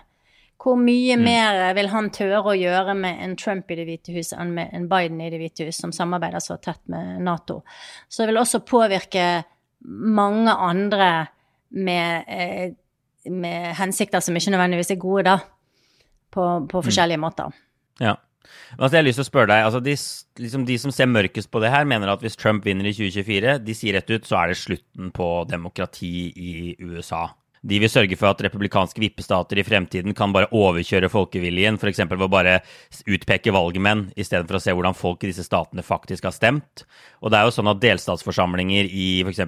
Hvor 0.61 0.77
mye 0.79 1.17
mer 1.19 1.59
vil 1.77 1.89
han 1.91 2.07
tørre 2.15 2.53
å 2.53 2.55
gjøre 2.57 2.95
med 2.97 3.19
en 3.21 3.35
Trump 3.37 3.69
i 3.69 3.75
Det 3.77 3.85
hvite 3.85 4.13
hus 4.15 4.31
enn 4.33 4.53
med 4.55 4.71
en 4.73 4.87
Biden 4.89 5.19
i 5.21 5.27
Det 5.29 5.37
hvite 5.41 5.67
hus, 5.67 5.77
som 5.81 5.93
samarbeider 5.93 6.41
så 6.41 6.57
tett 6.57 6.81
med 6.89 7.21
Nato? 7.25 7.59
Så 8.07 8.23
det 8.23 8.31
vil 8.31 8.41
også 8.41 8.63
påvirke 8.65 9.25
mange 9.85 10.53
andre 10.53 11.09
med, 11.75 12.23
eh, 12.27 12.71
med 13.29 13.75
hensikter 13.77 14.23
som 14.23 14.35
ikke 14.35 14.55
nødvendigvis 14.55 14.91
er 14.95 15.01
gode, 15.01 15.25
da, 15.27 15.37
på, 16.31 16.47
på 16.71 16.81
forskjellige 16.87 17.21
måter. 17.21 17.53
Ja. 18.01 18.15
Altså, 18.75 18.91
jeg 18.95 19.01
har 19.01 19.07
lyst 19.07 19.21
til 19.21 19.25
å 19.25 19.29
spørre 19.29 19.51
deg, 19.51 19.63
altså 19.67 19.81
de, 19.83 19.95
liksom 20.41 20.67
de 20.67 20.77
som 20.81 20.93
ser 20.93 21.11
mørkest 21.11 21.51
på 21.53 21.61
det 21.63 21.71
her, 21.73 21.87
mener 21.89 22.11
at 22.11 22.25
hvis 22.25 22.37
Trump 22.39 22.65
vinner 22.67 22.89
i 22.89 22.93
2024, 22.95 23.57
de 23.65 23.77
sier 23.77 23.97
rett 23.97 24.11
ut, 24.11 24.27
så 24.27 24.41
er 24.41 24.51
det 24.51 24.59
slutten 24.61 25.11
på 25.15 25.31
demokrati 25.49 26.13
i 26.35 26.53
USA. 26.83 27.27
De 27.65 27.79
vil 27.81 27.89
sørge 27.89 28.17
for 28.19 28.29
at 28.29 28.43
republikanske 28.45 29.01
vippestater 29.01 29.57
i 29.57 29.65
fremtiden 29.65 30.13
kan 30.17 30.33
bare 30.35 30.51
overkjøre 30.53 31.09
folkeviljen, 31.09 31.79
f.eks. 31.81 32.03
ved 32.11 32.21
å 32.21 32.29
bare 32.29 32.59
utpeke 33.09 33.53
valgmenn, 33.55 34.11
istedenfor 34.13 34.59
å 34.59 34.61
se 34.61 34.75
hvordan 34.75 34.97
folk 34.97 35.25
i 35.25 35.31
disse 35.31 35.47
statene 35.47 35.85
faktisk 35.85 36.27
har 36.29 36.35
stemt. 36.35 36.85
Og 37.25 37.33
det 37.33 37.39
er 37.39 37.49
jo 37.49 37.55
sånn 37.55 37.71
at 37.71 37.81
delstatsforsamlinger 37.81 38.85
i 38.85 39.07
f.eks. 39.25 39.41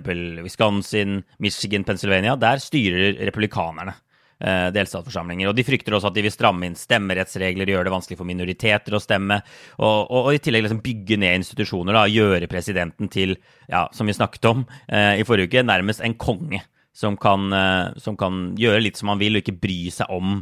Wisconsin, 0.47 1.21
Michigan, 1.43 1.85
Pennsylvania, 1.85 2.33
der 2.41 2.63
styrer 2.63 3.21
republikanerne 3.29 3.99
delstatsforsamlinger. 4.37 5.49
Og 5.49 5.55
de 5.57 5.65
frykter 5.65 5.95
også 5.97 6.11
at 6.11 6.17
de 6.17 6.23
vil 6.27 6.33
stramme 6.33 6.67
inn 6.67 6.75
stemmerettsregler, 6.77 7.71
gjøre 7.73 7.87
det 7.87 7.93
vanskelig 7.95 8.19
for 8.19 8.29
minoriteter 8.29 8.93
å 8.93 9.01
stemme, 9.01 9.39
og, 9.79 10.03
og, 10.05 10.27
og 10.27 10.37
i 10.37 10.41
tillegg 10.45 10.67
liksom 10.67 10.83
bygge 10.85 11.17
ned 11.23 11.39
institusjoner, 11.39 11.97
da, 11.97 12.05
gjøre 12.11 12.49
presidenten 12.51 13.09
til, 13.13 13.33
ja, 13.65 13.87
som 13.97 14.09
vi 14.09 14.15
snakket 14.17 14.45
om 14.51 14.61
eh, 14.85 15.17
i 15.17 15.25
forrige 15.27 15.49
uke, 15.49 15.65
nærmest 15.65 16.05
en 16.05 16.17
konge. 16.21 16.61
Som 16.97 17.13
kan, 17.21 17.51
eh, 17.53 17.97
som 18.01 18.15
kan 18.17 18.55
gjøre 18.57 18.81
litt 18.81 18.97
som 18.97 19.11
han 19.11 19.19
vil, 19.21 19.37
og 19.37 19.43
ikke 19.43 19.59
bry 19.61 19.81
seg 19.93 20.09
om 20.13 20.39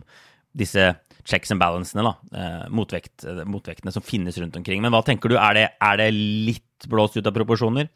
disse 0.55 0.93
checks 1.25 1.51
and 1.51 1.59
balancene, 1.59 2.05
da, 2.05 2.13
eh, 2.37 2.67
motvekt, 2.69 3.25
eh, 3.25 3.43
motvektene 3.43 3.91
som 3.91 4.01
finnes 4.05 4.37
rundt 4.37 4.55
omkring. 4.55 4.81
Men 4.81 4.93
hva 4.93 5.03
tenker 5.03 5.29
du, 5.29 5.35
er 5.35 5.53
det, 5.53 5.69
er 5.81 5.97
det 5.97 6.11
litt 6.13 6.87
blåst 6.87 7.17
ut 7.17 7.27
av 7.27 7.33
proporsjoner? 7.33 7.89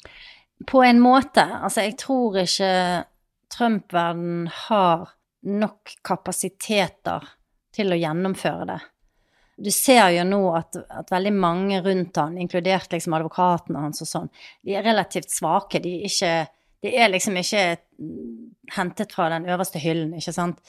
På 0.67 0.83
en 0.83 0.99
måte. 0.99 1.45
Altså, 1.45 1.85
jeg 1.85 1.95
tror 2.01 2.41
ikke 2.41 3.05
Trump-verden 3.53 4.49
har 4.67 5.07
nok 5.47 5.95
kapasiteter 6.05 7.27
til 7.75 7.93
å 7.93 7.99
gjennomføre 7.99 8.65
det. 8.69 8.79
Du 9.59 9.71
ser 9.75 10.05
jo 10.15 10.23
nå 10.23 10.39
at, 10.55 10.77
at 10.87 11.11
veldig 11.11 11.33
mange 11.35 11.81
rundt 11.83 12.17
han, 12.19 12.37
inkludert 12.39 12.93
liksom 12.95 13.15
advokatene 13.17 13.81
hans 13.83 14.03
og 14.05 14.07
sånn, 14.07 14.29
de 14.63 14.77
er 14.79 14.85
relativt 14.87 15.33
svake. 15.33 15.81
De 15.83 15.97
er, 15.99 16.05
ikke, 16.07 16.35
de 16.85 16.93
er 16.95 17.11
liksom 17.11 17.39
ikke 17.41 17.63
mm, 17.75 18.37
hentet 18.77 19.15
fra 19.15 19.27
den 19.33 19.49
øverste 19.51 19.81
hyllen, 19.83 20.15
ikke 20.15 20.35
sant. 20.35 20.61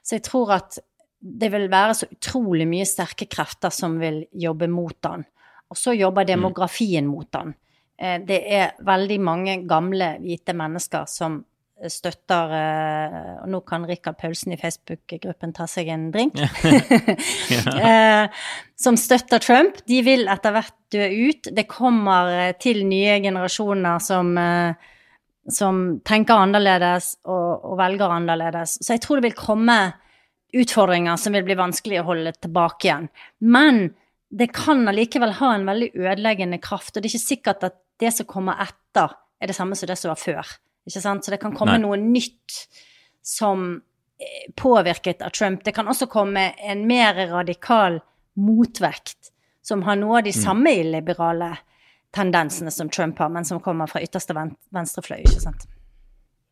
Så 0.00 0.16
jeg 0.16 0.24
tror 0.28 0.54
at 0.56 0.80
det 1.20 1.50
vil 1.52 1.68
være 1.68 1.98
så 1.98 2.08
utrolig 2.08 2.64
mye 2.68 2.86
sterke 2.88 3.28
krefter 3.28 3.72
som 3.74 3.98
vil 4.00 4.22
jobbe 4.32 4.70
mot 4.72 4.96
han. 5.04 5.26
Og 5.70 5.76
så 5.78 5.92
jobber 5.94 6.24
demografien 6.26 7.06
mot 7.06 7.28
han. 7.36 7.52
Eh, 8.00 8.18
Det 8.24 8.40
er 8.48 8.72
veldig 8.80 9.20
mange 9.20 9.58
gamle, 9.68 10.14
hvite 10.24 10.56
mennesker 10.56 11.04
som 11.06 11.42
støtter 11.88 12.52
eh, 12.52 13.30
Og 13.40 13.48
nå 13.52 13.60
kan 13.64 13.86
Rikard 13.88 14.18
Paulsen 14.20 14.52
i 14.52 14.58
Facebook-gruppen 14.60 15.54
ta 15.56 15.66
seg 15.70 15.88
en 15.92 16.10
drink. 16.14 16.36
Eh, 17.90 18.26
Som 18.76 18.96
støtter 19.00 19.40
Trump. 19.40 19.80
De 19.88 20.00
vil 20.04 20.28
etter 20.28 20.54
hvert 20.54 20.76
dø 20.92 21.06
ut. 21.30 21.50
Det 21.56 21.66
kommer 21.70 22.32
eh, 22.34 22.52
til 22.60 22.84
nye 22.88 23.20
generasjoner 23.24 24.00
som 24.04 24.36
som 25.50 25.78
tenker 26.06 26.36
annerledes 26.36 27.14
og, 27.24 27.64
og 27.72 27.78
velger 27.80 28.12
annerledes. 28.12 28.76
Så 28.84 28.94
jeg 28.94 29.02
tror 29.02 29.18
det 29.18 29.30
vil 29.30 29.38
komme 29.38 29.78
utfordringer 30.54 31.16
som 31.18 31.34
vil 31.34 31.46
bli 31.46 31.56
vanskelig 31.58 32.00
å 32.02 32.06
holde 32.10 32.34
tilbake 32.38 32.86
igjen. 32.86 33.08
Men 33.40 33.80
det 34.30 34.50
kan 34.54 34.84
allikevel 34.88 35.32
ha 35.40 35.54
en 35.56 35.66
veldig 35.66 35.90
ødeleggende 35.96 36.60
kraft, 36.62 36.94
og 36.94 37.02
det 37.02 37.08
er 37.08 37.14
ikke 37.16 37.24
sikkert 37.24 37.66
at 37.66 37.78
det 38.00 38.12
som 38.14 38.28
kommer 38.30 38.60
etter, 38.62 39.16
er 39.40 39.50
det 39.50 39.56
samme 39.56 39.76
som 39.78 39.90
det 39.90 39.98
som 39.98 40.12
var 40.12 40.20
før. 40.20 40.52
Ikke 40.88 41.02
sant? 41.02 41.24
Så 41.24 41.34
det 41.34 41.40
kan 41.42 41.54
komme 41.56 41.76
Nei. 41.78 41.84
noe 41.84 41.98
nytt 42.00 42.60
som 43.26 43.72
eh, 43.76 44.52
påvirket 44.56 45.22
av 45.22 45.34
Trump. 45.36 45.64
Det 45.64 45.74
kan 45.76 45.88
også 45.88 46.08
komme 46.10 46.50
en 46.58 46.86
mer 46.88 47.18
radikal 47.30 48.00
motvekt 48.40 49.32
som 49.62 49.82
har 49.86 49.98
noe 50.00 50.20
av 50.20 50.24
de 50.24 50.32
samme 50.32 50.72
illiberale 50.80 51.52
tendensene 52.14 52.72
som 52.74 52.88
Trump 52.90 53.18
har, 53.18 53.28
men 53.28 53.44
som 53.44 53.60
kommer 53.62 53.86
fra 53.86 54.00
ytterste 54.02 54.34
venstrefløy, 54.74 55.20
ikke 55.20 55.42
sant. 55.44 55.66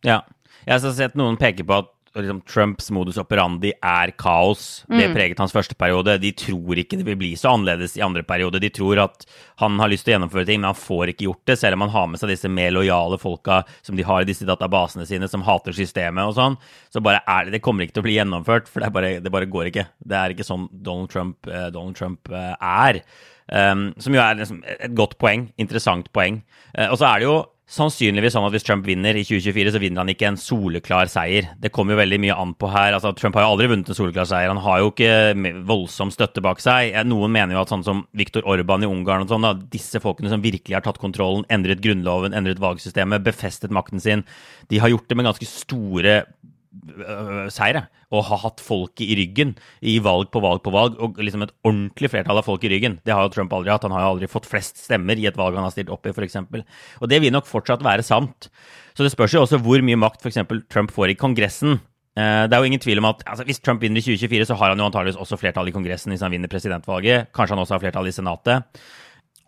Ja. 0.06 0.22
Jeg 0.66 0.80
har 0.80 0.92
sett 0.94 1.16
noen 1.18 1.38
peke 1.40 1.64
på 1.66 1.80
at 1.82 1.90
liksom, 2.24 2.40
Trumps 2.48 2.90
modus 2.94 3.18
operandi 3.20 3.72
er 3.74 4.12
kaos. 4.18 4.84
Det 4.88 5.08
preget 5.14 5.40
hans 5.42 5.54
første 5.54 5.76
periode. 5.78 6.16
De 6.22 6.32
tror 6.36 6.80
ikke 6.80 6.98
det 7.00 7.06
vil 7.06 7.18
bli 7.20 7.30
så 7.38 7.54
annerledes 7.56 7.96
i 7.98 8.04
andre 8.04 8.24
periode. 8.26 8.60
De 8.62 8.70
tror 8.74 9.00
at 9.04 9.26
han 9.62 9.78
har 9.80 9.90
lyst 9.92 10.06
til 10.06 10.14
å 10.14 10.16
gjennomføre 10.16 10.46
ting, 10.48 10.62
men 10.62 10.70
han 10.70 10.78
får 10.78 11.12
ikke 11.12 11.28
gjort 11.28 11.50
det, 11.50 11.58
selv 11.60 11.78
om 11.78 11.86
han 11.86 11.94
har 11.94 12.10
med 12.10 12.22
seg 12.22 12.32
disse 12.32 12.50
mer 12.52 12.74
lojale 12.76 13.20
folka 13.20 13.62
som 13.86 13.98
de 13.98 14.06
har 14.06 14.24
i 14.24 14.28
disse 14.28 14.48
databasene 14.48 15.06
sine, 15.08 15.30
som 15.30 15.46
hater 15.46 15.76
systemet 15.76 16.30
og 16.30 16.36
sånn. 16.38 16.58
Så 16.94 17.02
bare 17.04 17.22
er 17.26 17.46
det 17.46 17.58
Det 17.58 17.64
kommer 17.64 17.84
ikke 17.84 17.98
til 17.98 18.04
å 18.04 18.08
bli 18.08 18.18
gjennomført, 18.18 18.68
for 18.70 18.84
det, 18.84 18.92
bare, 18.94 19.18
det 19.24 19.32
bare 19.34 19.50
går 19.50 19.72
ikke. 19.72 19.88
Det 19.98 20.18
er 20.18 20.34
ikke 20.34 20.46
sånn 20.46 20.68
Donald 20.72 21.10
Trump, 21.10 21.46
eh, 21.46 21.68
Donald 21.74 21.98
Trump 21.98 22.30
eh, 22.30 22.54
er. 22.58 23.02
Um, 23.48 23.94
som 23.96 24.12
jo 24.12 24.20
er 24.20 24.36
liksom 24.36 24.60
et 24.68 24.92
godt 24.96 25.16
poeng. 25.20 25.48
Interessant 25.60 26.10
poeng. 26.12 26.42
Uh, 26.76 26.90
og 26.90 26.98
så 27.00 27.08
er 27.08 27.22
det 27.22 27.28
jo 27.30 27.38
sannsynligvis 27.68 28.32
sånn 28.32 28.46
at 28.48 28.54
hvis 28.54 28.64
Trump 28.64 28.86
vinner 28.88 29.16
i 29.18 29.24
2024, 29.28 29.74
så 29.74 29.80
vinner 29.82 30.00
han 30.00 30.12
ikke 30.12 30.30
en 30.30 30.38
soleklar 30.40 31.10
seier. 31.12 31.50
Det 31.60 31.70
kommer 31.74 31.94
jo 31.94 32.00
veldig 32.00 32.18
mye 32.24 32.36
an 32.40 32.54
på 32.56 32.70
her. 32.72 32.94
altså 32.96 33.12
Trump 33.16 33.36
har 33.36 33.44
jo 33.44 33.50
aldri 33.52 33.68
vunnet 33.68 33.90
en 33.92 33.98
soleklar 33.98 34.28
seier. 34.30 34.48
Han 34.48 34.62
har 34.64 34.80
jo 34.80 34.88
ikke 34.94 35.60
voldsom 35.68 36.12
støtte 36.14 36.42
bak 36.44 36.62
seg. 36.64 36.96
Noen 37.08 37.34
mener 37.34 37.58
jo 37.58 37.62
at 37.62 37.72
sånn 37.74 37.84
som 37.84 38.06
Viktor 38.16 38.48
Orban 38.48 38.86
i 38.86 38.88
Ungarn 38.88 39.26
og 39.26 39.34
sånn, 39.34 39.44
da, 39.44 39.52
disse 39.76 40.00
folkene 40.00 40.32
som 40.32 40.44
virkelig 40.44 40.78
har 40.78 40.86
tatt 40.86 41.00
kontrollen, 41.02 41.44
endret 41.52 41.84
grunnloven, 41.84 42.36
endret 42.36 42.62
valgsystemet, 42.64 43.26
befestet 43.26 43.74
makten 43.74 44.00
sin, 44.00 44.24
de 44.72 44.80
har 44.80 44.94
gjort 44.94 45.08
det 45.10 45.20
med 45.20 45.28
ganske 45.28 45.50
store 45.52 46.22
seire 47.52 47.86
og 48.12 48.24
har 48.28 48.40
hatt 48.44 48.62
folket 48.64 49.04
i 49.04 49.16
ryggen 49.18 49.54
i 49.84 49.98
valg 50.04 50.30
på 50.32 50.40
valg 50.40 50.62
på 50.64 50.72
valg, 50.72 50.96
og 51.02 51.18
liksom 51.20 51.44
et 51.44 51.52
ordentlig 51.66 52.10
flertall 52.12 52.40
av 52.40 52.46
folk 52.46 52.64
i 52.64 52.70
ryggen. 52.72 52.98
Det 53.04 53.12
har 53.14 53.26
jo 53.26 53.32
Trump 53.34 53.52
aldri 53.52 53.72
hatt. 53.72 53.84
Han 53.84 53.92
har 53.96 54.06
jo 54.06 54.12
aldri 54.14 54.30
fått 54.30 54.48
flest 54.48 54.80
stemmer 54.80 55.20
i 55.20 55.26
et 55.28 55.36
valg 55.38 55.56
han 55.58 55.66
har 55.66 55.74
stilt 55.74 55.92
opp 55.92 56.06
i, 56.08 56.14
f.eks. 56.14 56.38
Og 57.02 57.08
det 57.10 57.20
vil 57.24 57.34
nok 57.34 57.48
fortsatt 57.48 57.84
være 57.84 58.04
sant. 58.06 58.48
Så 58.96 59.04
det 59.04 59.12
spørs 59.12 59.36
jo 59.36 59.44
også 59.44 59.60
hvor 59.62 59.84
mye 59.84 60.00
makt 60.00 60.24
f.eks. 60.24 60.40
Trump 60.72 60.92
får 60.94 61.12
i 61.12 61.18
Kongressen. 61.20 61.78
Eh, 62.18 62.44
Det 62.48 62.56
er 62.56 62.64
jo 62.64 62.70
ingen 62.72 62.82
tvil 62.82 62.98
om 63.02 63.10
at 63.12 63.22
altså, 63.26 63.44
Hvis 63.46 63.60
Trump 63.60 63.82
vinner 63.84 64.00
i 64.00 64.04
2024, 64.04 64.48
så 64.50 64.56
har 64.58 64.72
han 64.72 64.80
jo 64.80 64.88
antageligvis 64.88 65.20
også 65.20 65.38
flertall 65.38 65.68
i 65.68 65.74
Kongressen 65.76 66.10
hvis 66.14 66.24
han 66.24 66.32
vinner 66.34 66.50
presidentvalget. 66.50 67.32
Kanskje 67.36 67.54
han 67.54 67.62
også 67.64 67.76
har 67.76 67.84
flertall 67.84 68.08
i 68.10 68.14
Senatet. 68.16 68.80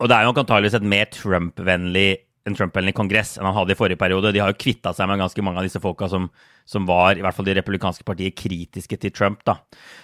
Og 0.00 0.08
det 0.08 0.16
er 0.16 0.24
jo 0.28 0.32
antageligvis 0.32 0.78
et 0.78 0.86
mer 0.88 1.08
Trump-vennlig 1.12 2.10
en 2.48 2.56
Trump-vennlig 2.56 2.94
kongress 2.96 3.34
enn 3.36 3.46
han 3.48 3.56
hadde 3.56 3.74
i 3.74 3.78
forrige 3.78 4.00
periode. 4.00 4.32
De 4.32 4.40
har 4.42 4.52
jo 4.52 4.60
kvitta 4.60 4.94
seg 4.96 5.08
med 5.10 5.20
ganske 5.20 5.44
mange 5.44 5.60
av 5.60 5.66
disse 5.66 5.82
folka 5.82 6.08
som, 6.08 6.30
som 6.68 6.86
var, 6.88 7.18
i 7.18 7.24
hvert 7.24 7.36
fall 7.36 7.48
det 7.48 7.58
republikanske 7.58 8.06
partiet, 8.08 8.36
kritiske 8.38 8.96
til 9.00 9.12
Trump. 9.14 9.44
da. 9.48 9.58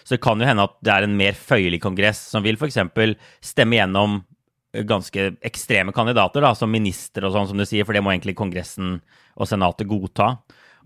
Så 0.05 0.17
det 0.17 0.23
kan 0.25 0.41
jo 0.41 0.49
hende 0.49 0.67
at 0.69 0.77
det 0.85 0.93
er 0.93 1.07
en 1.07 1.17
mer 1.19 1.39
føyelig 1.39 1.81
kongress 1.85 2.21
som 2.33 2.45
vil 2.45 2.61
f.eks. 2.61 2.81
stemme 3.41 3.81
gjennom 3.81 4.21
ganske 4.85 5.31
ekstreme 5.47 5.95
kandidater, 5.97 6.45
da, 6.45 6.53
som 6.55 6.73
minister 6.73 7.25
og 7.25 7.33
sånn, 7.33 7.49
som 7.49 7.61
du 7.61 7.65
sier, 7.65 7.87
for 7.87 7.97
det 7.97 8.03
må 8.05 8.13
egentlig 8.13 8.37
Kongressen 8.37 8.99
og 9.37 9.49
Senatet 9.49 9.89
godta. 9.89 10.35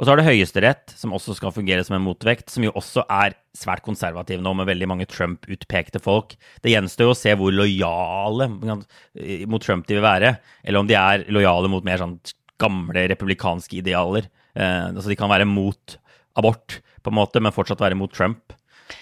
Og 0.00 0.06
så 0.06 0.14
har 0.14 0.16
du 0.16 0.24
Høyesterett, 0.24 0.94
som 0.96 1.12
også 1.12 1.34
skal 1.36 1.52
fungere 1.52 1.84
som 1.84 1.98
en 1.98 2.04
motvekt, 2.06 2.48
som 2.48 2.64
jo 2.64 2.72
også 2.72 3.02
er 3.12 3.34
svært 3.52 3.84
konservativ 3.84 4.40
nå, 4.40 4.54
med 4.56 4.70
veldig 4.70 4.86
mange 4.88 5.06
Trump-utpekte 5.10 6.00
folk. 6.00 6.32
Det 6.64 6.72
gjenstår 6.72 7.10
jo 7.10 7.12
å 7.12 7.18
se 7.20 7.34
hvor 7.36 7.52
lojale 7.52 8.46
mot 8.48 9.60
Trump 9.60 9.84
de 9.84 9.98
vil 9.98 10.06
være, 10.06 10.38
eller 10.64 10.80
om 10.80 10.88
de 10.88 10.96
er 10.96 11.26
lojale 11.28 11.68
mot 11.68 11.84
mer 11.84 12.00
sånn 12.00 12.16
gamle 12.60 13.04
republikanske 13.12 13.76
idealer. 13.76 14.30
Eh, 14.56 14.88
altså 14.88 15.12
de 15.12 15.18
kan 15.20 15.28
være 15.32 15.48
mot 15.48 15.98
abort, 16.40 16.80
på 17.04 17.12
en 17.12 17.18
måte, 17.20 17.44
men 17.44 17.52
fortsatt 17.52 17.84
være 17.84 17.98
mot 18.00 18.12
Trump. 18.12 18.56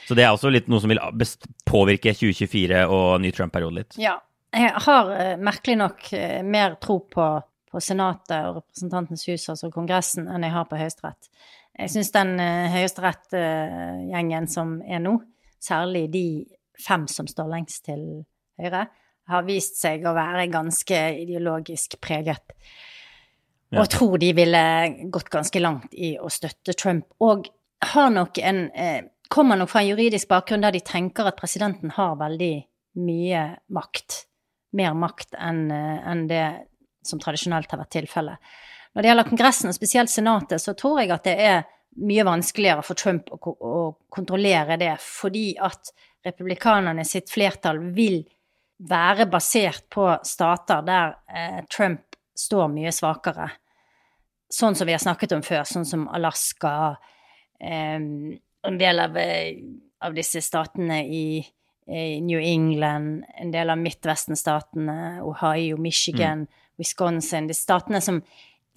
Så 0.08 0.18
det 0.18 0.26
er 0.26 0.34
også 0.34 0.50
litt 0.50 0.66
noe 0.66 0.82
som 0.82 0.90
vil 0.90 1.00
påvirke 1.68 2.11
2024 2.11 2.82
og 2.90 3.22
ny 3.22 3.30
Trump-periode 3.34 3.84
litt. 3.84 4.02
Ja. 4.02 4.18
Jeg 4.48 4.72
har 4.80 5.11
eh, 5.12 5.34
merkelig 5.44 5.74
nok 5.76 6.06
eh, 6.16 6.40
mer 6.42 6.78
tro 6.82 7.02
på, 7.06 7.24
på 7.70 7.81
Senatet 7.85 8.37
og 8.48 8.61
Representantens 8.61 9.26
hus, 9.28 9.48
altså 9.52 9.70
Kongressen, 9.74 10.28
enn 10.31 10.46
jeg 10.46 10.54
har 10.54 10.68
på 10.68 10.78
Høyesterett. 10.81 11.31
Jeg 11.78 11.92
syns 11.94 12.12
den 12.14 12.35
uh, 12.40 12.68
Høyesterett-gjengen 12.74 14.48
som 14.50 14.78
er 14.83 15.02
nå, 15.04 15.18
særlig 15.62 16.07
de 16.14 16.26
fem 16.78 17.07
som 17.11 17.28
står 17.28 17.50
lengst 17.50 17.85
til 17.88 18.02
høyre, 18.59 18.87
har 19.28 19.44
vist 19.44 19.76
seg 19.81 20.07
å 20.09 20.14
være 20.16 20.48
ganske 20.52 21.00
ideologisk 21.22 21.98
preget. 22.02 22.54
Og 23.74 23.83
jeg 23.83 23.92
tror 23.92 24.16
de 24.20 24.31
ville 24.33 24.62
gått 25.12 25.28
ganske 25.33 25.61
langt 25.61 25.92
i 25.92 26.14
å 26.16 26.31
støtte 26.33 26.72
Trump. 26.72 27.11
Og 27.20 27.50
har 27.92 28.11
nok 28.14 28.40
en 28.42 28.66
eh, 28.72 29.07
Kommer 29.28 29.59
nok 29.61 29.68
fra 29.68 29.83
en 29.83 29.90
juridisk 29.90 30.31
bakgrunn 30.31 30.62
der 30.64 30.72
de 30.72 30.81
tenker 30.81 31.26
at 31.28 31.37
presidenten 31.37 31.90
har 31.92 32.14
veldig 32.16 32.62
mye 33.04 33.42
makt. 33.76 34.22
Mer 34.72 34.94
makt 34.96 35.37
enn 35.37 35.66
en 35.68 35.98
enn 36.09 36.22
det 36.31 36.44
som 37.04 37.20
tradisjonelt 37.22 37.70
har 37.70 37.82
vært 37.82 37.94
tilfellet. 37.96 38.52
Når 38.94 39.04
det 39.04 39.11
gjelder 39.11 39.28
Kongressen, 39.28 39.70
og 39.70 39.76
spesielt 39.76 40.11
Senatet, 40.11 40.62
så 40.62 40.74
tror 40.78 41.02
jeg 41.02 41.12
at 41.14 41.26
det 41.28 41.37
er 41.38 41.58
mye 41.99 42.24
vanskeligere 42.26 42.84
for 42.86 42.99
Trump 42.99 43.30
å, 43.34 43.38
å 43.38 43.84
kontrollere 44.12 44.78
det, 44.80 44.94
fordi 45.03 45.53
at 45.61 45.92
republikanerne 46.26 47.05
sitt 47.07 47.30
flertall 47.30 47.80
vil 47.94 48.22
være 48.78 49.26
basert 49.30 49.88
på 49.90 50.07
stater 50.26 50.84
der 50.86 51.16
eh, 51.26 51.62
Trump 51.70 52.18
står 52.38 52.68
mye 52.70 52.92
svakere. 52.94 53.51
Sånn 54.49 54.76
som 54.78 54.88
vi 54.88 54.94
har 54.94 55.03
snakket 55.03 55.34
om 55.36 55.42
før, 55.44 55.66
sånn 55.68 55.86
som 55.88 56.07
Alaska, 56.14 56.96
eh, 57.61 57.99
en 57.99 58.78
del 58.80 59.03
av, 59.03 59.16
eh, 59.18 59.59
av 60.01 60.14
disse 60.14 60.42
statene 60.44 61.03
i, 61.05 61.26
i 61.90 62.20
New 62.24 62.38
England, 62.38 63.26
en 63.34 63.51
del 63.53 63.74
av 63.74 63.82
Midtvesten-statene, 63.82 65.18
Ohio, 65.26 65.76
Michigan, 65.80 66.46
Wisconsin, 66.79 67.49
de 67.49 67.57
statene 67.57 68.01
som 68.05 68.20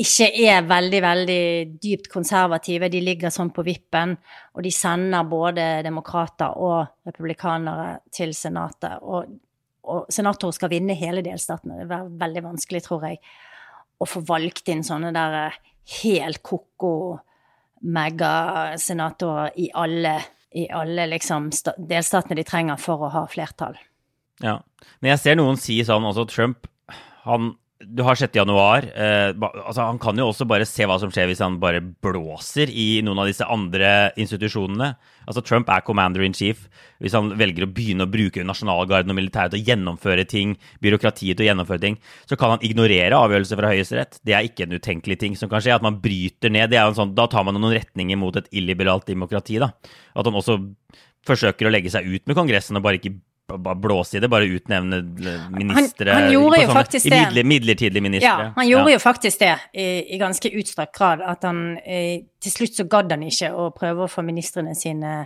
ikke 0.01 0.29
er 0.47 0.65
veldig, 0.65 1.01
veldig 1.03 1.43
dypt 1.81 2.09
konservative. 2.11 2.89
De 2.89 3.01
ligger 3.03 3.33
sånn 3.33 3.51
på 3.53 3.63
vippen, 3.65 4.15
og 4.55 4.65
de 4.65 4.71
sender 4.73 5.27
både 5.29 5.67
demokrater 5.85 6.57
og 6.57 7.07
republikanere 7.07 7.99
til 8.13 8.33
Senatet. 8.37 8.97
Og, 9.03 9.35
og 9.91 10.07
senatorer 10.13 10.57
skal 10.57 10.71
vinne 10.73 10.97
hele 10.97 11.23
delstaten, 11.25 11.75
det 11.75 11.85
er 11.85 12.09
veldig 12.21 12.45
vanskelig, 12.47 12.83
tror 12.87 13.05
jeg, 13.09 13.21
å 14.01 14.07
få 14.09 14.23
valgt 14.25 14.71
inn 14.73 14.81
sånne 14.85 15.11
der 15.13 15.37
eh, 15.43 15.59
helt 16.01 16.41
ko-ko 16.45 16.95
megasenatorer 17.81 19.57
i 19.61 19.69
alle, 19.77 20.15
i 20.57 20.67
alle 20.73 21.07
liksom 21.09 21.49
delstatene 21.77 22.37
de 22.37 22.45
trenger 22.47 22.81
for 22.81 23.05
å 23.05 23.13
ha 23.13 23.25
flertall. 23.29 23.77
Ja. 24.41 24.59
Men 25.01 25.13
jeg 25.13 25.21
ser 25.21 25.37
noen 25.37 25.59
si 25.61 25.77
sånn 25.85 26.05
også 26.07 26.25
Trump 26.29 26.69
han, 27.25 27.53
Du 27.87 28.03
har 28.05 28.15
6. 28.15 28.35
januar. 28.35 28.85
Eh, 28.95 29.31
altså, 29.33 29.81
han 29.87 29.99
kan 30.01 30.17
jo 30.19 30.27
også 30.29 30.45
bare 30.49 30.67
se 30.69 30.85
hva 30.85 30.99
som 31.01 31.11
skjer 31.13 31.29
hvis 31.31 31.41
han 31.41 31.57
bare 31.61 31.81
blåser 31.81 32.69
i 32.69 33.01
noen 33.05 33.23
av 33.23 33.29
disse 33.29 33.47
andre 33.47 34.11
institusjonene. 34.21 34.91
Altså 35.25 35.43
Trump 35.45 35.69
er 35.73 35.83
commander 35.85 36.25
in 36.25 36.35
chief. 36.37 36.67
Hvis 37.01 37.15
han 37.17 37.31
velger 37.39 37.65
å 37.65 37.71
begynne 37.71 38.05
å 38.05 38.11
bruke 38.11 38.45
nasjonalgarden 38.45 39.13
og 39.13 39.17
militæret 39.17 39.55
til 39.55 39.63
å 39.63 39.69
gjennomføre 39.71 40.27
ting, 40.29 40.53
byråkratiet 40.83 41.39
til 41.39 41.47
å 41.47 41.49
gjennomføre 41.49 41.83
ting, 41.85 41.97
så 42.29 42.37
kan 42.37 42.55
han 42.55 42.65
ignorere 42.67 43.17
avgjørelser 43.17 43.61
fra 43.61 43.73
Høyesterett. 43.73 44.21
Det 44.27 44.37
er 44.37 44.49
ikke 44.49 44.67
en 44.67 44.77
utenkelig 44.77 45.17
ting 45.23 45.39
som 45.39 45.49
kan 45.51 45.63
skje. 45.63 45.79
At 45.79 45.85
man 45.85 46.01
bryter 46.03 46.53
ned. 46.53 46.77
Sånn, 46.97 47.15
da 47.17 47.25
tar 47.31 47.47
man 47.47 47.57
noen 47.57 47.79
retninger 47.79 48.19
mot 48.19 48.37
et 48.37 48.51
illiberalt 48.53 49.09
demokrati. 49.09 49.57
da. 49.61 49.73
At 50.13 50.29
han 50.29 50.37
også 50.37 50.59
forsøker 51.27 51.69
å 51.69 51.73
legge 51.73 51.91
seg 51.93 52.07
ut 52.09 52.25
med 52.25 52.37
Kongressen 52.37 52.77
og 52.77 52.85
bare 52.85 52.97
ikke 53.01 53.15
bare 53.57 53.75
blåse 53.75 54.17
i 54.17 54.21
det, 54.23 54.29
bare 54.31 54.45
utnevne 54.45 55.01
ministre 55.51 56.13
han 56.13 56.31
gjorde 56.31 56.61
jo 56.61 56.71
faktisk 56.73 57.09
det. 57.09 57.19
midler, 57.19 57.43
Midlertidige 57.43 58.01
ministre. 58.01 58.29
Ja, 58.29 58.53
han 58.55 58.67
gjorde 58.67 58.91
jo 58.93 58.99
faktisk 58.99 59.39
det 59.39 59.53
i, 59.73 60.15
i 60.15 60.17
ganske 60.21 60.49
utstrakt 60.61 60.95
grad. 60.97 61.21
At 61.21 61.43
han 61.43 61.77
eh, 61.83 62.23
til 62.41 62.51
slutt 62.51 62.75
så 62.79 62.87
gadd 62.89 63.11
han 63.11 63.23
ikke 63.27 63.51
å 63.53 63.69
prøve 63.75 64.05
å 64.05 64.11
få 64.11 64.23
ministrene 64.25 64.75
sine 64.75 65.25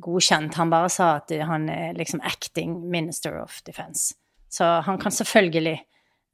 godkjent. 0.00 0.54
Han 0.54 0.70
bare 0.70 0.88
sa 0.92 1.16
at 1.18 1.32
han 1.46 1.68
er 1.68 1.94
liksom 1.98 2.20
acting 2.24 2.76
minister 2.90 3.40
of 3.42 3.60
defense. 3.66 4.14
Så 4.50 4.64
han 4.86 4.98
kan 4.98 5.12
selvfølgelig 5.14 5.76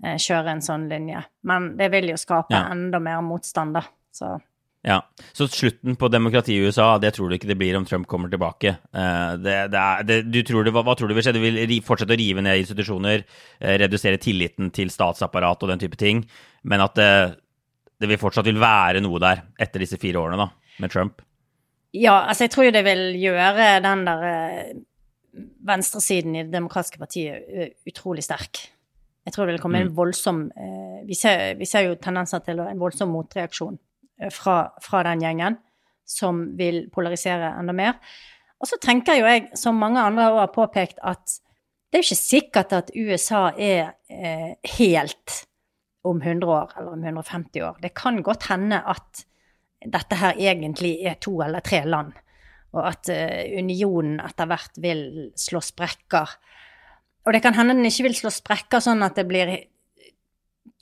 eh, 0.05 0.16
kjøre 0.20 0.53
en 0.57 0.62
sånn 0.64 0.89
linje. 0.93 1.24
Men 1.49 1.72
det 1.77 1.91
vil 1.93 2.11
jo 2.12 2.16
skape 2.20 2.55
Ja. 2.55 2.66
enda 2.72 3.01
mer 3.01 3.20
motstand, 3.24 3.74
da. 3.74 3.83
Så 4.12 4.39
Ja. 4.87 5.01
Så 5.34 5.49
slutten 5.51 5.97
på 5.99 6.09
demokratiet 6.14 6.62
i 6.62 6.68
USA, 6.68 6.93
det 7.03 7.11
tror 7.16 7.28
du 7.28 7.34
ikke 7.34 7.49
det 7.51 7.59
blir 7.59 7.74
om 7.74 7.84
Trump 7.89 8.07
kommer 8.07 8.30
tilbake. 8.30 8.76
Eh, 8.95 9.32
Det, 9.43 9.57
det 9.72 9.80
er, 9.82 10.05
det, 10.07 10.18
du 10.30 10.39
tror 10.47 10.62
det, 10.62 10.72
hva, 10.76 10.84
hva 10.87 10.95
tror 10.95 11.11
du 11.11 11.16
vil 11.16 11.26
skje? 11.26 11.34
Du 11.34 11.43
vil 11.43 11.82
fortsette 11.82 12.14
å 12.14 12.20
rive 12.20 12.45
ned 12.45 12.62
institusjoner, 12.62 13.24
eh, 13.59 13.78
redusere 13.82 14.20
tilliten 14.22 14.70
til 14.70 14.93
statsapparat 14.95 15.66
og 15.66 15.72
den 15.72 15.82
type 15.82 15.99
ting, 15.99 16.22
men 16.62 16.84
at 16.84 16.95
det, 16.95 17.11
det 17.99 18.11
vil 18.12 18.20
fortsatt 18.20 18.47
vil 18.47 18.62
være 18.62 19.03
noe 19.03 19.18
der 19.22 19.43
etter 19.59 19.82
disse 19.82 19.99
fire 19.99 20.22
årene 20.22 20.39
da, 20.45 20.51
med 20.78 20.95
Trump? 20.95 21.24
Ja, 21.97 22.20
altså 22.28 22.47
jeg 22.47 22.53
tror 22.55 22.68
jo 22.68 22.76
det 22.76 22.84
vil 22.87 23.05
gjøre 23.18 23.68
den 23.82 24.07
der 24.07 24.24
eh, 24.30 24.70
venstresiden 25.66 26.37
i 26.37 26.45
Det 26.45 26.55
demokratiske 26.55 27.01
partiet 27.03 27.51
eh, 27.51 27.74
utrolig 27.89 28.22
sterk. 28.24 28.68
Jeg 29.26 29.34
tror 29.34 29.49
det 29.49 29.57
vil 29.57 29.62
komme 29.64 29.82
en 29.82 29.95
voldsom 29.97 30.45
eh, 30.55 31.03
vi, 31.09 31.16
ser, 31.18 31.57
vi 31.59 31.66
ser 31.66 31.89
jo 31.89 31.99
tendenser 31.99 32.45
til 32.47 32.62
en 32.62 32.78
voldsom 32.78 33.11
motreaksjon 33.11 33.74
eh, 33.74 33.86
fra, 34.32 34.56
fra 34.82 35.02
den 35.06 35.24
gjengen, 35.24 35.58
som 36.06 36.44
vil 36.58 36.86
polarisere 36.94 37.52
enda 37.58 37.74
mer. 37.76 37.98
Og 38.60 38.70
så 38.70 38.78
tenker 38.80 39.18
jo 39.18 39.26
jeg, 39.28 39.50
som 39.58 39.76
mange 39.80 40.00
andre 40.00 40.30
har 40.38 40.54
påpekt, 40.54 41.00
at 41.04 41.40
det 41.92 42.00
er 42.00 42.06
ikke 42.06 42.18
sikkert 42.18 42.72
at 42.76 42.92
USA 42.96 43.50
er 43.52 43.94
eh, 44.10 44.56
helt 44.76 45.42
om 46.06 46.20
100 46.22 46.46
år 46.50 46.74
eller 46.78 46.92
om 46.92 47.04
150 47.04 47.62
år. 47.66 47.78
Det 47.82 47.94
kan 47.96 48.22
godt 48.24 48.48
hende 48.50 48.80
at 48.80 49.24
dette 49.86 50.18
her 50.18 50.38
egentlig 50.40 50.96
er 51.06 51.18
to 51.22 51.38
eller 51.44 51.62
tre 51.64 51.82
land, 51.86 52.12
og 52.74 52.82
at 52.88 53.10
eh, 53.12 53.58
unionen 53.58 54.18
etter 54.24 54.48
hvert 54.50 54.80
vil 54.82 55.04
slå 55.38 55.62
sprekker. 55.64 56.36
Og 57.26 57.34
det 57.34 57.42
kan 57.44 57.56
hende 57.58 57.76
den 57.76 57.88
ikke 57.88 58.08
vil 58.08 58.18
slå 58.18 58.32
sprekker 58.34 58.82
sånn 58.82 59.04
at 59.06 59.18
det 59.18 59.26
blir 59.28 59.52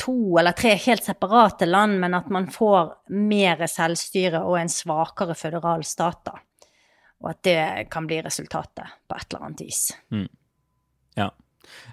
to 0.00 0.38
eller 0.40 0.56
tre 0.56 0.74
helt 0.80 1.04
separate 1.04 1.66
land, 1.68 1.98
men 2.02 2.16
at 2.16 2.30
man 2.32 2.48
får 2.52 2.92
mer 3.14 3.64
selvstyre 3.70 4.42
og 4.44 4.58
en 4.60 4.72
svakere 4.72 5.36
føderal 5.38 5.84
stat, 5.86 6.24
da. 6.26 6.38
Og 7.24 7.30
at 7.30 7.44
det 7.46 7.60
kan 7.92 8.08
bli 8.08 8.18
resultatet 8.24 8.98
på 9.08 9.16
et 9.16 9.28
eller 9.30 9.46
annet 9.46 9.62
vis. 9.64 9.86
Ja. 11.16 11.30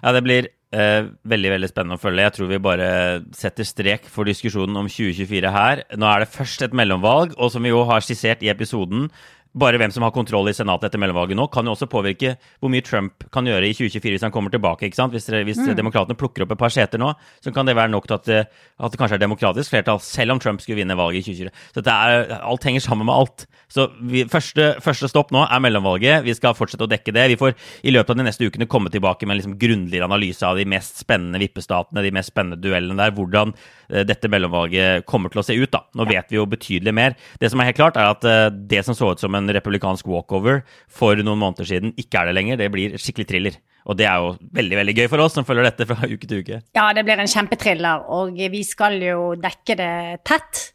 ja, 0.02 0.12
det 0.12 0.24
blir 0.26 0.48
eh, 0.74 1.06
veldig 1.32 1.52
veldig 1.54 1.70
spennende 1.70 1.96
å 1.96 2.02
følge. 2.02 2.26
Jeg 2.26 2.36
tror 2.36 2.50
vi 2.50 2.62
bare 2.66 2.88
setter 3.36 3.68
strek 3.68 4.08
for 4.12 4.28
diskusjonen 4.28 4.82
om 4.82 4.90
2024 4.90 5.54
her. 5.54 5.84
Nå 5.96 6.08
er 6.10 6.24
det 6.24 6.34
først 6.34 6.66
et 6.66 6.76
mellomvalg, 6.76 7.36
og 7.38 7.54
som 7.54 7.64
vi 7.64 7.72
jo 7.72 7.84
har 7.88 8.04
skissert 8.04 8.44
i 8.44 8.52
episoden, 8.52 9.08
bare 9.54 9.76
hvem 9.76 9.92
som 9.92 10.02
har 10.06 10.12
kontroll 10.14 10.48
i 10.48 10.54
Senatet 10.56 10.88
etter 10.88 11.00
mellomvalget 11.02 11.36
nå, 11.36 11.44
kan 11.52 11.66
jo 11.68 11.74
også 11.74 11.88
påvirke 11.92 12.36
hvor 12.62 12.70
mye 12.72 12.80
Trump 12.86 13.26
kan 13.34 13.44
gjøre 13.44 13.68
i 13.68 13.74
2024 13.76 14.14
hvis 14.16 14.22
han 14.24 14.32
kommer 14.32 14.50
tilbake. 14.54 14.86
ikke 14.88 14.96
sant? 14.96 15.12
Hvis, 15.12 15.26
hvis 15.28 15.60
demokratene 15.76 16.16
plukker 16.16 16.46
opp 16.46 16.54
et 16.54 16.58
par 16.62 16.72
seter 16.72 16.98
nå, 17.02 17.10
så 17.44 17.52
kan 17.52 17.66
det 17.68 17.74
være 17.76 17.92
nok 17.92 18.06
til 18.08 18.14
at, 18.16 18.24
det- 18.24 18.46
at 18.80 18.90
det 18.94 18.98
kanskje 19.00 19.18
er 19.18 19.24
demokratisk 19.26 19.70
flertall, 19.74 20.00
selv 20.00 20.32
om 20.32 20.40
Trump 20.40 20.60
skulle 20.64 20.80
vinne 20.80 20.96
valget 20.96 21.20
i 21.28 21.34
2024. 21.36 21.52
Så 21.74 21.82
det 21.84 21.92
er, 21.92 22.38
alt 22.42 22.64
henger 22.64 22.80
sammen 22.80 23.06
med 23.06 23.14
alt. 23.14 23.46
Så 23.72 23.86
vi, 24.08 24.24
første, 24.28 24.70
første 24.84 25.08
stopp 25.08 25.30
nå 25.32 25.44
er 25.44 25.60
mellomvalget. 25.64 26.24
Vi 26.24 26.34
skal 26.36 26.56
fortsette 26.56 26.84
å 26.84 26.90
dekke 26.90 27.12
det. 27.12 27.28
Vi 27.32 27.36
får 27.40 27.54
i 27.84 27.92
løpet 27.92 28.10
av 28.10 28.16
de 28.22 28.26
neste 28.26 28.48
ukene 28.48 28.66
komme 28.68 28.90
tilbake 28.92 29.26
med 29.28 29.36
en 29.36 29.40
liksom 29.42 29.58
grundigere 29.60 30.08
analyse 30.08 30.42
av 30.48 30.56
de 30.60 30.64
mest 30.68 31.00
spennende 31.04 31.40
vippestatene, 31.40 32.02
de 32.04 32.10
mest 32.12 32.32
spennende 32.32 32.60
duellene 32.60 32.96
der, 33.00 33.12
hvordan 33.16 33.52
eh, 33.90 34.02
dette 34.08 34.28
mellomvalget 34.32 35.06
kommer 35.08 35.28
til 35.32 35.40
å 35.40 35.46
se 35.46 35.56
ut. 35.56 35.70
da. 35.72 35.84
Nå 35.96 36.08
vet 36.08 36.28
vi 36.32 36.36
jo 36.40 36.46
betydelig 36.48 36.92
mer. 36.96 37.16
Det 37.40 37.50
som 37.52 37.60
er 37.60 37.70
helt 37.70 37.76
klart, 37.80 37.96
er 38.00 38.12
at 38.12 38.24
eh, 38.28 38.48
det 38.52 38.84
som 38.84 38.94
så 38.96 39.12
ut 39.12 39.20
som 39.20 39.34
en 39.34 39.41
republikansk 39.50 40.06
walkover 40.10 40.62
for 40.90 41.18
noen 41.18 41.40
måneder 41.40 41.68
siden, 41.68 41.94
ikke 41.98 42.20
er 42.20 42.30
det 42.30 42.36
lenger. 42.38 42.60
Det 42.60 42.70
blir 42.74 42.96
skikkelig 43.00 43.28
thriller. 43.28 43.60
Og 43.90 43.98
det 43.98 44.06
er 44.06 44.22
jo 44.22 44.34
veldig 44.54 44.78
veldig 44.78 44.94
gøy 45.00 45.08
for 45.10 45.24
oss 45.24 45.34
som 45.34 45.46
følger 45.46 45.66
dette 45.66 45.86
fra 45.88 46.06
uke 46.06 46.28
til 46.28 46.42
uke. 46.44 46.62
Ja, 46.76 46.88
det 46.94 47.02
blir 47.06 47.18
en 47.18 47.30
kjempetriller, 47.30 48.04
og 48.14 48.38
vi 48.52 48.62
skal 48.66 49.00
jo 49.02 49.32
dekke 49.40 49.78
det 49.78 49.94
tett. 50.28 50.68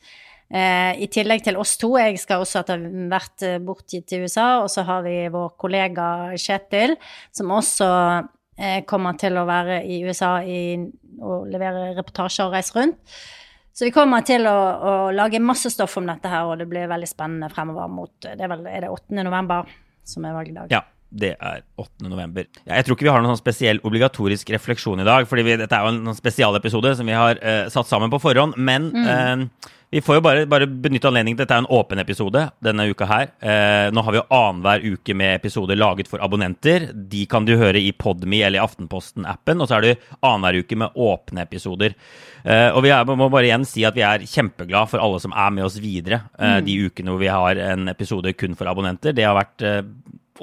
Eh, 0.47 0.93
I 1.03 1.07
tillegg 1.11 1.43
til 1.43 1.59
oss 1.59 1.75
to. 1.79 1.93
Jeg 1.99 2.19
skal 2.21 2.43
også 2.43 2.63
ha 2.63 2.77
vært 3.11 3.43
eh, 3.43 3.59
bortgitt 3.63 4.07
til 4.07 4.27
USA. 4.27 4.63
Og 4.63 4.71
så 4.71 4.85
har 4.87 5.03
vi 5.07 5.19
vår 5.31 5.55
kollega 5.59 6.07
Kjetil, 6.39 6.95
som 7.35 7.51
også 7.55 7.89
eh, 8.59 8.79
kommer 8.87 9.19
til 9.19 9.39
å 9.39 9.47
være 9.47 9.81
i 9.83 10.01
USA 10.07 10.37
i, 10.43 10.77
og 11.19 11.49
levere 11.51 11.91
reportasjer 11.97 12.47
og 12.47 12.55
reise 12.55 12.75
rundt. 12.77 13.19
Så 13.77 13.85
vi 13.85 13.93
kommer 13.93 14.23
til 14.25 14.47
å, 14.49 14.57
å 14.57 14.91
lage 15.13 15.37
masse 15.43 15.69
stoff 15.69 15.99
om 15.99 16.07
dette 16.09 16.29
her, 16.31 16.49
og 16.49 16.57
det 16.57 16.65
blir 16.69 16.89
veldig 16.89 17.09
spennende 17.09 17.49
fremover 17.53 17.91
mot 17.93 18.13
Det 18.25 18.33
er 18.33 18.49
vel 18.49 18.63
er 18.65 18.87
det 18.87 18.89
8. 18.89 19.19
november 19.21 19.67
som 20.07 20.25
er 20.25 20.33
valgdag. 20.33 20.71
Ja, 20.73 20.79
det 21.09 21.35
er 21.35 21.61
8. 21.77 22.07
november. 22.09 22.47
Ja, 22.63 22.79
jeg 22.79 22.87
tror 22.87 22.97
ikke 22.97 23.05
vi 23.05 23.11
har 23.13 23.21
noen 23.21 23.35
sånn 23.35 23.43
spesiell 23.43 23.81
obligatorisk 23.85 24.49
refleksjon 24.55 25.03
i 25.03 25.05
dag, 25.05 25.27
fordi 25.29 25.45
dette 25.61 25.77
er 25.77 25.85
jo 25.85 25.93
en 25.93 26.09
sånn 26.09 26.17
spesialepisode 26.17 26.95
som 26.97 27.11
vi 27.11 27.19
har 27.19 27.37
uh, 27.43 27.67
satt 27.69 27.91
sammen 27.91 28.09
på 28.09 28.21
forhånd. 28.23 28.57
Men 28.57 28.89
eh, 28.97 29.69
vi 29.89 30.01
får 30.03 30.17
jo 30.17 30.21
bare, 30.25 30.45
bare 30.51 30.67
benytte 30.67 31.07
anledningen. 31.07 31.37
Dette 31.39 31.55
er 31.55 31.61
en 31.63 31.69
åpen 31.71 32.01
episode 32.01 32.41
denne 32.63 32.85
uka 32.91 33.05
her. 33.07 33.29
Eh, 33.39 33.87
nå 33.95 34.01
har 34.03 34.11
vi 34.11 34.19
jo 34.19 34.25
annenhver 34.35 34.83
uke 34.83 35.15
med 35.15 35.37
episoder 35.37 35.79
laget 35.79 36.09
for 36.11 36.19
abonnenter. 36.25 36.89
De 36.91 37.21
kan 37.31 37.45
du 37.47 37.53
høre 37.55 37.79
i 37.79 37.93
Podme 37.95 38.41
eller 38.43 38.59
i 38.59 38.63
Aftenposten-appen. 38.65 39.61
Og 39.63 39.69
så 39.69 39.77
er 39.77 39.85
det 39.85 39.93
annenhver 40.19 40.59
uke 40.59 40.75
med 40.83 40.91
åpne 41.07 41.45
episoder. 41.45 41.95
Eh, 42.43 42.67
og 42.73 42.83
vi 42.83 42.91
er, 42.91 43.07
må 43.07 43.29
bare 43.31 43.47
igjen 43.47 43.63
si 43.67 43.85
at 43.87 43.95
vi 43.95 44.03
er 44.03 44.25
kjempeglad 44.27 44.91
for 44.91 45.03
alle 45.03 45.21
som 45.23 45.31
er 45.31 45.53
med 45.55 45.67
oss 45.69 45.79
videre 45.79 46.19
eh, 46.35 46.57
de 46.67 46.75
ukene 46.89 47.13
hvor 47.13 47.23
vi 47.23 47.31
har 47.31 47.61
en 47.69 47.87
episode 47.93 48.33
kun 48.35 48.57
for 48.59 48.67
abonnenter. 48.67 49.15
Det 49.15 49.23
har 49.23 49.37
vært 49.39 49.63
eh, 49.63 49.79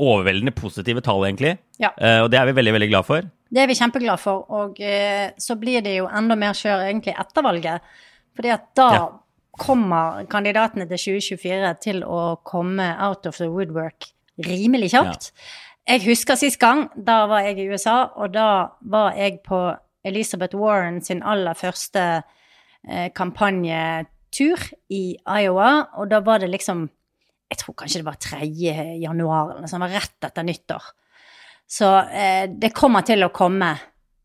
overveldende 0.01 0.55
positive 0.57 1.05
tall, 1.05 1.21
egentlig. 1.29 1.59
Ja. 1.83 1.93
Eh, 2.01 2.23
og 2.25 2.31
det 2.33 2.41
er 2.41 2.49
vi 2.49 2.57
veldig, 2.57 2.75
veldig 2.79 2.89
glad 2.95 3.07
for. 3.11 3.29
Det 3.55 3.61
er 3.63 3.69
vi 3.71 3.77
kjempeglad 3.79 4.19
for, 4.25 4.49
og 4.57 4.81
eh, 4.83 5.29
så 5.39 5.55
blir 5.61 5.85
det 5.85 5.99
jo 5.99 6.09
enda 6.09 6.35
mer 6.39 6.57
kjør 6.57 6.89
egentlig 6.89 7.15
etter 7.21 7.45
valget. 7.47 7.93
Fordi 8.35 8.51
at 8.57 8.65
da 8.75 8.89
Ja. 8.95 9.05
Kommer 9.59 10.25
kandidatene 10.31 10.87
til 10.91 11.01
2024 11.21 11.73
til 11.85 12.03
å 12.07 12.37
komme 12.47 12.87
out 13.03 13.27
of 13.27 13.39
the 13.39 13.49
woodwork 13.51 14.11
rimelig 14.43 14.91
kjapt. 14.95 15.31
Jeg 15.85 16.03
husker 16.07 16.39
sist 16.41 16.59
gang, 16.63 16.87
da 16.97 17.25
var 17.29 17.45
jeg 17.45 17.61
i 17.61 17.69
USA, 17.69 18.09
og 18.17 18.33
da 18.35 18.49
var 18.81 19.15
jeg 19.19 19.43
på 19.45 19.61
Elizabeth 20.05 20.57
Warren 20.57 21.03
sin 21.05 21.23
aller 21.23 21.57
første 21.57 22.03
eh, 22.89 23.11
kampanjetur 23.15 24.65
i 24.93 25.05
Iowa, 25.21 25.71
og 26.01 26.11
da 26.13 26.23
var 26.25 26.45
det 26.45 26.53
liksom 26.53 26.89
Jeg 27.53 27.59
tror 27.61 27.75
kanskje 27.77 28.01
det 28.01 28.07
var 28.07 28.17
3. 28.19 28.47
januar, 28.99 29.51
eller 29.53 29.63
noe 29.63 29.69
sånt, 29.71 29.85
rett 29.93 30.27
etter 30.27 30.43
nyttår. 30.43 30.87
Så 31.71 31.91
eh, 32.09 32.49
det 32.49 32.73
kommer 32.75 33.05
til 33.07 33.23
å 33.23 33.29
komme 33.31 33.69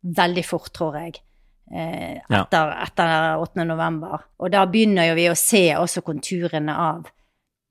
veldig 0.01 0.43
fort, 0.47 0.71
tror 0.73 0.95
jeg. 0.97 1.19
Eh, 1.71 2.17
etter, 2.33 2.71
etter 2.81 3.37
8. 3.43 3.63
november. 3.69 4.23
Og 4.41 4.49
da 4.51 4.63
begynner 4.65 5.11
jo 5.11 5.15
vi 5.19 5.27
å 5.29 5.35
se 5.37 5.67
også 5.77 6.01
konturene 6.01 6.73
av 6.75 7.05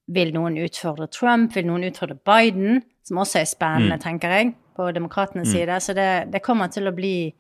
Vil 0.09 0.31
noen 0.33 0.55
utfordre 0.57 1.11
Trump? 1.13 1.53
Vil 1.53 1.67
noen 1.69 1.83
utfordre 1.91 2.17
Biden? 2.25 2.79
Som 3.05 3.19
også 3.21 3.43
er 3.43 3.45
spennende, 3.51 3.99
tenker 4.01 4.31
jeg, 4.33 4.55
på 4.77 4.87
demokratenes 4.97 5.51
side. 5.53 5.75
Så 5.85 5.93
det, 5.97 6.31
det 6.33 6.41
kommer 6.43 6.71
til 6.73 6.89
å 6.89 6.95
bli 6.97 7.35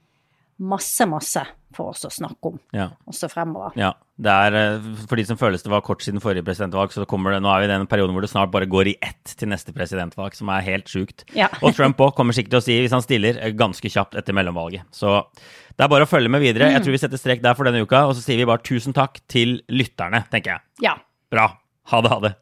masse, 0.60 1.06
masse 1.08 1.46
for 1.72 1.92
oss 1.92 2.04
å 2.04 2.10
snakke 2.10 2.50
om 2.50 2.58
Ja. 2.74 2.88
også 3.06 3.28
fremover. 3.30 3.72
Ja. 3.76 3.92
Det 4.20 4.32
er, 4.32 4.54
eh, 4.54 4.80
for 5.06 5.16
de 5.16 5.24
som 5.24 5.36
føles 5.38 5.62
det 5.62 5.70
var 5.70 5.80
kort 5.86 6.00
siden 6.02 6.20
forrige 6.20 6.42
presidentvalg, 6.44 6.90
så 6.90 7.06
kommer 7.06 7.32
det, 7.32 7.40
nå 7.44 7.48
er 7.54 7.60
vi 7.60 7.68
i 7.68 7.72
den 7.76 7.86
perioden 7.86 8.12
hvor 8.16 8.20
det 8.24 8.30
snart 8.32 8.50
bare 8.50 8.66
går 8.66 8.88
i 8.88 8.96
ett 9.00 9.36
til 9.38 9.48
neste 9.48 9.72
presidentvalg, 9.72 10.34
som 10.34 10.48
er 10.50 10.60
helt 10.66 10.86
sjukt. 10.90 11.24
Ja. 11.36 11.48
Og 11.62 11.74
Trump 11.76 11.96
òg 11.98 12.16
kommer 12.16 12.32
sikkert 12.34 12.50
til 12.56 12.58
å 12.60 12.66
si, 12.66 12.80
hvis 12.82 12.90
han 12.96 13.04
stiller, 13.04 13.38
eh, 13.38 13.52
ganske 13.52 13.88
kjapt 13.88 14.16
etter 14.18 14.34
mellomvalget. 14.34 14.82
Så 14.92 15.24
det 15.78 15.86
er 15.86 15.90
bare 15.92 16.08
å 16.08 16.10
følge 16.10 16.30
med 16.32 16.42
videre. 16.42 16.72
Jeg 16.74 16.82
tror 16.82 16.96
vi 16.96 16.98
setter 16.98 17.20
strek 17.20 17.42
der 17.44 17.54
for 17.54 17.68
denne 17.68 17.84
uka, 17.86 18.00
og 18.10 18.16
så 18.18 18.24
sier 18.24 18.40
vi 18.40 18.46
bare 18.48 18.64
tusen 18.66 18.96
takk 18.96 19.20
til 19.30 19.60
lytterne, 19.70 20.24
tenker 20.32 20.56
jeg. 20.56 20.64
Ja. 20.88 20.96
Bra. 21.30 21.52
Ha 21.92 22.00
det, 22.02 22.10
ha 22.10 22.18
det. 22.24 22.32